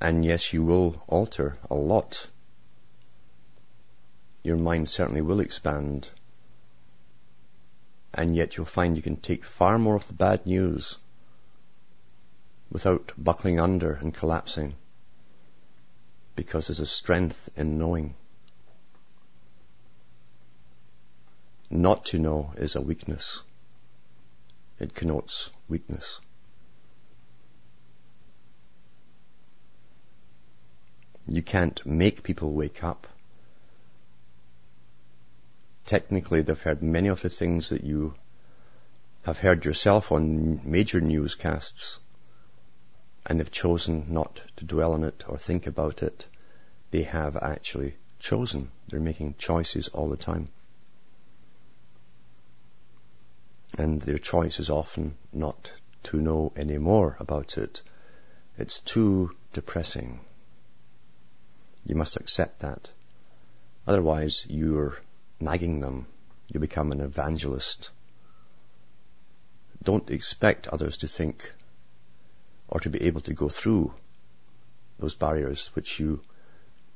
And 0.00 0.24
yes, 0.24 0.52
you 0.52 0.62
will 0.62 1.02
alter 1.08 1.56
a 1.70 1.74
lot. 1.74 2.28
Your 4.42 4.56
mind 4.56 4.88
certainly 4.88 5.22
will 5.22 5.40
expand. 5.40 6.08
And 8.14 8.36
yet 8.36 8.56
you'll 8.56 8.66
find 8.66 8.96
you 8.96 9.02
can 9.02 9.16
take 9.16 9.44
far 9.44 9.78
more 9.78 9.96
of 9.96 10.06
the 10.06 10.12
bad 10.12 10.46
news 10.46 10.98
without 12.70 13.12
buckling 13.18 13.58
under 13.60 13.92
and 13.92 14.14
collapsing. 14.14 14.74
Because 16.34 16.66
there's 16.66 16.80
a 16.80 16.86
strength 16.86 17.48
in 17.56 17.78
knowing. 17.78 18.14
Not 21.70 22.04
to 22.06 22.18
know 22.18 22.52
is 22.56 22.76
a 22.76 22.80
weakness. 22.80 23.42
It 24.78 24.94
connotes 24.94 25.50
weakness. 25.68 26.20
You 31.28 31.42
can't 31.42 31.84
make 31.84 32.22
people 32.22 32.52
wake 32.52 32.84
up. 32.84 33.06
Technically, 35.84 36.42
they've 36.42 36.60
heard 36.60 36.82
many 36.82 37.08
of 37.08 37.22
the 37.22 37.28
things 37.28 37.70
that 37.70 37.84
you 37.84 38.14
have 39.22 39.38
heard 39.38 39.64
yourself 39.64 40.12
on 40.12 40.60
major 40.64 41.00
newscasts, 41.00 41.98
and 43.24 43.40
they've 43.40 43.50
chosen 43.50 44.06
not 44.08 44.40
to 44.56 44.64
dwell 44.64 44.92
on 44.92 45.02
it 45.02 45.24
or 45.28 45.36
think 45.36 45.66
about 45.66 46.02
it. 46.02 46.26
They 46.92 47.02
have 47.02 47.36
actually 47.36 47.96
chosen. 48.20 48.70
They're 48.88 49.00
making 49.00 49.34
choices 49.36 49.88
all 49.88 50.08
the 50.08 50.16
time. 50.16 50.48
And 53.76 54.00
their 54.00 54.18
choice 54.18 54.60
is 54.60 54.70
often 54.70 55.16
not 55.32 55.72
to 56.04 56.20
know 56.20 56.52
any 56.56 56.78
more 56.78 57.16
about 57.18 57.58
it. 57.58 57.82
It's 58.56 58.78
too 58.78 59.32
depressing. 59.52 60.20
You 61.86 61.94
must 61.94 62.16
accept 62.16 62.60
that. 62.60 62.90
Otherwise, 63.86 64.44
you're 64.48 64.98
nagging 65.38 65.80
them. 65.80 66.06
You 66.48 66.58
become 66.58 66.90
an 66.90 67.00
evangelist. 67.00 67.90
Don't 69.82 70.10
expect 70.10 70.66
others 70.66 70.96
to 70.98 71.06
think 71.06 71.52
or 72.68 72.80
to 72.80 72.90
be 72.90 73.02
able 73.02 73.20
to 73.22 73.34
go 73.34 73.48
through 73.48 73.94
those 74.98 75.14
barriers 75.14 75.68
which 75.74 76.00
you 76.00 76.20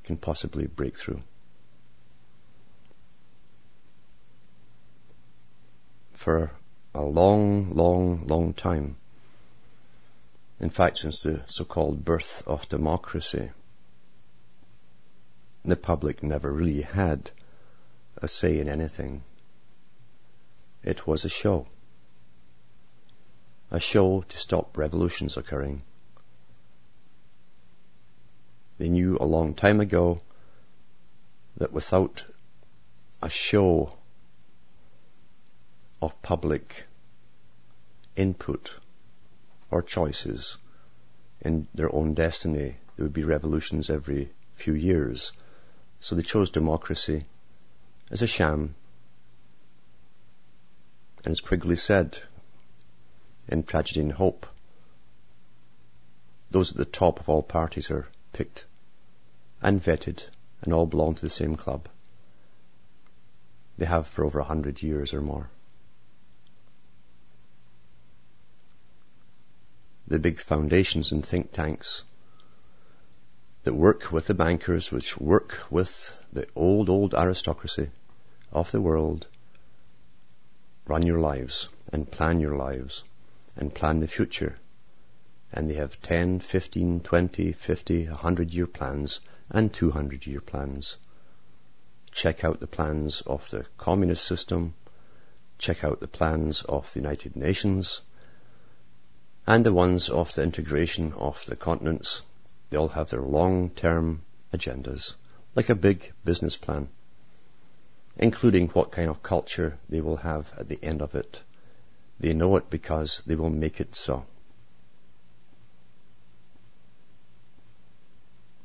can 0.03 0.17
possibly 0.17 0.67
break 0.67 0.97
through. 0.97 1.21
For 6.13 6.51
a 6.93 7.01
long, 7.01 7.73
long, 7.73 8.27
long 8.27 8.53
time, 8.53 8.97
in 10.59 10.69
fact, 10.69 10.97
since 10.97 11.21
the 11.21 11.41
so-called 11.47 12.03
birth 12.03 12.43
of 12.45 12.67
democracy, 12.67 13.51
the 15.63 15.75
public 15.75 16.23
never 16.23 16.51
really 16.51 16.81
had 16.81 17.31
a 18.17 18.27
say 18.27 18.59
in 18.59 18.67
anything. 18.67 19.23
It 20.83 21.05
was 21.05 21.23
a 21.23 21.29
show. 21.29 21.67
A 23.69 23.79
show 23.79 24.21
to 24.21 24.37
stop 24.37 24.77
revolutions 24.77 25.37
occurring. 25.37 25.83
They 28.79 28.89
knew 28.89 29.17
a 29.19 29.25
long 29.25 29.53
time 29.53 29.79
ago 29.79 30.21
that 31.57 31.71
without 31.71 32.25
a 33.21 33.29
show 33.29 33.93
of 36.01 36.19
public 36.23 36.85
input 38.15 38.73
or 39.69 39.83
choices 39.83 40.57
in 41.41 41.67
their 41.75 41.93
own 41.93 42.15
destiny, 42.15 42.77
there 42.95 43.05
would 43.05 43.13
be 43.13 43.23
revolutions 43.23 43.89
every 43.89 44.31
few 44.55 44.73
years. 44.73 45.31
So 46.01 46.15
they 46.15 46.23
chose 46.23 46.49
democracy 46.49 47.25
as 48.09 48.23
a 48.23 48.27
sham. 48.27 48.75
And 51.23 51.31
as 51.31 51.39
Quigley 51.39 51.75
said 51.75 52.17
in 53.47 53.63
Tragedy 53.63 54.01
and 54.01 54.11
Hope, 54.11 54.47
those 56.49 56.71
at 56.71 56.77
the 56.77 56.85
top 56.85 57.19
of 57.19 57.29
all 57.29 57.43
parties 57.43 57.91
are 57.91 58.07
picked 58.33 58.65
and 59.61 59.79
vetted 59.79 60.25
and 60.61 60.73
all 60.73 60.87
belong 60.87 61.13
to 61.15 61.21
the 61.21 61.29
same 61.29 61.55
club. 61.55 61.87
They 63.77 63.85
have 63.85 64.07
for 64.07 64.25
over 64.25 64.39
a 64.39 64.43
hundred 64.43 64.81
years 64.81 65.13
or 65.13 65.21
more. 65.21 65.49
The 70.07 70.19
big 70.19 70.39
foundations 70.39 71.11
and 71.11 71.25
think 71.25 71.51
tanks 71.51 72.03
that 73.63 73.73
work 73.75 74.11
with 74.11 74.25
the 74.25 74.33
bankers, 74.33 74.91
which 74.91 75.19
work 75.19 75.59
with 75.69 76.17
the 76.33 76.47
old, 76.55 76.89
old 76.89 77.13
aristocracy 77.13 77.89
of 78.51 78.71
the 78.71 78.81
world, 78.81 79.27
run 80.87 81.03
your 81.03 81.19
lives 81.19 81.69
and 81.93 82.11
plan 82.11 82.39
your 82.39 82.55
lives 82.55 83.03
and 83.55 83.73
plan 83.73 83.99
the 83.99 84.07
future. 84.07 84.55
And 85.53 85.69
they 85.69 85.75
have 85.75 86.01
10, 86.01 86.39
15, 86.39 87.01
20, 87.01 87.51
50, 87.51 88.07
100 88.07 88.53
year 88.53 88.67
plans 88.67 89.19
and 89.49 89.71
200 89.71 90.25
year 90.25 90.39
plans. 90.39 90.97
Check 92.11 92.43
out 92.43 92.59
the 92.59 92.67
plans 92.67 93.21
of 93.21 93.47
the 93.51 93.65
communist 93.77 94.25
system. 94.25 94.73
Check 95.59 95.83
out 95.83 95.99
the 95.99 96.07
plans 96.07 96.63
of 96.63 96.91
the 96.93 96.99
United 96.99 97.35
Nations 97.35 98.01
and 99.45 99.65
the 99.65 99.73
ones 99.73 100.09
of 100.09 100.33
the 100.33 100.41
integration 100.41 101.13
of 101.13 101.45
the 101.45 101.55
continents 101.55 102.23
they 102.71 102.77
all 102.77 102.87
have 102.87 103.09
their 103.09 103.21
long-term 103.21 104.21
agendas, 104.53 105.15
like 105.55 105.69
a 105.69 105.75
big 105.75 106.13
business 106.23 106.55
plan, 106.55 106.87
including 108.15 108.69
what 108.69 108.93
kind 108.93 109.09
of 109.09 109.21
culture 109.21 109.77
they 109.89 109.99
will 109.99 110.15
have 110.15 110.51
at 110.57 110.69
the 110.69 110.79
end 110.81 111.01
of 111.01 111.13
it. 111.13 111.41
They 112.21 112.33
know 112.33 112.55
it 112.55 112.69
because 112.69 113.21
they 113.25 113.35
will 113.35 113.49
make 113.49 113.81
it 113.81 113.93
so. 113.93 114.25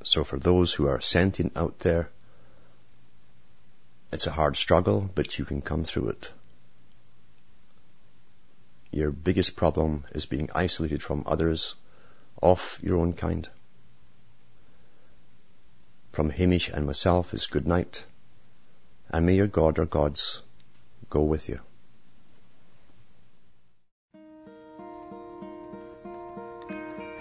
So 0.04 0.22
for 0.22 0.38
those 0.38 0.72
who 0.72 0.86
are 0.86 1.00
sentient 1.00 1.56
out 1.56 1.80
there, 1.80 2.08
it's 4.12 4.28
a 4.28 4.30
hard 4.30 4.56
struggle, 4.56 5.10
but 5.12 5.36
you 5.36 5.44
can 5.44 5.62
come 5.62 5.82
through 5.82 6.10
it. 6.10 6.30
Your 8.92 9.10
biggest 9.10 9.56
problem 9.56 10.04
is 10.12 10.26
being 10.26 10.48
isolated 10.54 11.02
from 11.02 11.24
others 11.26 11.74
of 12.40 12.78
your 12.84 12.98
own 12.98 13.12
kind. 13.12 13.48
From 16.16 16.30
Hamish 16.30 16.70
and 16.70 16.86
myself 16.86 17.34
is 17.34 17.46
good 17.46 17.68
night, 17.68 18.06
and 19.10 19.26
may 19.26 19.34
your 19.34 19.48
God 19.48 19.78
or 19.78 19.84
gods 19.84 20.42
go 21.10 21.22
with 21.22 21.46
you. 21.50 21.60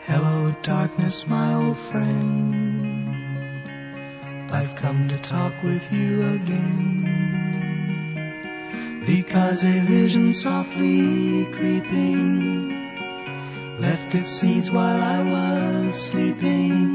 Hello, 0.05 0.55
darkness, 0.61 1.27
my 1.27 1.55
old 1.55 1.77
friend. 1.77 3.03
I've 4.49 4.77
come 4.77 5.09
to 5.09 5.17
talk 5.17 5.61
with 5.61 5.91
you 5.91 6.25
again. 6.35 7.01
Because 9.05 9.65
a 9.65 9.79
vision 9.81 10.31
softly 10.31 11.43
creeping 11.51 12.69
left 13.77 14.15
its 14.15 14.31
seeds 14.31 14.71
while 14.71 15.03
I 15.03 15.21
was 15.21 16.01
sleeping 16.01 16.94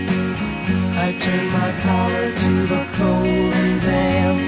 I 1.03 1.13
turned 1.13 1.51
my 1.51 1.71
collar 1.81 2.31
to 2.31 2.67
the 2.73 2.85
cold 2.93 3.53
and 3.61 3.81
damp. 3.81 4.39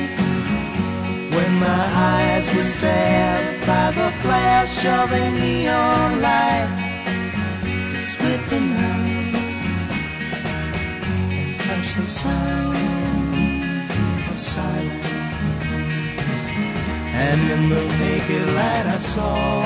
When 1.33 1.53
my 1.59 1.83
eyes 2.13 2.45
were 2.53 2.61
stabbed 2.61 3.65
by 3.65 3.89
the 3.89 4.11
flash 4.21 4.85
of 4.85 5.11
a 5.11 5.31
neon 5.31 6.21
light, 6.21 6.69
it 7.95 8.01
split 8.01 8.49
the 8.51 8.59
night 8.59 9.35
and 11.33 11.59
touched 11.59 11.97
the 11.97 12.05
sound 12.05 12.77
of 14.29 14.37
silence. 14.37 15.07
And 17.25 17.41
in 17.49 17.69
the 17.69 17.83
naked 17.97 18.49
light 18.51 18.85
I 18.85 18.99
saw 18.99 19.63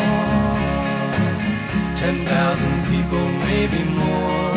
ten 1.97 2.25
thousand 2.25 2.85
people, 2.85 3.25
maybe 3.49 3.83
more 3.83 4.56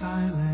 silent. 0.00 0.49